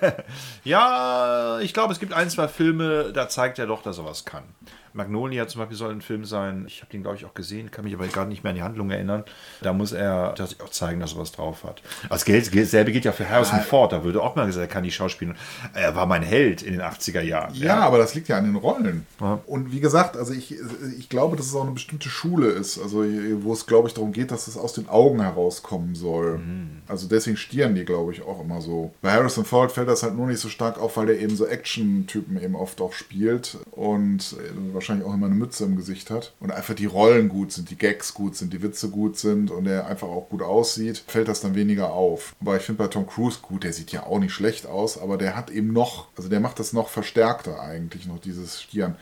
ja, 0.64 1.60
ich 1.60 1.74
glaube, 1.74 1.92
es 1.92 2.00
gibt 2.00 2.14
ein, 2.14 2.30
zwei 2.30 2.48
Filme, 2.48 3.12
da 3.12 3.28
zeigt 3.28 3.58
er 3.58 3.66
doch, 3.66 3.82
dass 3.82 3.98
er 3.98 4.06
was 4.06 4.24
kann. 4.24 4.44
Magnolia 4.94 5.48
zum 5.48 5.60
Beispiel 5.60 5.76
soll 5.76 5.90
ein 5.90 6.00
Film 6.00 6.24
sein. 6.24 6.64
Ich 6.66 6.80
habe 6.82 6.90
den, 6.92 7.02
glaube 7.02 7.16
ich, 7.16 7.24
auch 7.24 7.34
gesehen, 7.34 7.70
kann 7.70 7.84
mich 7.84 7.94
aber 7.94 8.06
gerade 8.06 8.28
nicht 8.28 8.44
mehr 8.44 8.50
an 8.50 8.56
die 8.56 8.62
Handlung 8.62 8.90
erinnern. 8.90 9.24
Da 9.62 9.72
muss 9.72 9.92
er 9.92 10.34
tatsächlich 10.34 10.66
auch 10.66 10.70
zeigen, 10.70 11.00
dass 11.00 11.14
er 11.14 11.18
was 11.18 11.32
drauf 11.32 11.64
hat. 11.64 11.82
Das 12.08 12.24
Geld, 12.24 12.46
selbe 12.68 12.92
geht 12.92 13.04
ja 13.04 13.12
für 13.12 13.28
Harrison 13.28 13.60
Ford. 13.60 13.92
Da 13.92 14.04
würde 14.04 14.22
auch 14.22 14.36
mal 14.36 14.46
gesagt, 14.46 14.68
er 14.68 14.72
kann 14.72 14.84
die 14.84 14.90
Schauspieler. 14.90 15.34
Er 15.74 15.94
war 15.94 16.06
mein 16.06 16.22
Held 16.22 16.62
in 16.62 16.72
den 16.72 16.82
80er 16.82 17.22
Jahren. 17.22 17.54
Ja, 17.54 17.80
aber 17.80 17.98
das 17.98 18.14
liegt 18.14 18.28
ja 18.28 18.38
an 18.38 18.44
den 18.44 18.56
Rollen. 18.56 19.06
Ja. 19.20 19.40
Und 19.46 19.72
wie 19.72 19.80
gesagt, 19.80 20.16
also 20.16 20.32
ich, 20.32 20.56
ich 20.98 21.08
glaube, 21.08 21.36
dass 21.36 21.46
es 21.46 21.54
auch 21.54 21.62
eine 21.62 21.72
bestimmte 21.72 22.08
Schule 22.08 22.48
ist, 22.48 22.78
also 22.78 23.04
wo 23.42 23.52
es, 23.52 23.66
glaube 23.66 23.88
ich, 23.88 23.94
darum 23.94 24.12
geht, 24.12 24.30
dass 24.30 24.48
es 24.48 24.56
aus 24.56 24.72
den 24.74 24.88
Augen 24.88 25.20
herauskommen 25.20 25.94
soll. 25.94 26.40
Also 26.88 27.08
deswegen 27.08 27.36
stieren 27.36 27.74
die, 27.74 27.84
glaube 27.84 28.12
ich, 28.12 28.22
auch 28.22 28.40
immer 28.40 28.60
so. 28.60 28.92
Bei 29.00 29.12
Harrison 29.12 29.44
Ford 29.44 29.72
fällt 29.72 29.88
das 29.88 30.02
halt 30.02 30.14
nur 30.14 30.26
nicht 30.26 30.40
so 30.40 30.48
stark 30.48 30.78
auf, 30.78 30.96
weil 30.96 31.06
der 31.06 31.20
eben 31.20 31.36
so 31.36 31.46
Action-Typen 31.46 32.42
eben 32.42 32.54
oft 32.54 32.80
auch 32.80 32.92
spielt 32.92 33.58
und 33.70 34.36
äh, 34.38 34.72
wahrscheinlich 34.82 35.06
auch 35.06 35.14
immer 35.14 35.26
eine 35.26 35.34
Mütze 35.34 35.64
im 35.64 35.76
Gesicht 35.76 36.10
hat. 36.10 36.32
Und 36.40 36.52
einfach 36.52 36.74
die 36.74 36.86
Rollen 36.86 37.28
gut 37.28 37.52
sind, 37.52 37.70
die 37.70 37.78
Gags 37.78 38.14
gut 38.14 38.36
sind, 38.36 38.52
die 38.52 38.62
Witze 38.62 38.88
gut 38.90 39.16
sind 39.16 39.50
und 39.50 39.66
er 39.66 39.86
einfach 39.86 40.08
auch 40.08 40.28
gut 40.28 40.42
aussieht, 40.42 41.02
fällt 41.06 41.28
das 41.28 41.40
dann 41.40 41.54
weniger 41.54 41.92
auf. 41.92 42.34
Aber 42.40 42.56
ich 42.56 42.62
finde 42.62 42.82
bei 42.82 42.88
Tom 42.88 43.06
Cruise 43.06 43.38
gut, 43.40 43.64
der 43.64 43.72
sieht 43.72 43.92
ja 43.92 44.04
auch 44.04 44.18
nicht 44.18 44.32
schlecht 44.32 44.66
aus, 44.66 45.00
aber 45.00 45.16
der 45.16 45.36
hat 45.36 45.50
eben 45.50 45.72
noch, 45.72 46.08
also 46.16 46.28
der 46.28 46.40
macht 46.40 46.58
das 46.58 46.72
noch 46.72 46.88
verstärkter 46.88 47.60
eigentlich, 47.60 48.06
noch 48.06 48.18
dieses 48.18 48.60
Stieren. 48.60 48.96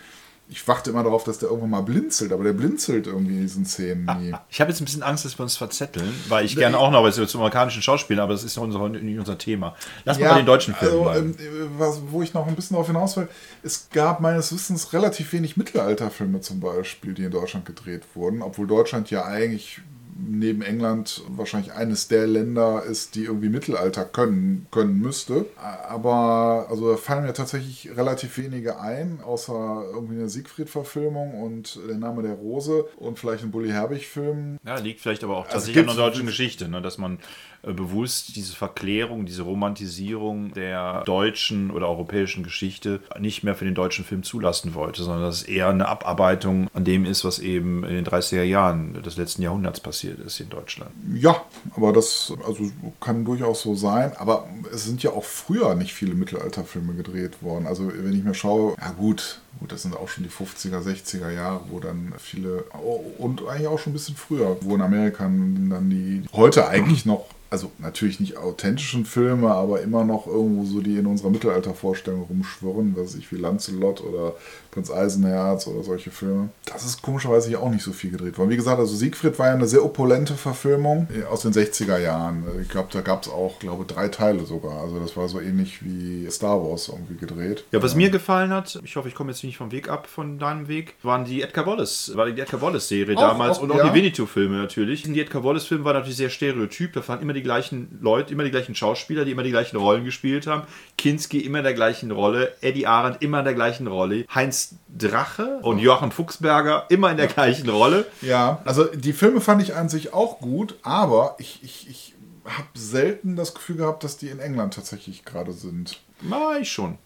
Ich 0.51 0.67
warte 0.67 0.91
immer 0.91 1.03
darauf, 1.05 1.25
dass 1.25 1.39
der 1.39 1.49
irgendwann 1.49 1.71
mal 1.71 1.83
blinzelt, 1.83 2.33
aber 2.33 2.45
der 2.45 2.53
blinzelt 2.53 3.07
irgendwie 3.07 3.37
in 3.37 3.43
diesen 3.43 3.65
Szenen 3.65 4.05
nie. 4.19 4.35
Ich 4.49 4.61
habe 4.61 4.71
jetzt 4.71 4.81
ein 4.81 4.85
bisschen 4.85 5.03
Angst, 5.03 5.25
dass 5.25 5.39
wir 5.39 5.45
uns 5.45 5.57
verzetteln, 5.57 6.13
weil 6.29 6.45
ich 6.45 6.57
gerne 6.57 6.77
auch 6.77 6.91
noch 6.91 7.05
was 7.05 7.15
zum 7.15 7.41
amerikanischen 7.41 7.83
Schauspielern, 7.83 8.25
aber 8.25 8.33
das 8.33 8.43
ist 8.43 8.57
ja 8.57 8.63
unser, 8.63 8.89
nicht 8.89 9.19
unser 9.19 9.39
Thema. 9.39 9.77
Lass 10.05 10.19
mal 10.19 10.31
bei 10.31 10.37
den 10.39 10.47
deutschen 10.47 10.75
Filmen 10.75 11.07
also, 11.07 11.23
bleiben. 11.23 11.37
ähm, 11.41 11.71
was, 11.79 12.01
wo 12.11 12.23
ich 12.23 12.35
noch 12.35 12.47
ein 12.47 12.57
bisschen 12.57 12.75
darauf 12.75 12.89
hinaus 12.89 13.17
will, 13.17 13.29
es 13.63 13.89
gab 13.93 14.21
meines 14.21 14.53
Wissens 14.53 14.93
relativ 14.93 15.33
wenig 15.33 15.57
Mittelalterfilme 15.57 16.41
zum 16.41 16.61
Beispiel, 16.61 17.15
die 17.15 17.25
in 17.25 17.31
Deutschland 17.31 17.65
gedreht 17.65 18.03
wurden, 18.15 18.43
obwohl 18.43 18.67
Deutschland 18.67 19.11
ja 19.11 19.25
eigentlich 19.25 19.81
neben 20.19 20.63
England 20.63 21.23
wahrscheinlich 21.29 21.73
eines 21.73 22.09
der 22.09 22.27
Länder 22.27 22.83
ist, 22.85 23.15
die 23.15 23.25
irgendwie 23.25 23.49
Mittelalter 23.49 24.05
können, 24.05 24.67
können 24.71 24.99
müsste. 25.01 25.47
Aber 25.89 26.67
also 26.71 26.91
da 26.93 26.97
fallen 26.97 27.25
mir 27.25 27.33
tatsächlich 27.33 27.91
relativ 27.97 28.37
wenige 28.39 28.81
ein, 28.81 29.21
außer 29.25 29.85
irgendwie 29.93 30.15
eine 30.17 30.29
Siegfried-Verfilmung 30.29 31.41
und 31.43 31.79
der 31.89 31.97
Name 31.97 32.23
der 32.23 32.35
Rose 32.35 32.85
und 32.97 33.19
vielleicht 33.19 33.45
ein 33.45 33.51
Bully 33.51 33.71
Herbig-Film. 33.71 34.59
Ja, 34.65 34.77
liegt 34.79 35.01
vielleicht 35.01 35.25
aber 35.25 35.37
auch 35.37 35.45
Also 35.45 35.53
tatsächlich 35.55 35.79
an 35.79 35.85
gibt's- 35.85 35.97
der 35.97 36.07
deutschen 36.07 36.27
Geschichte, 36.27 36.69
ne? 36.69 36.83
dass 36.83 36.99
man 36.99 37.19
bewusst 37.63 38.37
diese 38.37 38.55
Verklärung, 38.55 39.27
diese 39.27 39.43
Romantisierung 39.43 40.53
der 40.55 41.03
deutschen 41.05 41.71
oder 41.71 41.89
europäischen 41.89 42.43
Geschichte 42.43 43.01
nicht 43.19 43.45
mehr 43.45 43.55
für 43.55 43.65
den 43.65 43.75
deutschen 43.75 44.05
Film 44.05 44.23
zulassen 44.23 44.75
wollte, 44.75 45.03
sondern 45.03 45.25
dass 45.25 45.43
es 45.43 45.43
eher 45.43 45.69
eine 45.69 45.89
Abarbeitung 45.89 46.69
an 46.75 46.85
dem 46.85 47.05
ist, 47.05 47.25
was 47.25 47.39
eben 47.39 47.85
in 47.85 47.95
den 47.95 48.07
30er 48.07 48.43
Jahren 48.43 49.03
des 49.03 49.17
letzten 49.17 49.43
Jahrhunderts 49.43 49.81
passiert 49.81 50.19
ist 50.21 50.41
in 50.41 50.49
Deutschland. 50.49 50.91
Ja, 51.15 51.45
aber 51.77 51.93
das 51.93 52.33
also 52.47 52.71
kann 53.01 53.25
durchaus 53.25 53.63
so 53.63 53.75
sein. 53.75 54.13
Aber 54.17 54.49
es 54.73 54.85
sind 54.85 55.03
ja 55.03 55.11
auch 55.11 55.25
früher 55.25 55.75
nicht 55.75 55.93
viele 55.93 56.15
Mittelalterfilme 56.15 56.95
gedreht 56.95 57.43
worden. 57.43 57.67
Also 57.67 57.91
wenn 57.93 58.13
ich 58.13 58.25
mir 58.25 58.35
schaue, 58.35 58.75
ja 58.81 58.91
gut, 58.93 59.41
gut, 59.59 59.73
das 59.73 59.83
sind 59.83 59.97
auch 59.97 60.09
schon 60.09 60.25
die 60.25 60.31
50er, 60.31 60.81
60er 60.81 61.31
Jahre, 61.31 61.63
wo 61.69 61.81
dann 61.81 62.13
viele 62.19 62.65
oh, 62.75 63.05
und 63.19 63.47
eigentlich 63.47 63.67
auch 63.67 63.79
schon 63.79 63.91
ein 63.91 63.95
bisschen 63.95 64.17
früher, 64.17 64.57
wo 64.61 64.75
in 64.75 64.83
Amerika 64.83 65.25
dann 65.25 65.91
die 65.91 66.23
heute 66.33 66.69
eigentlich 66.69 67.07
noch 67.07 67.27
also 67.51 67.73
natürlich 67.79 68.21
nicht 68.21 68.37
authentischen 68.37 69.05
Filme, 69.05 69.51
aber 69.51 69.81
immer 69.83 70.05
noch 70.05 70.29
irgendwo 70.29 70.65
so, 70.65 70.81
die 70.81 70.97
in 70.97 71.07
unserer 71.07 71.31
Mittelaltervorstellung 71.31 72.23
rumschwirren, 72.23 72.95
was 72.97 73.17
ich, 73.17 73.33
wie 73.33 73.37
Lancelot 73.37 74.01
oder 74.03 74.35
Prinz 74.71 74.91
Eisenherz 74.91 75.67
oder 75.67 75.83
solche 75.83 76.11
Filme. 76.11 76.51
Das 76.65 76.85
ist 76.85 77.03
komischerweise 77.03 77.49
hier 77.49 77.61
auch 77.61 77.71
nicht 77.71 77.83
so 77.83 77.93
viel 77.93 78.13
gedreht 78.13 78.39
worden. 78.39 78.51
Wie 78.51 78.57
gesagt, 78.57 78.79
also 78.79 78.95
Siegfried 78.95 79.39
war 79.39 79.49
ja 79.49 79.55
eine 79.55 79.67
sehr 79.67 79.85
opulente 79.85 80.35
Verfilmung 80.35 81.09
aus 81.29 81.43
den 81.43 81.53
60er 81.53 81.99
Jahren. 81.99 82.45
Ich 82.63 82.69
glaube, 82.69 82.89
da 82.93 83.01
gab 83.01 83.23
es 83.23 83.29
auch, 83.29 83.59
glaube 83.59 83.85
drei 83.85 84.09
Teile 84.09 84.45
sogar. 84.47 84.81
Also 84.81 85.01
das 85.01 85.17
war 85.17 85.29
so 85.29 85.41
ähnlich 85.41 85.85
wie 85.85 86.31
Star 86.31 86.63
Wars 86.63 86.89
irgendwie 86.89 87.17
gedreht. 87.17 87.65
Ja, 87.73 87.83
was 87.83 87.95
mir 87.95 88.11
gefallen 88.11 88.51
hat, 88.51 88.79
ich 88.85 88.95
hoffe, 88.97 89.09
ich 89.09 89.15
komme 89.15 89.33
jetzt 89.33 89.43
nicht 89.43 89.57
vom 89.57 89.73
Weg 89.73 89.89
ab 89.89 90.07
von 90.07 90.39
deinem 90.39 90.69
Weg, 90.69 90.95
waren 91.03 91.25
die 91.25 91.43
Edgar 91.43 91.67
Wallace, 91.67 92.13
war 92.15 92.31
die 92.31 92.41
Edgar 92.41 92.63
Wallace 92.63 92.89
Serie 92.89 93.17
Auch, 93.17 93.21
damals 93.21 93.59
auch, 93.59 93.63
und 93.63 93.73
auch 93.73 93.79
ja. 93.79 93.89
die 93.89 93.95
Winnetou-Filme 93.95 94.57
natürlich. 94.57 95.03
Die 95.03 95.21
Edgar 95.21 95.43
Wallace-Filme 95.43 95.85
waren 95.85 95.95
natürlich 95.95 96.17
sehr 96.17 96.31
stereotyp, 96.31 96.93
da 96.93 97.07
waren 97.09 97.21
immer 97.21 97.33
die 97.33 97.41
die 97.41 97.45
gleichen 97.45 97.99
Leute, 98.03 98.33
immer 98.33 98.45
die 98.45 98.51
gleichen 98.51 98.75
Schauspieler, 98.75 99.25
die 99.25 99.33
immer 99.33 99.43
die 99.43 99.51
gleichen 99.51 99.77
Rollen 99.77 100.05
gespielt 100.05 100.47
haben. 100.47 100.63
Kinski 100.99 101.41
immer 101.41 101.59
in 101.59 101.65
der 101.65 101.75
gleichen 101.75 102.11
Rolle, 102.11 102.55
Eddie 102.61 102.87
Arendt 102.87 103.23
immer 103.23 103.39
in 103.39 103.45
der 103.47 103.55
gleichen 103.55 103.87
Rolle, 103.87 104.27
Heinz 104.33 104.60
Drache 104.89 105.59
und 105.63 105.79
Joachim 105.79 106.11
Fuchsberger 106.11 106.87
immer 106.89 107.11
in 107.11 107.17
der 107.17 107.27
gleichen 107.27 107.69
Rolle. 107.69 108.07
Ja, 108.23 108.61
also 108.65 108.85
die 108.85 109.13
Filme 109.13 109.41
fand 109.41 109.63
ich 109.63 109.75
an 109.75 109.89
sich 109.89 110.13
auch 110.13 110.39
gut, 110.41 110.77
aber 110.83 111.37
ich, 111.39 111.61
ich, 111.63 111.89
ich 111.89 112.15
habe 112.45 112.69
selten 112.75 113.37
das 113.37 113.55
Gefühl 113.55 113.77
gehabt, 113.77 114.05
dass 114.05 114.17
die 114.17 114.29
in 114.29 114.39
England 114.41 114.75
tatsächlich 114.75 115.25
gerade 115.25 115.53
sind. 115.53 116.01
Na, 116.23 116.59
ich 116.59 116.71
schon. 116.71 116.99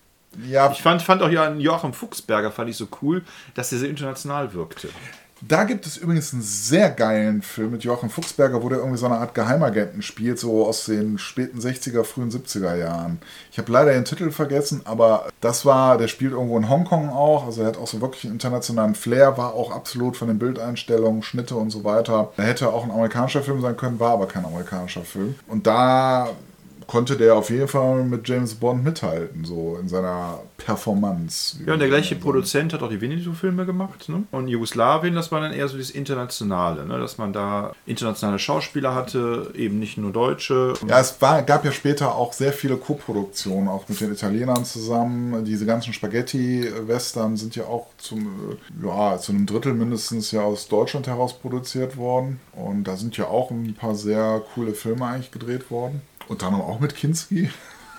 Ja, 0.49 0.71
Ich 0.73 0.83
fand, 0.83 1.01
fand 1.03 1.23
auch 1.23 1.31
ja 1.31 1.53
Joachim 1.53 1.93
Fuchsberger 1.93 2.51
fand 2.51 2.69
ich 2.71 2.77
so 2.77 2.89
cool, 3.03 3.23
dass 3.55 3.73
er 3.73 3.79
sehr 3.79 3.89
international 3.91 4.53
wirkte. 4.53 4.89
Da 5.41 5.65
gibt 5.65 5.85
es 5.87 5.97
übrigens 5.97 6.33
einen 6.33 6.43
sehr 6.43 6.91
geilen 6.91 7.43
Film 7.43 7.73
mit 7.73 7.85
Joachim 7.85 8.09
Fuchsberger, 8.09 8.63
wo 8.63 8.69
der 8.69 8.79
irgendwie 8.79 8.99
so 8.99 9.07
eine 9.07 9.19
Art 9.19 9.35
Geheimagenten 9.35 10.01
spielt, 10.01 10.39
so 10.39 10.67
aus 10.67 10.87
den 10.87 11.19
späten 11.19 11.59
60er, 11.59 12.05
frühen 12.05 12.31
70er 12.31 12.77
Jahren. 12.77 13.19
Ich 13.51 13.59
habe 13.59 13.71
leider 13.71 13.93
den 13.93 14.05
Titel 14.05 14.31
vergessen, 14.31 14.83
aber 14.85 15.29
das 15.41 15.67
war, 15.67 15.99
der 15.99 16.09
spielt 16.09 16.33
irgendwo 16.33 16.57
in 16.57 16.69
Hongkong 16.69 17.11
auch, 17.11 17.47
also 17.47 17.63
er 17.63 17.69
hat 17.69 17.77
auch 17.77 17.87
so 17.87 18.01
wirklich 18.01 18.25
einen 18.25 18.35
internationalen 18.35 18.95
Flair, 18.95 19.37
war 19.37 19.55
auch 19.55 19.71
absolut 19.71 20.17
von 20.17 20.29
den 20.29 20.39
Bildeinstellungen, 20.39 21.23
Schnitte 21.23 21.57
und 21.57 21.71
so 21.71 21.85
weiter. 21.85 22.33
Da 22.37 22.43
hätte 22.43 22.73
auch 22.73 22.85
ein 22.85 22.91
amerikanischer 22.91 23.43
Film 23.43 23.61
sein 23.61 23.77
können, 23.77 24.01
war 24.01 24.13
aber 24.13 24.27
kein 24.27 24.45
amerikanischer 24.45 25.03
Film. 25.03 25.35
Und 25.49 25.67
da 25.67 26.31
konnte 26.87 27.17
der 27.17 27.37
auf 27.37 27.51
jeden 27.51 27.69
Fall 27.69 28.05
mit 28.05 28.29
James 28.29 28.55
Bond 28.55 28.85
mithalten, 28.85 29.45
so 29.45 29.77
in 29.81 29.89
seiner 29.89 30.41
Performance. 30.57 31.59
Ja, 31.67 31.75
und 31.75 31.81
der 31.81 31.89
gleiche 31.89 32.17
Produzent 32.17 32.73
hat 32.73 32.83
auch 32.83 32.89
die 32.89 33.01
Winnetou-Filme 33.01 33.67
gemacht. 33.67 34.09
Ne? 34.09 34.25
Und 34.31 34.49
Jugoslawien, 34.49 35.15
das 35.15 35.31
war 35.33 35.41
dann 35.41 35.53
eher 35.53 35.69
so 35.69 35.77
das 35.77 35.91
Internationale, 35.91 36.87
ne? 36.87 36.99
dass 36.99 37.19
man 37.19 37.33
da 37.33 37.73
internationale 37.87 38.39
Schauspieler 38.39 38.95
hatte, 38.95 39.53
eben 39.55 39.79
nicht 39.79 39.99
nur 39.99 40.13
Deutsche. 40.13 40.75
Ja, 40.89 41.01
es 41.01 41.21
war, 41.21 41.43
gab 41.43 41.65
ja 41.65 41.73
später 41.73 42.15
auch 42.15 42.33
sehr 42.33 42.53
viele 42.53 42.77
Co-Produktionen, 42.77 43.69
auch 43.69 43.89
mit 43.89 44.01
den 44.01 44.13
Italienern 44.13 44.65
zusammen. 44.65 45.45
Diese 45.45 45.67
ganzen 45.67 45.93
Spaghetti-Western 45.93 47.37
sind 47.37 47.57
ja 47.57 47.65
auch 47.65 47.89
zum, 47.99 48.27
äh, 48.83 48.87
ja, 48.87 49.19
zu 49.19 49.33
einem 49.33 49.47
Drittel 49.47 49.75
mindestens 49.75 50.31
ja 50.31 50.43
aus 50.43 50.69
Deutschland 50.69 51.07
heraus 51.07 51.35
produziert 51.35 51.97
worden. 51.97 52.41
Und 52.53 52.85
da 52.85 52.97
sind 52.97 53.17
ja 53.17 53.27
auch 53.27 53.51
ein 53.51 53.75
paar 53.75 53.95
sehr 53.95 54.43
coole 54.55 54.73
Filme 54.73 55.07
eigentlich 55.07 55.31
gedreht 55.31 55.71
worden. 55.71 56.03
Unter 56.29 56.47
anderem 56.47 56.65
auch 56.67 56.81
mit 56.81 56.95
Kinski. 56.95 57.51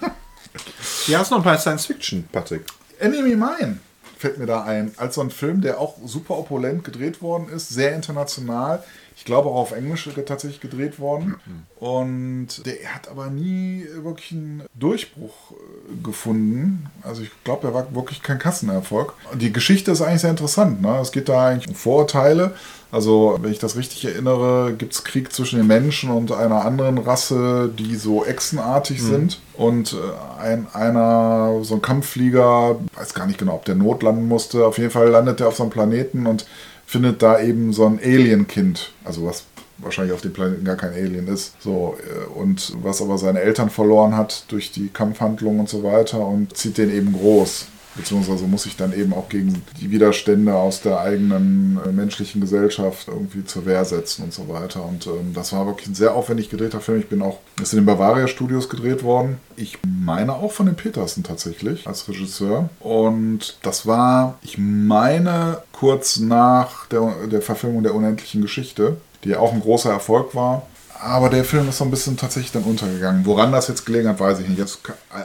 Hier 1.06 1.20
hast 1.20 1.32
du 1.32 1.36
noch 1.36 1.42
ein 1.42 1.44
paar 1.44 1.58
Science-Fiction, 1.58 2.28
Patrick. 2.32 2.66
Enemy 3.00 3.36
Mine 3.36 3.80
fällt 4.18 4.38
mir 4.38 4.46
da 4.46 4.64
ein. 4.64 4.94
Als 4.98 5.16
so 5.16 5.22
ein 5.22 5.30
Film, 5.30 5.62
der 5.62 5.80
auch 5.80 5.98
super 6.04 6.38
opulent 6.38 6.84
gedreht 6.84 7.22
worden 7.22 7.50
ist, 7.50 7.70
sehr 7.70 7.94
international. 7.94 8.84
Ich 9.18 9.24
glaube 9.24 9.50
auch 9.50 9.56
auf 9.56 9.72
Englisch 9.72 10.10
tatsächlich 10.26 10.60
gedreht 10.60 11.00
worden. 11.00 11.36
Und 11.80 12.66
der 12.66 12.94
hat 12.94 13.08
aber 13.08 13.28
nie 13.28 13.86
wirklich 14.02 14.34
einen 14.34 14.64
Durchbruch 14.74 15.52
äh, 15.52 16.04
gefunden. 16.04 16.88
Also 17.02 17.22
ich 17.22 17.32
glaube, 17.44 17.68
er 17.68 17.74
war 17.74 17.96
wirklich 17.96 18.22
kein 18.22 18.40
Kassenerfolg. 18.40 19.14
Die 19.36 19.54
Geschichte 19.54 19.92
ist 19.92 20.02
eigentlich 20.02 20.22
sehr 20.22 20.32
interessant. 20.32 20.82
Ne? 20.82 21.00
Es 21.02 21.12
geht 21.12 21.30
da 21.30 21.48
eigentlich 21.48 21.70
um 21.70 21.76
Vorurteile. 21.76 22.56
Also, 22.92 23.38
wenn 23.42 23.52
ich 23.52 23.60
das 23.60 23.76
richtig 23.76 24.06
erinnere, 24.06 24.74
gibt 24.74 24.94
es 24.94 25.04
Krieg 25.04 25.34
zwischen 25.34 25.58
den 25.58 25.68
Menschen 25.68 26.12
und 26.12 26.32
einer 26.32 26.64
anderen 26.64 26.98
Rasse, 26.98 27.70
die 27.78 27.96
so 27.96 28.24
echsenartig 28.24 29.04
sind. 29.04 29.42
Und 29.54 29.94
äh, 29.94 30.42
ein, 30.42 30.68
einer, 30.72 31.60
so 31.64 31.76
ein 31.76 31.82
Kampfflieger, 31.82 32.78
weiß 32.96 33.14
gar 33.14 33.28
nicht 33.28 33.38
genau, 33.38 33.56
ob 33.56 33.66
der 33.66 33.76
Not 33.76 34.02
landen 34.02 34.30
musste. 34.30 34.66
Auf 34.66 34.78
jeden 34.78 34.92
Fall 34.92 35.10
landet 35.10 35.42
er 35.42 35.50
auf 35.50 35.58
so 35.58 35.64
einem 35.64 35.72
Planeten 35.72 36.26
und 36.26 36.46
findet 36.86 37.22
da 37.22 37.40
eben 37.40 37.74
so 37.74 37.86
ein 37.86 38.00
Alien-Kind. 38.00 38.92
Also 39.04 39.26
was 39.26 39.46
wahrscheinlich 39.78 40.14
auf 40.14 40.22
dem 40.22 40.34
Planeten 40.34 40.64
gar 40.64 40.76
kein 40.76 40.94
Alien 40.94 41.28
ist. 41.28 41.54
So, 41.62 41.98
äh, 42.00 42.26
und 42.40 42.74
was 42.82 43.02
aber 43.02 43.18
seine 43.18 43.42
Eltern 43.42 43.70
verloren 43.70 44.16
hat 44.16 44.46
durch 44.50 44.72
die 44.72 44.88
Kampfhandlungen 44.88 45.62
und 45.62 45.70
so 45.70 45.84
weiter 45.84 46.26
und 46.26 46.56
zieht 46.56 46.78
den 46.78 46.92
eben 46.92 47.14
groß. 47.14 47.68
Beziehungsweise 47.96 48.46
muss 48.46 48.64
sich 48.64 48.76
dann 48.76 48.94
eben 48.94 49.14
auch 49.14 49.30
gegen 49.30 49.64
die 49.80 49.90
Widerstände 49.90 50.54
aus 50.54 50.82
der 50.82 51.00
eigenen 51.00 51.80
äh, 51.86 51.92
menschlichen 51.92 52.42
Gesellschaft 52.42 53.08
irgendwie 53.08 53.46
zur 53.46 53.66
Wehr 53.66 53.86
setzen 53.86 54.24
und 54.24 54.34
so 54.34 54.50
weiter. 54.50 54.86
Und 54.86 55.08
ähm, 55.08 55.34
das 55.34 55.54
war 55.54 55.66
wirklich 55.66 55.88
ein 55.88 55.96
sehr 55.96 56.14
aufwendig 56.14 56.50
gedrehter 56.50 56.82
Film. 56.82 57.00
Ich 57.00 57.08
bin 57.08 57.22
auch, 57.22 57.40
ist 57.62 57.74
in 57.74 57.80
den 57.80 57.86
Bavaria 57.86 58.28
Studios 58.28 58.70
gedreht 58.70 59.04
worden. 59.04 59.38
Ich 59.56 59.78
meine 59.88 60.34
auch 60.34 60.52
von 60.52 60.66
den 60.66 60.76
Petersen 60.76 61.24
tatsächlich 61.24 61.88
als 61.88 62.08
Regisseur. 62.10 62.70
Und 62.80 63.58
das 63.62 63.86
war, 63.86 64.38
ich 64.42 64.58
meine, 64.58 65.62
kurz 65.72 66.20
nach 66.20 66.88
der, 66.88 67.28
der 67.32 67.42
Verfilmung 67.42 67.84
der 67.84 67.96
unendlichen 67.96 68.42
Geschichte, 68.42 68.98
die 69.24 69.30
ja 69.30 69.40
auch 69.40 69.54
ein 69.54 69.62
großer 69.62 69.92
Erfolg 69.92 70.36
war. 70.36 70.64
Aber 71.02 71.30
der 71.30 71.44
Film 71.44 71.70
ist 71.70 71.78
so 71.78 71.84
ein 71.84 71.92
bisschen 71.92 72.18
tatsächlich 72.18 72.52
dann 72.52 72.64
untergegangen. 72.64 73.26
Woran 73.26 73.52
das 73.52 73.68
jetzt 73.68 73.86
gelegen 73.86 74.08
hat, 74.08 74.20
weiß 74.20 74.40
ich 74.40 74.48
nicht. 74.48 74.58
Jetzt, 74.58 74.80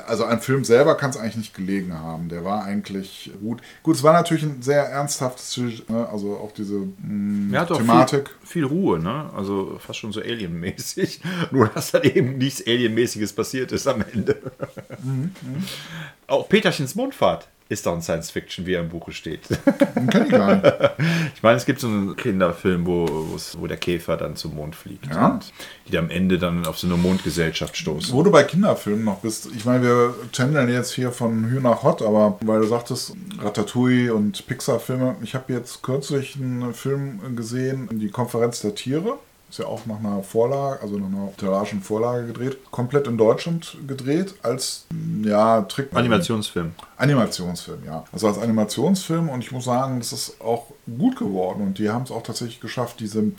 also 0.06 0.24
ein 0.24 0.40
Film 0.40 0.64
selber 0.64 0.96
kann 0.96 1.10
es 1.10 1.16
eigentlich 1.16 1.36
nicht 1.36 1.54
gelegen 1.54 1.94
haben. 1.94 2.28
Der 2.28 2.44
war 2.44 2.64
eigentlich 2.64 3.30
gut. 3.40 3.60
Gut, 3.82 3.96
es 3.96 4.02
war 4.02 4.12
natürlich 4.12 4.42
ein 4.42 4.62
sehr 4.62 4.84
ernsthaftes, 4.84 5.56
ne? 5.88 6.08
also 6.10 6.36
auch 6.36 6.52
diese 6.52 6.88
mh, 7.02 7.58
hat 7.58 7.70
auch 7.72 7.78
Thematik. 7.78 8.30
Viel, 8.42 8.46
viel 8.46 8.64
Ruhe, 8.64 8.98
ne? 8.98 9.30
Also 9.36 9.78
fast 9.78 9.98
schon 9.98 10.12
so 10.12 10.20
Alien-mäßig. 10.20 11.20
Nur, 11.50 11.68
dass 11.68 11.92
dann 11.92 12.02
eben 12.02 12.38
nichts 12.38 12.66
Alien-mäßiges 12.66 13.32
passiert 13.32 13.72
ist 13.72 13.86
am 13.86 14.04
Ende. 14.12 14.36
Auch 16.26 16.48
Peterchens 16.48 16.94
Mondfahrt 16.94 17.48
ist 17.70 17.86
doch 17.86 17.94
ein 17.94 18.02
Science-Fiction, 18.02 18.66
wie 18.66 18.74
er 18.74 18.80
im 18.80 18.88
Buche 18.88 19.12
steht. 19.12 19.42
Kenn 20.10 20.24
ich 20.26 20.30
gar 20.30 20.56
nicht. 20.56 20.66
Ich 21.34 21.42
meine, 21.42 21.56
es 21.56 21.64
gibt 21.64 21.80
so 21.80 21.86
einen 21.86 22.16
Kinderfilm, 22.16 22.84
wo, 22.84 23.06
wo 23.58 23.66
der 23.66 23.76
Käfer 23.76 24.16
dann 24.16 24.36
zum 24.36 24.56
Mond 24.56 24.76
fliegt. 24.76 25.06
Ja. 25.06 25.28
Und 25.28 25.52
die 25.88 25.96
am 25.96 26.10
Ende 26.10 26.38
dann 26.38 26.66
auf 26.66 26.78
so 26.78 26.86
eine 26.86 26.96
Mondgesellschaft 26.96 27.76
stoßen. 27.76 28.12
Wo 28.12 28.22
du 28.22 28.30
bei 28.30 28.42
Kinderfilmen 28.42 29.04
noch 29.04 29.20
bist, 29.20 29.48
ich 29.54 29.64
meine, 29.64 29.84
wir 29.84 30.14
channeln 30.32 30.68
jetzt 30.68 30.92
hier 30.92 31.12
von 31.12 31.48
Hü 31.48 31.60
nach 31.60 31.82
Hot, 31.82 32.02
aber 32.02 32.38
weil 32.42 32.60
du 32.60 32.66
sagtest, 32.66 33.14
Ratatouille 33.40 34.12
und 34.12 34.46
Pixar-Filme, 34.46 35.16
ich 35.22 35.34
habe 35.34 35.52
jetzt 35.52 35.82
kürzlich 35.82 36.36
einen 36.36 36.74
Film 36.74 37.36
gesehen, 37.36 37.88
die 37.92 38.10
Konferenz 38.10 38.60
der 38.60 38.74
Tiere. 38.74 39.18
Ist 39.50 39.58
ja 39.58 39.66
auch 39.66 39.84
nach 39.86 39.98
einer 39.98 40.22
Vorlage, 40.22 40.80
also 40.80 40.96
nach 40.96 41.08
einer 41.08 41.26
literarischen 41.26 41.82
Vorlage 41.82 42.28
gedreht. 42.28 42.58
Komplett 42.70 43.08
in 43.08 43.18
Deutschland 43.18 43.76
gedreht, 43.84 44.34
als 44.42 44.86
ja, 45.24 45.62
Trick. 45.62 45.88
Animationsfilm. 45.92 46.70
Animationsfilm, 46.96 47.80
ja. 47.84 48.04
Also 48.12 48.28
als 48.28 48.38
Animationsfilm 48.38 49.28
und 49.28 49.42
ich 49.42 49.50
muss 49.50 49.64
sagen, 49.64 49.98
das 49.98 50.12
ist 50.12 50.40
auch 50.40 50.66
gut 50.86 51.18
geworden 51.18 51.62
und 51.62 51.78
die 51.78 51.90
haben 51.90 52.04
es 52.04 52.12
auch 52.12 52.22
tatsächlich 52.22 52.60
geschafft, 52.60 53.00
diese, 53.00 53.32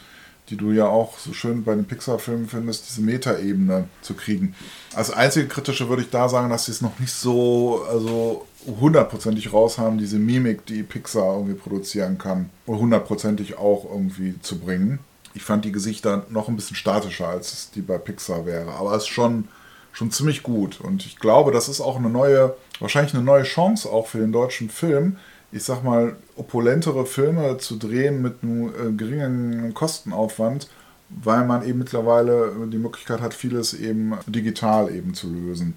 die 0.49 0.57
du 0.57 0.74
ja 0.74 0.86
auch 0.86 1.18
so 1.18 1.32
schön 1.32 1.64
bei 1.64 1.76
den 1.76 1.86
Pixar-Filmen 1.86 2.49
findest, 2.49 2.89
diese 2.89 3.01
Metaebene 3.01 3.86
zu 4.01 4.14
kriegen. 4.14 4.53
Als 4.93 5.12
einzige 5.12 5.47
kritische 5.47 5.88
würde 5.88 6.01
ich 6.01 6.09
da 6.09 6.28
sagen, 6.28 6.49
dass 6.49 6.66
sie 6.66 6.74
es 6.74 6.82
noch 6.82 6.99
nicht 6.99 7.14
so, 7.14 7.86
also 7.89 8.45
hundertprozentig 8.82 9.53
raus 9.53 9.78
haben, 9.78 9.97
diese 9.97 10.20
Mimik, 10.20 10.66
die 10.66 10.84
Pixar 10.84 11.36
irgendwie 11.36 11.53
produzieren 11.53 12.18
kann, 12.18 12.49
hundertprozentig 12.68 13.57
auch 13.57 13.86
irgendwie 13.89 14.38
zu 14.41 14.59
bringen. 14.59 14.99
Ich 15.34 15.44
fand 15.44 15.66
die 15.66 15.72
Gesichter 15.72 16.26
noch 16.30 16.48
ein 16.48 16.56
bisschen 16.56 16.76
statischer, 16.76 17.28
als 17.28 17.54
es 17.54 17.72
die 17.72 17.82
bei 17.82 17.98
Pixar 17.98 18.46
wäre, 18.46 18.74
aber 18.74 18.94
es 18.94 19.04
ist 19.04 19.10
schon 19.10 19.48
schon 19.94 20.12
ziemlich 20.12 20.44
gut. 20.44 20.80
Und 20.80 21.06
ich 21.06 21.18
glaube, 21.18 21.52
das 21.52 21.70
ist 21.70 21.82
auch 21.82 21.98
eine 21.98 22.10
neue, 22.10 22.56
wahrscheinlich 22.80 23.14
eine 23.14 23.24
neue 23.24 23.44
Chance 23.44 23.90
auch 23.90 24.08
für 24.08 24.20
den 24.20 24.32
deutschen 24.32 24.70
Film, 24.70 25.18
ich 25.52 25.64
sag 25.64 25.84
mal, 25.84 26.16
opulentere 26.36 27.06
Filme 27.06 27.58
zu 27.58 27.78
drehen 27.78 28.22
mit 28.22 28.42
einem 28.42 28.70
äh, 28.70 28.92
geringen 28.94 29.74
Kostenaufwand, 29.74 30.70
weil 31.10 31.46
man 31.46 31.68
eben 31.68 31.80
mittlerweile 31.80 32.54
die 32.72 32.78
Möglichkeit 32.78 33.20
hat, 33.20 33.34
vieles 33.34 33.74
eben 33.74 34.18
digital 34.28 34.94
eben 34.94 35.14
zu 35.14 35.30
lösen, 35.30 35.74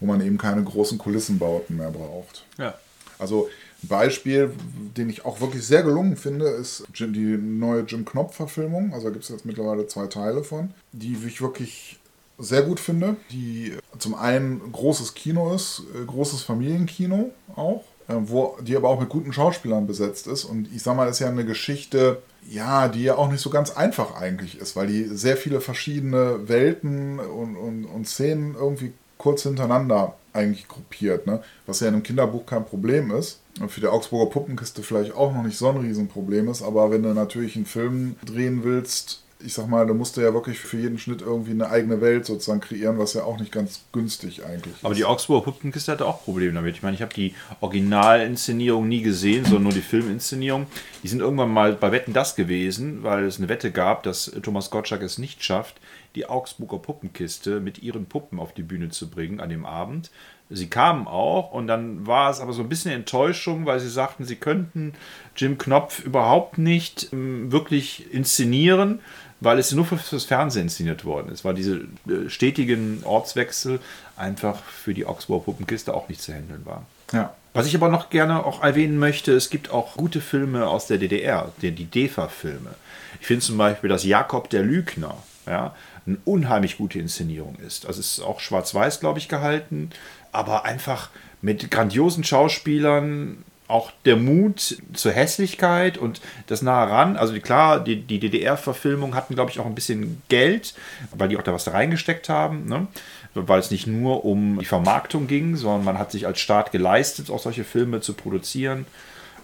wo 0.00 0.06
man 0.06 0.22
eben 0.22 0.38
keine 0.38 0.64
großen 0.64 0.96
Kulissenbauten 0.96 1.76
mehr 1.76 1.90
braucht. 1.90 2.46
Ja. 2.56 2.74
Also 3.18 3.50
ein 3.82 3.88
Beispiel, 3.88 4.50
den 4.96 5.08
ich 5.08 5.24
auch 5.24 5.40
wirklich 5.40 5.66
sehr 5.66 5.82
gelungen 5.82 6.16
finde, 6.16 6.46
ist 6.48 6.84
die 6.98 7.36
neue 7.38 7.82
Jim 7.82 8.04
Knopf-Verfilmung. 8.04 8.92
Also 8.92 9.06
da 9.06 9.12
gibt 9.12 9.24
es 9.24 9.30
jetzt 9.30 9.44
mittlerweile 9.44 9.86
zwei 9.86 10.06
Teile 10.06 10.42
von, 10.42 10.70
die 10.92 11.16
ich 11.26 11.40
wirklich 11.40 11.98
sehr 12.38 12.62
gut 12.62 12.80
finde. 12.80 13.16
Die 13.30 13.74
zum 13.98 14.14
einen 14.14 14.72
großes 14.72 15.14
Kino 15.14 15.54
ist, 15.54 15.82
äh, 15.94 16.04
großes 16.04 16.42
Familienkino 16.42 17.30
auch, 17.54 17.84
äh, 18.08 18.14
wo 18.18 18.56
die 18.60 18.76
aber 18.76 18.88
auch 18.88 19.00
mit 19.00 19.08
guten 19.08 19.32
Schauspielern 19.32 19.86
besetzt 19.86 20.26
ist. 20.26 20.44
Und 20.44 20.68
ich 20.74 20.82
sag 20.82 20.96
mal, 20.96 21.08
ist 21.08 21.18
ja 21.18 21.28
eine 21.28 21.44
Geschichte, 21.44 22.22
ja, 22.48 22.88
die 22.88 23.04
ja 23.04 23.16
auch 23.16 23.30
nicht 23.30 23.42
so 23.42 23.50
ganz 23.50 23.70
einfach 23.70 24.16
eigentlich 24.16 24.58
ist, 24.58 24.76
weil 24.76 24.86
die 24.86 25.04
sehr 25.04 25.36
viele 25.36 25.60
verschiedene 25.60 26.48
Welten 26.48 27.20
und, 27.20 27.56
und, 27.56 27.84
und 27.84 28.08
Szenen 28.08 28.54
irgendwie 28.54 28.92
kurz 29.18 29.42
hintereinander 29.42 30.14
eigentlich 30.38 30.68
gruppiert, 30.68 31.26
ne? 31.26 31.42
was 31.66 31.80
ja 31.80 31.88
in 31.88 31.94
einem 31.94 32.02
Kinderbuch 32.02 32.46
kein 32.46 32.64
Problem 32.64 33.10
ist. 33.10 33.40
Und 33.60 33.70
für 33.70 33.80
die 33.80 33.88
Augsburger 33.88 34.30
Puppenkiste 34.30 34.82
vielleicht 34.82 35.14
auch 35.14 35.32
noch 35.34 35.42
nicht 35.42 35.58
so 35.58 35.68
ein 35.68 35.78
Riesenproblem 35.78 36.48
ist, 36.48 36.62
aber 36.62 36.90
wenn 36.90 37.02
du 37.02 37.12
natürlich 37.12 37.56
einen 37.56 37.66
Film 37.66 38.16
drehen 38.24 38.62
willst, 38.62 39.24
ich 39.40 39.54
sag 39.54 39.68
mal, 39.68 39.86
da 39.86 39.94
musste 39.94 40.22
ja 40.22 40.34
wirklich 40.34 40.58
für 40.58 40.78
jeden 40.78 40.98
Schnitt 40.98 41.22
irgendwie 41.22 41.52
eine 41.52 41.70
eigene 41.70 42.00
Welt 42.00 42.26
sozusagen 42.26 42.60
kreieren, 42.60 42.98
was 42.98 43.14
ja 43.14 43.22
auch 43.22 43.38
nicht 43.38 43.52
ganz 43.52 43.82
günstig 43.92 44.44
eigentlich 44.44 44.74
ist. 44.74 44.84
Aber 44.84 44.94
die 44.94 45.04
Augsburger 45.04 45.44
Puppenkiste 45.44 45.92
hatte 45.92 46.06
auch 46.06 46.24
Probleme 46.24 46.54
damit. 46.54 46.74
Ich 46.74 46.82
meine, 46.82 46.96
ich 46.96 47.02
habe 47.02 47.14
die 47.14 47.34
Originalinszenierung 47.60 48.88
nie 48.88 49.02
gesehen, 49.02 49.44
sondern 49.44 49.64
nur 49.64 49.72
die 49.72 49.80
Filminszenierung. 49.80 50.66
Die 51.02 51.08
sind 51.08 51.20
irgendwann 51.20 51.50
mal 51.50 51.74
bei 51.74 51.92
Wetten 51.92 52.12
das 52.12 52.34
gewesen, 52.34 53.04
weil 53.04 53.24
es 53.24 53.38
eine 53.38 53.48
Wette 53.48 53.70
gab, 53.70 54.02
dass 54.02 54.32
Thomas 54.42 54.70
Gottschalk 54.70 55.02
es 55.02 55.18
nicht 55.18 55.44
schafft, 55.44 55.76
die 56.16 56.26
Augsburger 56.26 56.78
Puppenkiste 56.78 57.60
mit 57.60 57.82
ihren 57.82 58.06
Puppen 58.06 58.40
auf 58.40 58.52
die 58.52 58.62
Bühne 58.62 58.88
zu 58.88 59.08
bringen 59.08 59.40
an 59.40 59.50
dem 59.50 59.64
Abend. 59.64 60.10
Sie 60.50 60.68
kamen 60.70 61.06
auch 61.06 61.52
und 61.52 61.66
dann 61.66 62.06
war 62.06 62.30
es 62.30 62.40
aber 62.40 62.54
so 62.54 62.62
ein 62.62 62.70
bisschen 62.70 62.90
Enttäuschung, 62.90 63.66
weil 63.66 63.80
sie 63.80 63.90
sagten, 63.90 64.24
sie 64.24 64.36
könnten 64.36 64.94
Jim 65.36 65.58
Knopf 65.58 66.02
überhaupt 66.02 66.56
nicht 66.56 67.12
ähm, 67.12 67.52
wirklich 67.52 68.12
inszenieren, 68.12 69.00
weil 69.40 69.58
es 69.58 69.72
nur 69.72 69.84
fürs 69.84 70.24
Fernsehen 70.24 70.64
inszeniert 70.64 71.04
worden 71.04 71.30
ist, 71.30 71.44
weil 71.44 71.54
diese 71.54 71.76
äh, 71.76 72.28
stetigen 72.28 73.02
Ortswechsel 73.04 73.80
einfach 74.16 74.62
für 74.62 74.94
die 74.94 75.06
Augsburger 75.06 75.44
Puppenkiste 75.44 75.94
auch 75.94 76.08
nicht 76.08 76.20
zu 76.20 76.32
handeln 76.32 76.64
waren. 76.66 76.86
Ja. 77.12 77.34
Was 77.54 77.66
ich 77.66 77.74
aber 77.74 77.88
noch 77.88 78.10
gerne 78.10 78.44
auch 78.44 78.62
erwähnen 78.62 78.98
möchte, 78.98 79.32
es 79.32 79.50
gibt 79.50 79.70
auch 79.70 79.96
gute 79.96 80.20
Filme 80.20 80.68
aus 80.68 80.86
der 80.86 80.98
DDR, 80.98 81.50
die, 81.62 81.72
die 81.72 81.86
DEFA-Filme. 81.86 82.74
Ich 83.20 83.26
finde 83.26 83.44
zum 83.44 83.56
Beispiel, 83.56 83.88
dass 83.88 84.04
Jakob 84.04 84.50
der 84.50 84.62
Lügner 84.62 85.16
ja, 85.46 85.74
eine 86.06 86.18
unheimlich 86.24 86.78
gute 86.78 86.98
Inszenierung 86.98 87.56
ist. 87.66 87.86
Also 87.86 88.00
es 88.00 88.18
ist 88.18 88.20
auch 88.20 88.40
schwarz-weiß, 88.40 89.00
glaube 89.00 89.18
ich, 89.18 89.28
gehalten, 89.28 89.90
aber 90.30 90.64
einfach 90.64 91.10
mit 91.40 91.70
grandiosen 91.70 92.24
Schauspielern, 92.24 93.44
auch 93.68 93.92
der 94.06 94.16
Mut 94.16 94.78
zur 94.94 95.12
Hässlichkeit 95.12 95.98
und 95.98 96.22
das 96.46 96.62
nahe 96.62 96.90
ran. 96.90 97.16
Also 97.16 97.38
klar, 97.38 97.80
die, 97.84 98.00
die 98.00 98.18
DDR-Verfilmung 98.18 99.14
hatten, 99.14 99.34
glaube 99.34 99.50
ich, 99.50 99.60
auch 99.60 99.66
ein 99.66 99.74
bisschen 99.74 100.22
Geld, 100.28 100.74
weil 101.14 101.28
die 101.28 101.36
auch 101.36 101.42
da 101.42 101.52
was 101.52 101.64
da 101.64 101.72
reingesteckt 101.72 102.30
haben. 102.30 102.66
Ne? 102.66 102.86
Weil 103.34 103.60
es 103.60 103.70
nicht 103.70 103.86
nur 103.86 104.24
um 104.24 104.58
die 104.58 104.64
Vermarktung 104.64 105.26
ging, 105.26 105.54
sondern 105.56 105.84
man 105.84 105.98
hat 105.98 106.10
sich 106.10 106.26
als 106.26 106.40
Staat 106.40 106.72
geleistet, 106.72 107.30
auch 107.30 107.40
solche 107.40 107.62
Filme 107.62 108.00
zu 108.00 108.14
produzieren. 108.14 108.86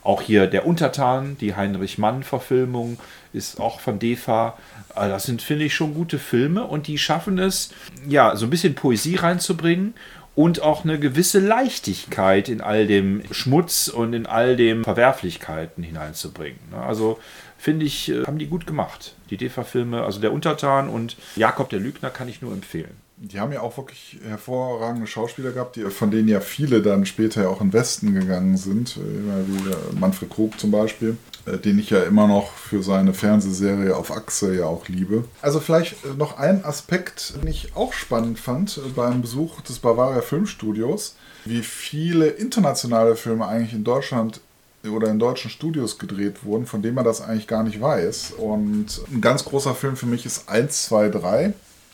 Auch 0.03 0.23
hier 0.23 0.47
der 0.47 0.67
Untertan, 0.67 1.37
die 1.39 1.55
Heinrich 1.55 1.99
Mann-Verfilmung, 1.99 2.99
ist 3.35 3.61
auch 3.61 3.81
von 3.81 3.99
DEFA. 3.99 4.57
Also 4.95 5.11
das 5.11 5.25
sind, 5.25 5.43
finde 5.43 5.67
ich, 5.67 5.75
schon 5.75 5.95
gute 5.95 6.19
Filme 6.19 6.65
und 6.65 6.87
die 6.87 6.99
schaffen 6.99 7.39
es, 7.39 7.71
ja, 8.09 8.37
so 8.37 8.47
ein 8.47 8.51
bisschen 8.51 8.75
Poesie 8.75 9.17
reinzubringen 9.17 9.95
und 10.35 10.63
auch 10.63 10.85
eine 10.85 10.99
gewisse 10.99 11.39
Leichtigkeit 11.39 12.49
in 12.49 12.61
all 12.61 12.87
dem 12.87 13.23
Schmutz 13.31 13.89
und 13.89 14.13
in 14.15 14.27
all 14.27 14.57
den 14.57 14.85
Verwerflichkeiten 14.85 15.83
hineinzubringen. 15.83 16.59
Ne? 16.71 16.79
Also 16.79 17.19
finde 17.57 17.87
ich, 17.87 18.11
äh, 18.11 18.25
haben 18.25 18.39
die 18.39 18.47
gut 18.47 18.67
gemacht. 18.67 19.15
Die 19.31 19.37
DEFA-Filme, 19.37 20.03
also 20.03 20.21
der 20.21 20.33
Untertan 20.33 20.89
und 20.89 21.17
Jakob 21.37 21.71
der 21.71 21.81
Lügner 21.81 22.11
kann 22.11 22.29
ich 22.29 22.43
nur 22.43 22.53
empfehlen. 22.53 22.97
Die 23.17 23.39
haben 23.39 23.53
ja 23.53 23.61
auch 23.61 23.77
wirklich 23.77 24.19
hervorragende 24.27 25.07
Schauspieler 25.07 25.53
gehabt, 25.53 25.77
die, 25.77 25.83
von 25.83 26.11
denen 26.11 26.29
ja 26.29 26.41
viele 26.41 26.83
dann 26.83 27.07
später 27.07 27.49
auch 27.49 27.61
in 27.61 27.73
Westen 27.73 28.13
gegangen 28.13 28.57
sind, 28.57 28.97
äh, 28.97 29.01
wie 29.01 29.99
Manfred 29.99 30.31
Krug 30.31 30.59
zum 30.59 30.71
Beispiel. 30.71 31.17
Äh, 31.47 31.59
den 31.59 31.79
ich 31.79 31.91
ja 31.91 32.03
immer 32.03 32.27
noch 32.27 32.53
für 32.53 32.83
seine 32.83 33.13
Fernsehserie 33.13 33.95
auf 33.97 34.11
Achse 34.11 34.55
ja 34.55 34.67
auch 34.67 34.89
liebe. 34.89 35.25
Also 35.43 35.61
vielleicht 35.61 36.05
äh, 36.05 36.15
noch 36.17 36.39
ein 36.39 36.65
Aspekt, 36.65 37.35
den 37.37 37.49
ich 37.49 37.77
auch 37.77 37.93
spannend 37.93 38.39
fand 38.39 38.79
äh, 38.79 38.89
beim 38.95 39.21
Besuch 39.21 39.61
des 39.61 39.79
Bavaria 39.79 40.23
Filmstudios, 40.23 41.17
wie 41.45 41.63
viele 41.63 42.29
internationale 42.29 43.17
Filme 43.17 43.47
eigentlich 43.47 43.75
in 43.75 43.85
Deutschland 43.85 44.41
oder 44.85 45.09
in 45.11 45.19
deutschen 45.19 45.51
Studios 45.51 45.99
gedreht 45.99 46.45
wurden, 46.45 46.67
von 46.67 46.83
denen 46.83 46.95
man 46.95 47.05
das 47.05 47.23
eigentlich 47.23 47.47
gar 47.47 47.63
nicht 47.63 47.81
weiß. 47.81 48.35
Und 48.37 49.01
ein 49.11 49.23
ganz 49.23 49.45
großer 49.45 49.75
Film 49.75 49.97
für 49.97 50.07
mich 50.07 50.27
ist 50.27 50.49
1, 50.49 50.85
2, 50.85 51.09
3. 51.09 51.47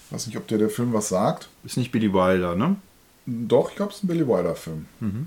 Ich 0.07 0.13
weiß 0.13 0.27
nicht, 0.27 0.37
ob 0.37 0.49
dir 0.49 0.59
der 0.59 0.71
Film 0.71 0.93
was 0.93 1.09
sagt. 1.09 1.49
Ist 1.63 1.77
nicht 1.77 1.93
Billy 1.93 2.13
Wilder, 2.13 2.57
ne? 2.57 2.77
Doch, 3.31 3.71
ich 3.71 3.77
glaube, 3.77 3.93
es 3.93 3.99
ist 3.99 4.05
ein 4.05 4.09
Billy 4.09 4.27
Wilder-Film. 4.27 4.87
Mhm. 4.99 5.27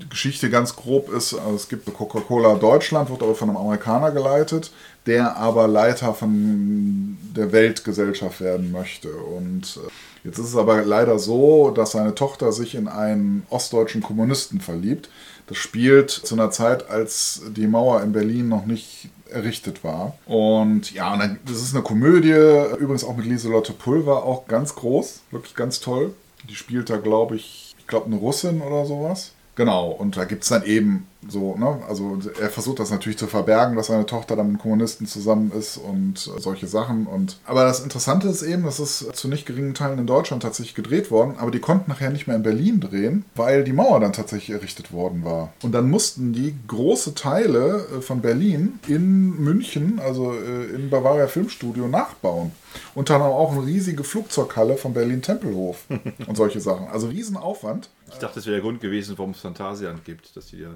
Die 0.00 0.08
Geschichte 0.08 0.50
ganz 0.50 0.76
grob 0.76 1.12
ist, 1.12 1.34
also 1.34 1.56
es 1.56 1.68
gibt 1.68 1.92
Coca-Cola 1.92 2.54
Deutschland, 2.54 3.10
wird 3.10 3.22
aber 3.22 3.34
von 3.34 3.48
einem 3.48 3.58
Amerikaner 3.58 4.12
geleitet, 4.12 4.70
der 5.06 5.36
aber 5.36 5.66
Leiter 5.66 6.14
von 6.14 7.18
der 7.34 7.50
Weltgesellschaft 7.50 8.40
werden 8.40 8.70
möchte. 8.70 9.12
Und 9.12 9.78
äh, 9.84 10.28
jetzt 10.28 10.38
ist 10.38 10.50
es 10.50 10.56
aber 10.56 10.84
leider 10.84 11.18
so, 11.18 11.70
dass 11.70 11.92
seine 11.92 12.14
Tochter 12.14 12.52
sich 12.52 12.76
in 12.76 12.86
einen 12.86 13.44
ostdeutschen 13.50 14.02
Kommunisten 14.02 14.60
verliebt. 14.60 15.08
Das 15.48 15.56
spielt 15.58 16.10
zu 16.10 16.36
einer 16.36 16.52
Zeit, 16.52 16.88
als 16.88 17.42
die 17.56 17.66
Mauer 17.66 18.02
in 18.02 18.12
Berlin 18.12 18.48
noch 18.48 18.64
nicht 18.64 19.08
errichtet 19.28 19.82
war. 19.82 20.16
Und 20.26 20.92
ja, 20.92 21.16
das 21.44 21.56
ist 21.56 21.74
eine 21.74 21.82
Komödie, 21.82 22.30
übrigens 22.78 23.02
auch 23.02 23.16
mit 23.16 23.26
Lieselotte 23.26 23.72
Pulver, 23.72 24.22
auch 24.22 24.46
ganz 24.46 24.76
groß, 24.76 25.22
wirklich 25.32 25.56
ganz 25.56 25.80
toll. 25.80 26.14
Die 26.48 26.54
spielt 26.54 26.90
da, 26.90 26.96
glaube 26.96 27.36
ich, 27.36 27.74
ich 27.78 27.86
glaube, 27.86 28.06
eine 28.06 28.16
Russin 28.16 28.60
oder 28.60 28.84
sowas. 28.84 29.32
Genau, 29.56 29.90
und 29.90 30.16
da 30.16 30.24
gibt 30.24 30.42
es 30.42 30.48
dann 30.48 30.64
eben 30.64 31.06
so, 31.28 31.56
ne, 31.56 31.78
also 31.88 32.18
er 32.40 32.50
versucht 32.50 32.78
das 32.78 32.90
natürlich 32.90 33.18
zu 33.18 33.26
verbergen, 33.26 33.76
dass 33.76 33.86
seine 33.86 34.06
Tochter 34.06 34.36
dann 34.36 34.52
mit 34.52 34.60
Kommunisten 34.60 35.06
zusammen 35.06 35.52
ist 35.52 35.76
und 35.76 36.18
solche 36.18 36.66
Sachen. 36.66 37.06
Und 37.06 37.38
aber 37.44 37.64
das 37.64 37.80
Interessante 37.80 38.28
ist 38.28 38.42
eben, 38.42 38.64
das 38.64 38.80
ist 38.80 39.14
zu 39.16 39.28
nicht 39.28 39.46
geringen 39.46 39.74
Teilen 39.74 39.98
in 39.98 40.06
Deutschland 40.06 40.42
tatsächlich 40.42 40.74
gedreht 40.74 41.10
worden, 41.10 41.34
aber 41.38 41.50
die 41.50 41.60
konnten 41.60 41.90
nachher 41.90 42.10
nicht 42.10 42.26
mehr 42.26 42.36
in 42.36 42.42
Berlin 42.42 42.80
drehen, 42.80 43.24
weil 43.34 43.64
die 43.64 43.72
Mauer 43.72 44.00
dann 44.00 44.12
tatsächlich 44.12 44.50
errichtet 44.50 44.92
worden 44.92 45.24
war. 45.24 45.52
Und 45.62 45.72
dann 45.72 45.90
mussten 45.90 46.32
die 46.32 46.54
große 46.66 47.14
Teile 47.14 47.86
äh, 47.96 48.00
von 48.00 48.20
Berlin 48.20 48.78
in 48.86 49.36
München, 49.42 50.00
also 50.00 50.32
äh, 50.32 50.74
im 50.74 50.90
Bavaria 50.90 51.26
Filmstudio, 51.26 51.88
nachbauen. 51.88 52.52
Unter 52.94 53.14
anderem 53.14 53.32
auch 53.32 53.52
eine 53.52 53.66
riesige 53.66 54.04
Flugzeughalle 54.04 54.76
von 54.76 54.94
Berlin-Tempelhof 54.94 55.84
und 56.26 56.36
solche 56.36 56.60
Sachen. 56.60 56.88
Also 56.88 57.08
Riesenaufwand. 57.08 57.88
Ich 58.08 58.18
dachte, 58.18 58.36
das 58.36 58.46
wäre 58.46 58.56
der 58.56 58.62
Grund 58.62 58.80
gewesen, 58.80 59.16
warum 59.16 59.30
es 59.32 59.40
Phantasialand 59.40 60.04
gibt, 60.04 60.36
dass 60.36 60.46
die 60.46 60.58
ja 60.58 60.70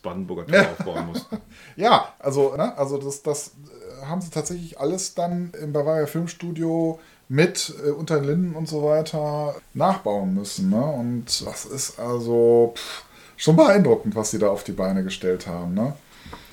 das 0.00 0.12
Brandenburger 0.12 0.46
Tor 0.46 0.70
aufbauen 0.72 1.06
mussten. 1.06 1.38
ja, 1.76 2.12
also, 2.18 2.56
ne, 2.56 2.76
also 2.76 2.98
das, 2.98 3.22
das 3.22 3.48
äh, 3.48 4.06
haben 4.06 4.20
sie 4.20 4.30
tatsächlich 4.30 4.78
alles 4.80 5.14
dann 5.14 5.52
im 5.60 5.72
Bavaria 5.72 6.06
Filmstudio 6.06 6.98
mit 7.28 7.74
äh, 7.84 7.90
unter 7.90 8.16
den 8.16 8.24
Linden 8.24 8.56
und 8.56 8.68
so 8.68 8.82
weiter 8.82 9.54
nachbauen 9.74 10.34
müssen. 10.34 10.70
Ne? 10.70 10.82
Und 10.82 11.46
das 11.46 11.64
ist 11.64 11.98
also 11.98 12.74
pff, 12.76 13.04
schon 13.36 13.56
beeindruckend, 13.56 14.14
was 14.16 14.30
sie 14.30 14.38
da 14.38 14.48
auf 14.48 14.64
die 14.64 14.72
Beine 14.72 15.04
gestellt 15.04 15.46
haben. 15.46 15.74
Ne? 15.74 15.94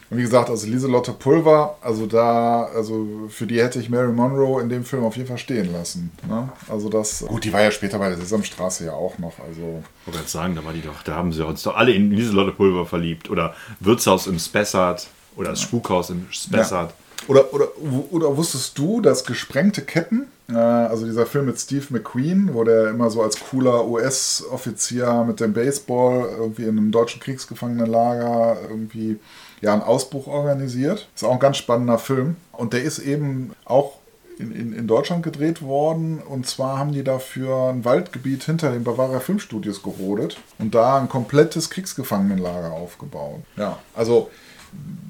Und 0.09 0.17
wie 0.17 0.21
gesagt, 0.21 0.49
also 0.49 0.67
Lieselotte 0.67 1.11
Pulver, 1.11 1.77
also 1.81 2.05
da, 2.05 2.63
also 2.73 3.27
für 3.29 3.45
die 3.45 3.61
hätte 3.61 3.79
ich 3.79 3.89
Mary 3.89 4.11
Monroe 4.11 4.61
in 4.61 4.69
dem 4.69 4.85
Film 4.85 5.03
auf 5.03 5.17
jeden 5.17 5.27
Fall 5.27 5.37
stehen 5.37 5.73
lassen. 5.73 6.11
Ne? 6.27 6.47
Also 6.69 6.87
das. 6.87 7.25
Gut, 7.27 7.43
die 7.43 7.51
war 7.51 7.61
ja 7.61 7.71
später 7.71 7.99
bei 7.99 8.07
der 8.07 8.17
Sesamstraße 8.17 8.85
ja 8.85 8.93
auch 8.93 9.17
noch. 9.17 9.33
Also. 9.39 9.83
Ich 10.05 10.13
wollte 10.13 10.29
sagen, 10.29 10.55
da 10.55 10.63
war 10.63 10.71
die 10.71 10.81
doch, 10.81 11.03
da 11.03 11.15
haben 11.15 11.33
sie 11.33 11.45
uns 11.45 11.63
doch 11.63 11.75
alle 11.75 11.91
in 11.91 12.11
Lieselotte 12.11 12.53
Pulver 12.53 12.85
verliebt. 12.85 13.29
Oder 13.29 13.53
Wirtshaus 13.81 14.27
im 14.27 14.39
Spessart 14.39 15.07
oder 15.35 15.49
das 15.49 15.61
Spukhaus 15.61 16.09
im 16.09 16.27
Spessart. 16.31 16.91
Ja. 16.91 16.95
Oder, 17.27 17.53
oder, 17.53 17.67
oder 18.11 18.37
wusstest 18.37 18.77
du, 18.77 19.01
dass 19.01 19.25
gesprengte 19.25 19.81
Ketten, 19.81 20.27
äh, 20.49 20.53
also 20.53 21.05
dieser 21.05 21.25
Film 21.25 21.47
mit 21.47 21.59
Steve 21.59 21.85
McQueen, 21.89 22.53
wo 22.53 22.63
der 22.63 22.89
immer 22.89 23.09
so 23.09 23.21
als 23.21 23.39
cooler 23.39 23.85
US-Offizier 23.87 25.25
mit 25.27 25.39
dem 25.39 25.51
Baseball 25.51 26.29
irgendwie 26.37 26.63
in 26.63 26.77
einem 26.77 26.91
deutschen 26.91 27.19
Kriegsgefangenenlager 27.19 28.57
irgendwie 28.69 29.19
ja, 29.61 29.73
einen 29.73 29.81
Ausbruch 29.81 30.27
organisiert. 30.27 31.07
Ist 31.15 31.23
auch 31.23 31.33
ein 31.33 31.39
ganz 31.39 31.57
spannender 31.57 31.99
Film. 31.99 32.35
Und 32.51 32.73
der 32.73 32.83
ist 32.83 32.99
eben 32.99 33.53
auch 33.65 33.93
in, 34.39 34.51
in, 34.51 34.73
in 34.73 34.87
Deutschland 34.87 35.23
gedreht 35.23 35.61
worden. 35.61 36.19
Und 36.19 36.47
zwar 36.47 36.77
haben 36.77 36.91
die 36.91 37.03
dafür 37.03 37.69
ein 37.69 37.85
Waldgebiet 37.85 38.43
hinter 38.43 38.71
den 38.71 38.83
Bavaria 38.83 39.19
Filmstudios 39.19 39.83
gerodet 39.83 40.37
und 40.59 40.75
da 40.75 40.97
ein 40.97 41.09
komplettes 41.09 41.69
Kriegsgefangenenlager 41.69 42.71
aufgebaut. 42.71 43.41
Ja, 43.55 43.79
also 43.95 44.29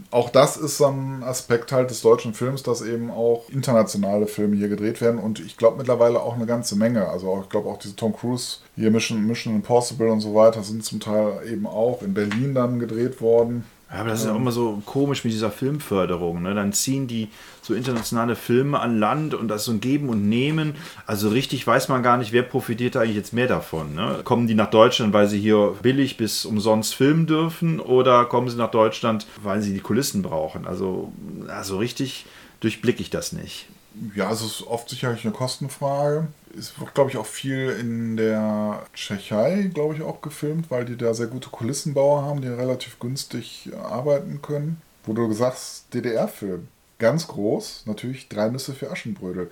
auch 0.10 0.30
das 0.30 0.56
ist 0.56 0.78
so 0.78 0.86
ein 0.86 1.24
Aspekt 1.24 1.72
halt 1.72 1.90
des 1.90 2.02
deutschen 2.02 2.34
Films, 2.34 2.64
dass 2.64 2.82
eben 2.82 3.12
auch 3.12 3.50
internationale 3.50 4.28
Filme 4.28 4.56
hier 4.56 4.70
gedreht 4.70 5.02
werden 5.02 5.20
und 5.20 5.40
ich 5.40 5.58
glaube 5.58 5.78
mittlerweile 5.78 6.22
auch 6.22 6.36
eine 6.36 6.46
ganze 6.46 6.78
Menge. 6.78 7.10
Also 7.10 7.30
auch, 7.30 7.44
ich 7.44 7.50
glaube 7.50 7.70
auch 7.70 7.78
diese 7.78 7.96
Tom 7.96 8.16
Cruise 8.16 8.60
hier 8.76 8.92
Mission, 8.92 9.26
Mission 9.26 9.56
Impossible 9.56 10.08
und 10.10 10.22
so 10.22 10.34
weiter 10.34 10.64
sind 10.64 10.86
zum 10.86 11.00
Teil 11.00 11.42
eben 11.52 11.68
auch 11.68 12.02
in 12.02 12.14
Berlin 12.14 12.54
dann 12.54 12.80
gedreht 12.80 13.20
worden. 13.20 13.66
Ja, 13.90 14.02
aber 14.02 14.10
das 14.10 14.20
ist 14.20 14.26
ja 14.26 14.34
auch 14.34 14.38
immer 14.38 14.52
so 14.52 14.82
komisch 14.86 15.24
mit 15.24 15.32
dieser 15.32 15.50
Filmförderung. 15.50 16.42
Ne? 16.42 16.54
Dann 16.54 16.74
ziehen 16.74 17.08
die 17.08 17.30
so 17.62 17.74
internationale 17.74 18.36
Filme 18.36 18.80
an 18.80 19.00
Land 19.00 19.34
und 19.34 19.48
das 19.48 19.64
so 19.64 19.72
ein 19.72 19.80
Geben 19.80 20.10
und 20.10 20.28
Nehmen. 20.28 20.76
Also 21.06 21.30
richtig 21.30 21.66
weiß 21.66 21.88
man 21.88 22.04
gar 22.04 22.18
nicht, 22.18 22.34
wer 22.34 22.44
profitiert 22.44 22.98
eigentlich 22.98 23.16
jetzt 23.16 23.32
mehr 23.32 23.48
davon. 23.48 23.96
Ne? 23.96 24.20
Kommen 24.26 24.48
die 24.48 24.56
nach 24.56 24.70
Deutschland, 24.70 25.14
weil 25.14 25.28
sie 25.28 25.40
hier 25.40 25.76
billig 25.82 26.18
bis 26.18 26.46
umsonst 26.46 26.96
filmen 26.96 27.28
dürfen 27.28 27.80
oder 27.80 28.26
kommen 28.26 28.50
sie 28.50 28.58
nach 28.58 28.72
Deutschland, 28.72 29.26
weil 29.42 29.62
sie 29.62 29.74
die 29.74 29.80
Kulissen 29.80 30.22
brauchen? 30.22 30.68
Also, 30.68 31.14
also 31.48 31.78
richtig 31.78 32.26
durchblicke 32.60 33.02
ich 33.02 33.10
das 33.10 33.32
nicht. 33.32 33.68
Ja, 34.16 34.32
es 34.32 34.42
ist 34.42 34.68
oft 34.68 34.90
sicherlich 34.90 35.24
eine 35.24 35.34
Kostenfrage. 35.34 36.28
Es 36.58 36.80
wird, 36.80 36.96
glaube 36.96 37.12
ich, 37.12 37.18
auch 37.18 37.26
viel 37.26 37.70
in 37.80 38.18
der 38.18 38.84
Tschechei, 38.94 39.70
glaube 39.74 39.96
ich, 39.96 40.02
auch 40.02 40.22
gefilmt, 40.22 40.72
weil 40.72 40.86
die 40.86 40.98
da 40.98 41.14
sehr 41.14 41.28
gute 41.28 41.50
Kulissenbauer 41.50 42.24
haben, 42.24 42.42
die 42.42 42.48
relativ 42.48 43.00
günstig 43.00 43.70
arbeiten 43.82 44.42
können. 44.42 44.82
Wo 45.06 45.14
du 45.14 45.32
sagst, 45.34 45.94
DDR-Film. 45.94 46.68
ganz 47.00 47.28
groß, 47.28 47.84
natürlich 47.86 48.28
Drei 48.28 48.50
Nüsse 48.50 48.74
für 48.74 48.92
Aschenbrödel. 48.92 49.52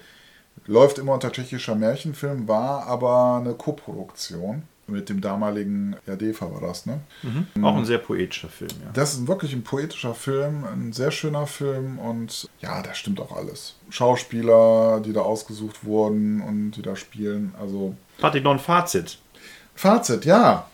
Läuft 0.66 0.98
immer 0.98 1.14
unter 1.14 1.32
tschechischer 1.32 1.76
Märchenfilm, 1.76 2.48
war 2.48 2.88
aber 2.88 3.38
eine 3.38 3.54
Koproduktion 3.54 4.64
mit 4.88 5.10
dem 5.10 5.22
damaligen 5.22 5.96
ja, 6.06 6.16
DEFA 6.16 6.52
war 6.52 6.62
das, 6.62 6.86
ne? 6.86 7.00
Mhm. 7.24 7.66
Auch 7.66 7.76
ein 7.76 7.86
sehr 7.86 7.98
poetischer 7.98 8.50
Film, 8.50 8.72
ja. 8.84 8.92
Das 8.94 9.14
ist 9.14 9.28
wirklich 9.28 9.54
ein 9.54 9.64
poetischer 9.64 10.14
Film, 10.14 10.64
ein 10.66 10.94
sehr 10.94 11.12
schöner 11.12 11.48
Film 11.48 11.98
und 12.00 12.50
ja, 12.62 12.82
da 12.82 12.94
stimmt 12.94 13.20
auch 13.20 13.36
alles. 13.36 13.76
Schauspieler, 13.90 15.02
die 15.04 15.14
da 15.14 15.22
ausgesucht 15.22 15.84
wurden 15.84 16.42
und 16.42 16.72
die 16.72 16.82
da 16.82 16.96
spielen, 16.96 17.54
also. 17.60 17.96
Patrick, 18.20 18.44
noch 18.44 18.52
ein 18.52 18.60
Fazit. 18.60 19.18
Fazit, 19.74 20.26
ja. 20.26 20.68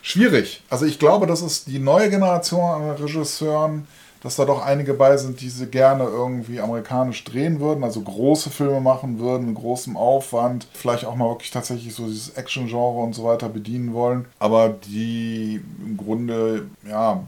Schwierig. 0.00 0.62
Also 0.68 0.84
ich 0.84 0.98
glaube, 0.98 1.26
das 1.26 1.42
ist 1.42 1.68
die 1.68 1.78
neue 1.78 2.10
Generation 2.10 2.82
an 2.82 2.90
Regisseuren, 2.90 3.86
dass 4.22 4.36
da 4.36 4.44
doch 4.44 4.64
einige 4.64 4.94
bei 4.94 5.16
sind, 5.16 5.40
die 5.40 5.48
sie 5.48 5.66
gerne 5.66 6.04
irgendwie 6.04 6.60
amerikanisch 6.60 7.24
drehen 7.24 7.60
würden, 7.60 7.84
also 7.84 8.00
große 8.00 8.50
Filme 8.50 8.80
machen 8.80 9.18
würden, 9.18 9.46
mit 9.48 9.56
großem 9.56 9.96
Aufwand, 9.96 10.66
vielleicht 10.72 11.04
auch 11.04 11.16
mal 11.16 11.28
wirklich 11.28 11.50
tatsächlich 11.50 11.94
so 11.94 12.06
dieses 12.06 12.30
Action-Genre 12.30 13.02
und 13.02 13.14
so 13.14 13.24
weiter 13.24 13.48
bedienen 13.48 13.92
wollen, 13.92 14.26
aber 14.38 14.68
die 14.68 15.60
im 15.84 15.96
Grunde, 15.96 16.68
ja, 16.88 17.24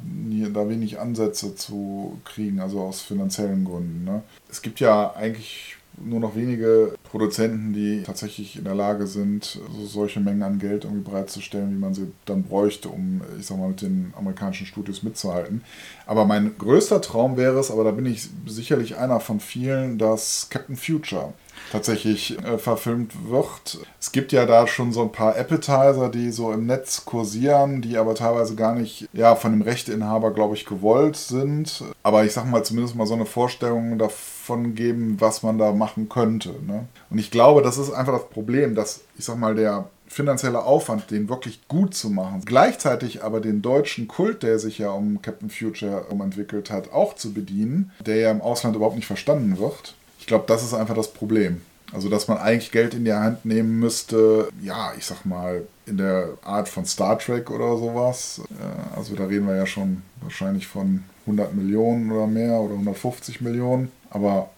da 0.52 0.68
wenig 0.68 0.98
Ansätze 0.98 1.54
zu 1.54 2.18
kriegen, 2.24 2.60
also 2.60 2.80
aus 2.80 3.00
finanziellen 3.00 3.64
Gründen. 3.64 4.04
Ne? 4.04 4.22
Es 4.50 4.62
gibt 4.62 4.80
ja 4.80 5.14
eigentlich 5.14 5.73
nur 5.96 6.20
noch 6.20 6.34
wenige 6.34 6.94
Produzenten, 7.04 7.72
die 7.72 8.02
tatsächlich 8.02 8.56
in 8.56 8.64
der 8.64 8.74
Lage 8.74 9.06
sind, 9.06 9.44
so 9.44 9.86
solche 9.86 10.20
Mengen 10.20 10.42
an 10.42 10.58
Geld 10.58 10.84
irgendwie 10.84 11.04
bereitzustellen, 11.04 11.70
wie 11.70 11.78
man 11.78 11.94
sie 11.94 12.12
dann 12.24 12.42
bräuchte, 12.42 12.88
um, 12.88 13.20
ich 13.38 13.46
sag 13.46 13.58
mal, 13.58 13.68
mit 13.68 13.82
den 13.82 14.12
amerikanischen 14.16 14.66
Studios 14.66 15.02
mitzuhalten. 15.02 15.62
Aber 16.06 16.24
mein 16.24 16.56
größter 16.58 17.00
Traum 17.00 17.36
wäre 17.36 17.58
es, 17.58 17.70
aber 17.70 17.84
da 17.84 17.92
bin 17.92 18.06
ich 18.06 18.28
sicherlich 18.46 18.96
einer 18.96 19.20
von 19.20 19.40
vielen, 19.40 19.98
dass 19.98 20.48
Captain 20.50 20.76
Future 20.76 21.32
tatsächlich 21.74 22.38
äh, 22.44 22.56
verfilmt 22.56 23.28
wird. 23.28 23.80
Es 24.00 24.12
gibt 24.12 24.30
ja 24.30 24.46
da 24.46 24.68
schon 24.68 24.92
so 24.92 25.02
ein 25.02 25.10
paar 25.10 25.36
Appetizer, 25.36 26.08
die 26.08 26.30
so 26.30 26.52
im 26.52 26.66
Netz 26.66 27.04
kursieren, 27.04 27.82
die 27.82 27.96
aber 27.98 28.14
teilweise 28.14 28.54
gar 28.54 28.76
nicht 28.76 29.08
ja, 29.12 29.34
von 29.34 29.50
dem 29.50 29.62
Rechteinhaber, 29.62 30.30
glaube 30.30 30.54
ich, 30.54 30.66
gewollt 30.66 31.16
sind. 31.16 31.82
Aber 32.04 32.24
ich 32.24 32.32
sag 32.32 32.48
mal 32.48 32.64
zumindest 32.64 32.94
mal 32.94 33.06
so 33.06 33.14
eine 33.14 33.26
Vorstellung 33.26 33.98
davon 33.98 34.76
geben, 34.76 35.16
was 35.18 35.42
man 35.42 35.58
da 35.58 35.72
machen 35.72 36.08
könnte. 36.08 36.50
Ne? 36.64 36.86
Und 37.10 37.18
ich 37.18 37.32
glaube, 37.32 37.60
das 37.60 37.76
ist 37.76 37.90
einfach 37.90 38.12
das 38.12 38.30
Problem, 38.30 38.76
dass, 38.76 39.00
ich 39.18 39.24
sag 39.24 39.36
mal, 39.36 39.56
der 39.56 39.88
finanzielle 40.06 40.62
Aufwand, 40.62 41.10
den 41.10 41.28
wirklich 41.28 41.66
gut 41.66 41.94
zu 41.94 42.08
machen, 42.08 42.42
gleichzeitig 42.44 43.24
aber 43.24 43.40
den 43.40 43.62
deutschen 43.62 44.06
Kult, 44.06 44.44
der 44.44 44.60
sich 44.60 44.78
ja 44.78 44.90
um 44.90 45.20
Captain 45.22 45.50
Future 45.50 46.06
entwickelt 46.08 46.70
hat, 46.70 46.92
auch 46.92 47.14
zu 47.14 47.34
bedienen, 47.34 47.90
der 48.06 48.16
ja 48.16 48.30
im 48.30 48.42
Ausland 48.42 48.76
überhaupt 48.76 48.94
nicht 48.94 49.08
verstanden 49.08 49.58
wird. 49.58 49.96
Ich 50.24 50.28
glaube, 50.28 50.44
das 50.46 50.62
ist 50.62 50.72
einfach 50.72 50.94
das 50.94 51.12
Problem. 51.12 51.60
Also, 51.92 52.08
dass 52.08 52.28
man 52.28 52.38
eigentlich 52.38 52.72
Geld 52.72 52.94
in 52.94 53.04
die 53.04 53.12
Hand 53.12 53.44
nehmen 53.44 53.78
müsste, 53.78 54.48
ja, 54.62 54.94
ich 54.96 55.04
sag 55.04 55.26
mal, 55.26 55.66
in 55.84 55.98
der 55.98 56.30
Art 56.42 56.66
von 56.66 56.86
Star 56.86 57.18
Trek 57.18 57.50
oder 57.50 57.76
sowas. 57.76 58.40
Äh, 58.58 58.96
also, 58.96 59.14
da 59.16 59.26
reden 59.26 59.46
wir 59.46 59.54
ja 59.54 59.66
schon 59.66 60.00
wahrscheinlich 60.22 60.66
von 60.66 61.04
100 61.26 61.54
Millionen 61.54 62.10
oder 62.10 62.26
mehr 62.26 62.54
oder 62.54 62.72
150 62.72 63.42
Millionen. 63.42 63.92
Aber 64.08 64.48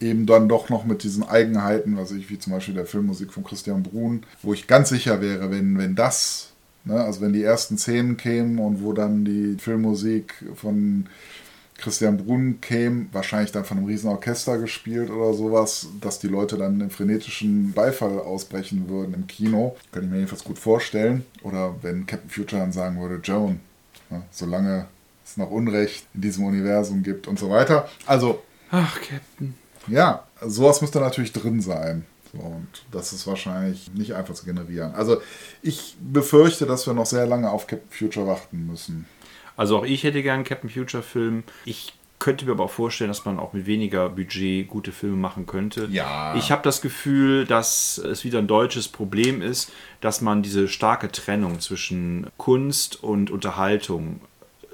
eben 0.00 0.26
dann 0.26 0.48
doch 0.48 0.68
noch 0.68 0.84
mit 0.84 1.02
diesen 1.02 1.24
Eigenheiten, 1.24 1.96
was 1.96 2.12
ich, 2.12 2.30
wie 2.30 2.38
zum 2.38 2.52
Beispiel 2.52 2.74
der 2.74 2.86
Filmmusik 2.86 3.32
von 3.32 3.42
Christian 3.42 3.82
Brun, 3.82 4.22
wo 4.44 4.54
ich 4.54 4.68
ganz 4.68 4.90
sicher 4.90 5.20
wäre, 5.20 5.50
wenn, 5.50 5.76
wenn 5.76 5.96
das, 5.96 6.52
ne, 6.84 7.02
also 7.02 7.20
wenn 7.20 7.32
die 7.32 7.42
ersten 7.42 7.78
Szenen 7.78 8.16
kämen 8.16 8.60
und 8.60 8.80
wo 8.80 8.92
dann 8.92 9.24
die 9.24 9.56
Filmmusik 9.58 10.34
von 10.54 11.08
Christian 11.78 12.16
Brun 12.16 12.60
käme, 12.60 13.06
wahrscheinlich 13.12 13.52
dann 13.52 13.64
von 13.64 13.78
einem 13.78 13.86
Riesenorchester 13.86 14.58
gespielt 14.58 15.10
oder 15.10 15.34
sowas, 15.34 15.88
dass 16.00 16.18
die 16.18 16.28
Leute 16.28 16.56
dann 16.56 16.80
im 16.80 16.90
frenetischen 16.90 17.72
Beifall 17.72 18.18
ausbrechen 18.18 18.88
würden 18.88 19.14
im 19.14 19.26
Kino. 19.26 19.76
Könnte 19.92 20.06
ich 20.06 20.10
mir 20.10 20.18
jedenfalls 20.18 20.44
gut 20.44 20.58
vorstellen. 20.58 21.24
Oder 21.42 21.74
wenn 21.82 22.06
Captain 22.06 22.30
Future 22.30 22.60
dann 22.60 22.72
sagen 22.72 23.00
würde, 23.00 23.20
Joan, 23.22 23.60
ne, 24.10 24.22
solange 24.30 24.86
es 25.24 25.36
noch 25.36 25.50
Unrecht 25.50 26.06
in 26.14 26.22
diesem 26.22 26.44
Universum 26.44 27.02
gibt 27.02 27.28
und 27.28 27.38
so 27.38 27.50
weiter. 27.50 27.88
Also. 28.06 28.42
Ach, 28.70 29.00
Captain. 29.00 29.54
Ja, 29.88 30.24
sowas 30.44 30.80
müsste 30.80 31.00
natürlich 31.00 31.32
drin 31.32 31.60
sein. 31.60 32.04
So, 32.32 32.38
und 32.38 32.68
das 32.90 33.12
ist 33.12 33.26
wahrscheinlich 33.26 33.92
nicht 33.94 34.14
einfach 34.14 34.34
zu 34.34 34.44
generieren. 34.44 34.94
Also 34.94 35.20
ich 35.62 35.96
befürchte, 36.00 36.66
dass 36.66 36.86
wir 36.86 36.94
noch 36.94 37.06
sehr 37.06 37.26
lange 37.26 37.50
auf 37.50 37.66
Captain 37.66 37.90
Future 37.90 38.26
warten 38.26 38.66
müssen. 38.66 39.06
Also 39.56 39.78
auch 39.78 39.84
ich 39.84 40.04
hätte 40.04 40.22
gern 40.22 40.36
einen 40.36 40.44
Captain 40.44 40.70
Future 40.70 41.02
Film. 41.02 41.44
Ich 41.64 41.94
könnte 42.18 42.46
mir 42.46 42.52
aber 42.52 42.64
auch 42.64 42.70
vorstellen, 42.70 43.08
dass 43.08 43.24
man 43.24 43.38
auch 43.38 43.52
mit 43.52 43.66
weniger 43.66 44.08
Budget 44.08 44.68
gute 44.68 44.92
Filme 44.92 45.16
machen 45.16 45.46
könnte. 45.46 45.88
Ja. 45.90 46.34
Ich 46.36 46.50
habe 46.50 46.62
das 46.62 46.80
Gefühl, 46.80 47.44
dass 47.44 47.98
es 47.98 48.24
wieder 48.24 48.38
ein 48.38 48.46
deutsches 48.46 48.88
Problem 48.88 49.42
ist, 49.42 49.70
dass 50.00 50.20
man 50.20 50.42
diese 50.42 50.68
starke 50.68 51.10
Trennung 51.12 51.60
zwischen 51.60 52.28
Kunst 52.36 53.02
und 53.02 53.30
Unterhaltung 53.30 54.20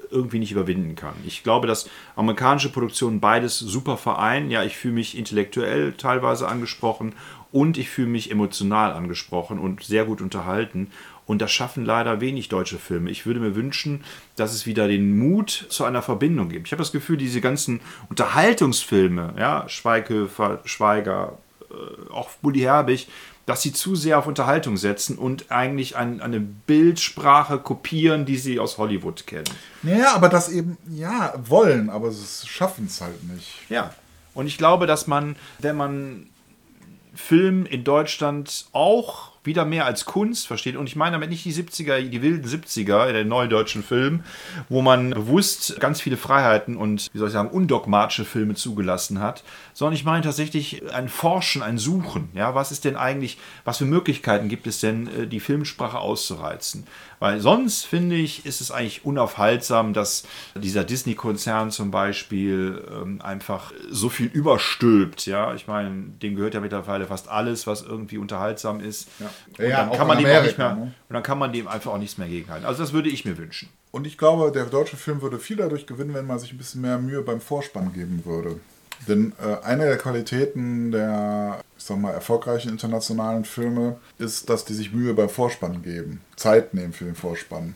irgendwie 0.09 0.39
nicht 0.39 0.51
überwinden 0.51 0.95
kann. 0.95 1.15
Ich 1.25 1.43
glaube, 1.43 1.67
dass 1.67 1.89
amerikanische 2.15 2.71
Produktionen 2.71 3.19
beides 3.19 3.57
super 3.57 3.97
vereinen. 3.97 4.51
Ja, 4.51 4.63
ich 4.63 4.77
fühle 4.77 4.93
mich 4.93 5.17
intellektuell 5.17 5.93
teilweise 5.93 6.47
angesprochen 6.47 7.13
und 7.51 7.77
ich 7.77 7.89
fühle 7.89 8.07
mich 8.07 8.31
emotional 8.31 8.93
angesprochen 8.93 9.59
und 9.59 9.83
sehr 9.83 10.05
gut 10.05 10.21
unterhalten. 10.21 10.91
Und 11.25 11.41
das 11.41 11.51
schaffen 11.51 11.85
leider 11.85 12.21
wenig 12.21 12.49
deutsche 12.49 12.77
Filme. 12.77 13.09
Ich 13.09 13.25
würde 13.25 13.39
mir 13.39 13.55
wünschen, 13.55 14.03
dass 14.35 14.53
es 14.53 14.65
wieder 14.65 14.87
den 14.87 15.17
Mut 15.17 15.67
zu 15.69 15.85
einer 15.85 16.01
Verbindung 16.01 16.49
gibt. 16.49 16.67
Ich 16.67 16.71
habe 16.73 16.81
das 16.81 16.91
Gefühl, 16.91 17.17
diese 17.17 17.41
ganzen 17.41 17.79
Unterhaltungsfilme, 18.09 19.35
ja, 19.37 19.67
Schweighöfer, 19.69 20.59
Schweiger, 20.65 21.37
äh, 21.71 22.11
auch 22.11 22.29
Bully 22.41 22.59
Herbig, 22.59 23.07
dass 23.45 23.61
sie 23.61 23.73
zu 23.73 23.95
sehr 23.95 24.19
auf 24.19 24.27
Unterhaltung 24.27 24.77
setzen 24.77 25.17
und 25.17 25.51
eigentlich 25.51 25.97
ein, 25.97 26.21
eine 26.21 26.39
Bildsprache 26.39 27.59
kopieren, 27.59 28.25
die 28.25 28.37
sie 28.37 28.59
aus 28.59 28.77
Hollywood 28.77 29.27
kennen. 29.27 29.49
Naja, 29.81 30.13
aber 30.15 30.29
das 30.29 30.49
eben, 30.49 30.77
ja, 30.89 31.33
wollen, 31.45 31.89
aber 31.89 32.11
sie 32.11 32.47
schaffen 32.47 32.85
es 32.85 33.01
halt 33.01 33.21
nicht. 33.23 33.49
Ja. 33.69 33.93
Und 34.33 34.47
ich 34.47 34.57
glaube, 34.57 34.87
dass 34.87 35.07
man, 35.07 35.35
wenn 35.59 35.75
man 35.75 36.27
Film 37.13 37.65
in 37.65 37.83
Deutschland 37.83 38.67
auch 38.71 39.32
wieder 39.43 39.65
mehr 39.65 39.85
als 39.85 40.05
Kunst 40.05 40.47
versteht. 40.47 40.75
Und 40.75 40.87
ich 40.87 40.95
meine 40.95 41.13
damit 41.13 41.29
nicht 41.29 41.45
die 41.45 41.53
70er, 41.53 42.01
die 42.01 42.21
wilden 42.21 42.47
70er, 42.47 43.11
der 43.11 43.25
neuen 43.25 43.49
deutschen 43.49 43.83
Film, 43.83 44.23
wo 44.69 44.81
man 44.81 45.11
bewusst 45.11 45.79
ganz 45.79 46.01
viele 46.01 46.17
Freiheiten 46.17 46.77
und, 46.77 47.09
wie 47.13 47.17
soll 47.17 47.27
ich 47.27 47.33
sagen, 47.33 47.49
undogmatische 47.49 48.25
Filme 48.25 48.55
zugelassen 48.55 49.19
hat, 49.19 49.43
sondern 49.73 49.95
ich 49.95 50.05
meine 50.05 50.23
tatsächlich 50.23 50.93
ein 50.93 51.09
Forschen, 51.09 51.61
ein 51.61 51.77
Suchen. 51.77 52.29
Ja, 52.33 52.55
was 52.55 52.71
ist 52.71 52.85
denn 52.85 52.95
eigentlich, 52.95 53.37
was 53.65 53.79
für 53.79 53.85
Möglichkeiten 53.85 54.49
gibt 54.49 54.67
es 54.67 54.79
denn, 54.79 55.07
äh, 55.07 55.27
die 55.27 55.39
Filmsprache 55.39 55.99
auszureizen? 55.99 56.85
Weil 57.19 57.39
sonst, 57.39 57.85
finde 57.85 58.17
ich, 58.17 58.45
ist 58.45 58.59
es 58.59 58.69
eigentlich 58.69 59.05
unaufhaltsam, 59.05 59.93
dass 59.93 60.23
dieser 60.55 60.83
Disney-Konzern 60.83 61.71
zum 61.71 61.89
Beispiel 61.89 62.83
ähm, 62.91 63.21
einfach 63.21 63.71
so 63.89 64.09
viel 64.09 64.27
überstülpt. 64.27 65.25
Ja, 65.25 65.53
ich 65.53 65.67
meine, 65.67 66.09
dem 66.21 66.35
gehört 66.35 66.53
ja 66.53 66.59
mittlerweile 66.59 67.07
fast 67.07 67.29
alles, 67.29 67.65
was 67.65 67.81
irgendwie 67.81 68.17
unterhaltsam 68.17 68.81
ist. 68.81 69.07
Ja. 69.19 69.29
Und, 69.57 69.67
ja, 69.67 69.85
dann 69.85 69.97
kann 69.97 70.07
man 70.07 70.17
Amerika, 70.17 70.39
dem 70.39 70.45
nicht 70.45 70.57
mehr, 70.57 70.75
ne? 70.75 70.81
und 70.81 71.13
dann 71.13 71.23
kann 71.23 71.39
man 71.39 71.53
dem 71.53 71.67
einfach 71.67 71.91
auch 71.91 71.97
nichts 71.97 72.17
mehr 72.17 72.27
gegenhalten. 72.27 72.65
Also 72.65 72.83
das 72.83 72.93
würde 72.93 73.09
ich 73.09 73.25
mir 73.25 73.37
wünschen. 73.37 73.69
Und 73.91 74.07
ich 74.07 74.17
glaube, 74.17 74.51
der 74.51 74.65
deutsche 74.65 74.97
Film 74.97 75.21
würde 75.21 75.39
viel 75.39 75.57
dadurch 75.57 75.85
gewinnen, 75.85 76.13
wenn 76.13 76.25
man 76.25 76.39
sich 76.39 76.51
ein 76.51 76.57
bisschen 76.57 76.81
mehr 76.81 76.97
Mühe 76.97 77.21
beim 77.21 77.41
Vorspann 77.41 77.93
geben 77.93 78.23
würde. 78.25 78.59
Denn 79.07 79.33
äh, 79.39 79.63
eine 79.65 79.85
der 79.85 79.97
Qualitäten 79.97 80.91
der, 80.91 81.59
ich 81.77 81.83
sag 81.83 81.97
mal, 81.97 82.11
erfolgreichen 82.11 82.69
internationalen 82.69 83.45
Filme 83.45 83.97
ist, 84.17 84.49
dass 84.49 84.65
die 84.65 84.73
sich 84.73 84.93
Mühe 84.93 85.13
beim 85.13 85.29
Vorspann 85.29 85.83
geben, 85.83 86.21
Zeit 86.35 86.73
nehmen 86.73 86.93
für 86.93 87.05
den 87.05 87.15
Vorspann. 87.15 87.75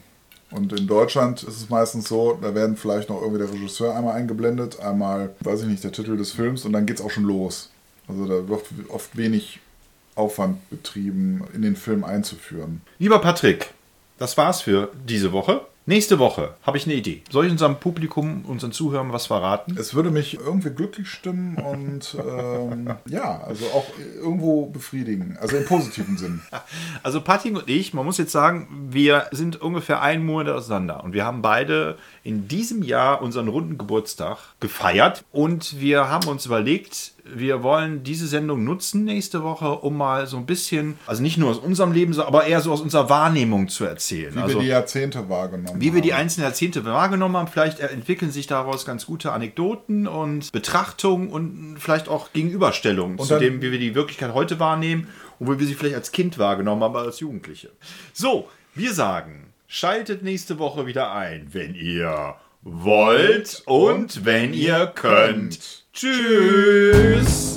Und 0.50 0.72
in 0.72 0.86
Deutschland 0.86 1.42
ist 1.42 1.56
es 1.56 1.68
meistens 1.68 2.08
so, 2.08 2.38
da 2.40 2.54
werden 2.54 2.76
vielleicht 2.76 3.10
noch 3.10 3.20
irgendwie 3.20 3.40
der 3.40 3.52
Regisseur 3.52 3.94
einmal 3.94 4.14
eingeblendet, 4.14 4.80
einmal, 4.80 5.34
weiß 5.40 5.62
ich 5.62 5.66
nicht, 5.66 5.84
der 5.84 5.92
Titel 5.92 6.16
des 6.16 6.32
Films 6.32 6.64
und 6.64 6.72
dann 6.72 6.86
geht 6.86 6.98
es 6.98 7.04
auch 7.04 7.10
schon 7.10 7.24
los. 7.24 7.70
Also 8.08 8.26
da 8.26 8.48
wird 8.48 8.64
oft 8.88 9.16
wenig 9.16 9.60
Aufwand 10.18 10.68
betrieben, 10.70 11.44
in 11.54 11.62
den 11.62 11.76
Film 11.76 12.04
einzuführen. 12.04 12.80
Lieber 12.98 13.20
Patrick, 13.20 13.72
das 14.18 14.36
war's 14.36 14.62
für 14.62 14.90
diese 15.06 15.32
Woche. 15.32 15.62
Nächste 15.88 16.18
Woche 16.18 16.54
habe 16.64 16.76
ich 16.76 16.84
eine 16.84 16.96
Idee. 16.96 17.22
Soll 17.30 17.46
ich 17.46 17.50
unserem 17.50 17.76
Publikum, 17.76 18.44
unseren 18.44 18.72
Zuhörern 18.72 19.10
was 19.10 19.24
verraten? 19.24 19.74
Es 19.80 19.94
würde 19.94 20.10
mich 20.10 20.34
irgendwie 20.34 20.68
glücklich 20.68 21.08
stimmen 21.08 21.56
und 21.56 22.14
ähm, 22.14 22.94
ja, 23.06 23.40
also 23.40 23.64
auch 23.68 23.86
irgendwo 24.16 24.66
befriedigen. 24.66 25.38
Also 25.40 25.56
im 25.56 25.64
positiven 25.64 26.18
Sinn. 26.18 26.42
Also 27.02 27.22
Patrick 27.22 27.54
und 27.54 27.70
ich, 27.70 27.94
man 27.94 28.04
muss 28.04 28.18
jetzt 28.18 28.32
sagen, 28.32 28.88
wir 28.90 29.28
sind 29.30 29.62
ungefähr 29.62 30.02
einen 30.02 30.26
Monat 30.26 30.54
auseinander 30.54 31.02
und 31.04 31.14
wir 31.14 31.24
haben 31.24 31.40
beide 31.40 31.96
in 32.22 32.48
diesem 32.48 32.82
Jahr 32.82 33.22
unseren 33.22 33.48
runden 33.48 33.78
Geburtstag 33.78 34.36
gefeiert 34.60 35.24
und 35.32 35.80
wir 35.80 36.10
haben 36.10 36.28
uns 36.28 36.44
überlegt, 36.44 37.12
wir 37.34 37.62
wollen 37.62 38.02
diese 38.02 38.26
Sendung 38.26 38.64
nutzen 38.64 39.04
nächste 39.04 39.42
Woche, 39.42 39.70
um 39.70 39.96
mal 39.96 40.26
so 40.26 40.36
ein 40.36 40.46
bisschen, 40.46 40.98
also 41.06 41.22
nicht 41.22 41.38
nur 41.38 41.50
aus 41.50 41.58
unserem 41.58 41.92
Leben, 41.92 42.18
aber 42.18 42.46
eher 42.46 42.60
so 42.60 42.72
aus 42.72 42.80
unserer 42.80 43.08
Wahrnehmung 43.08 43.68
zu 43.68 43.84
erzählen. 43.84 44.34
Wie 44.34 44.40
also, 44.40 44.56
wir 44.56 44.62
die 44.62 44.68
Jahrzehnte 44.68 45.28
wahrgenommen 45.28 45.80
wie 45.80 45.94
wir 45.94 46.00
die 46.00 46.12
haben. 46.12 46.22
einzelnen 46.22 46.44
Jahrzehnte 46.46 46.84
wahrgenommen 46.84 47.36
haben. 47.36 47.48
Vielleicht 47.48 47.80
entwickeln 47.80 48.30
sich 48.30 48.46
daraus 48.46 48.84
ganz 48.84 49.06
gute 49.06 49.32
Anekdoten 49.32 50.06
und 50.06 50.52
Betrachtungen 50.52 51.28
und 51.28 51.76
vielleicht 51.78 52.08
auch 52.08 52.32
Gegenüberstellungen 52.32 53.18
zu 53.18 53.38
dem, 53.38 53.62
wie 53.62 53.72
wir 53.72 53.78
die 53.78 53.94
Wirklichkeit 53.94 54.34
heute 54.34 54.58
wahrnehmen 54.58 55.08
und 55.38 55.50
wie 55.50 55.60
wir 55.60 55.66
sie 55.66 55.74
vielleicht 55.74 55.96
als 55.96 56.12
Kind 56.12 56.38
wahrgenommen 56.38 56.82
haben, 56.82 56.96
aber 56.96 57.06
als 57.06 57.20
Jugendliche. 57.20 57.70
So, 58.12 58.48
wir 58.74 58.92
sagen, 58.92 59.52
schaltet 59.66 60.22
nächste 60.22 60.58
Woche 60.58 60.86
wieder 60.86 61.12
ein, 61.12 61.48
wenn 61.52 61.74
ihr 61.74 62.36
wollt 62.62 63.62
und 63.66 64.24
wenn 64.24 64.54
ihr 64.54 64.86
könnt. 64.86 65.84
Tschüss! 65.98 67.56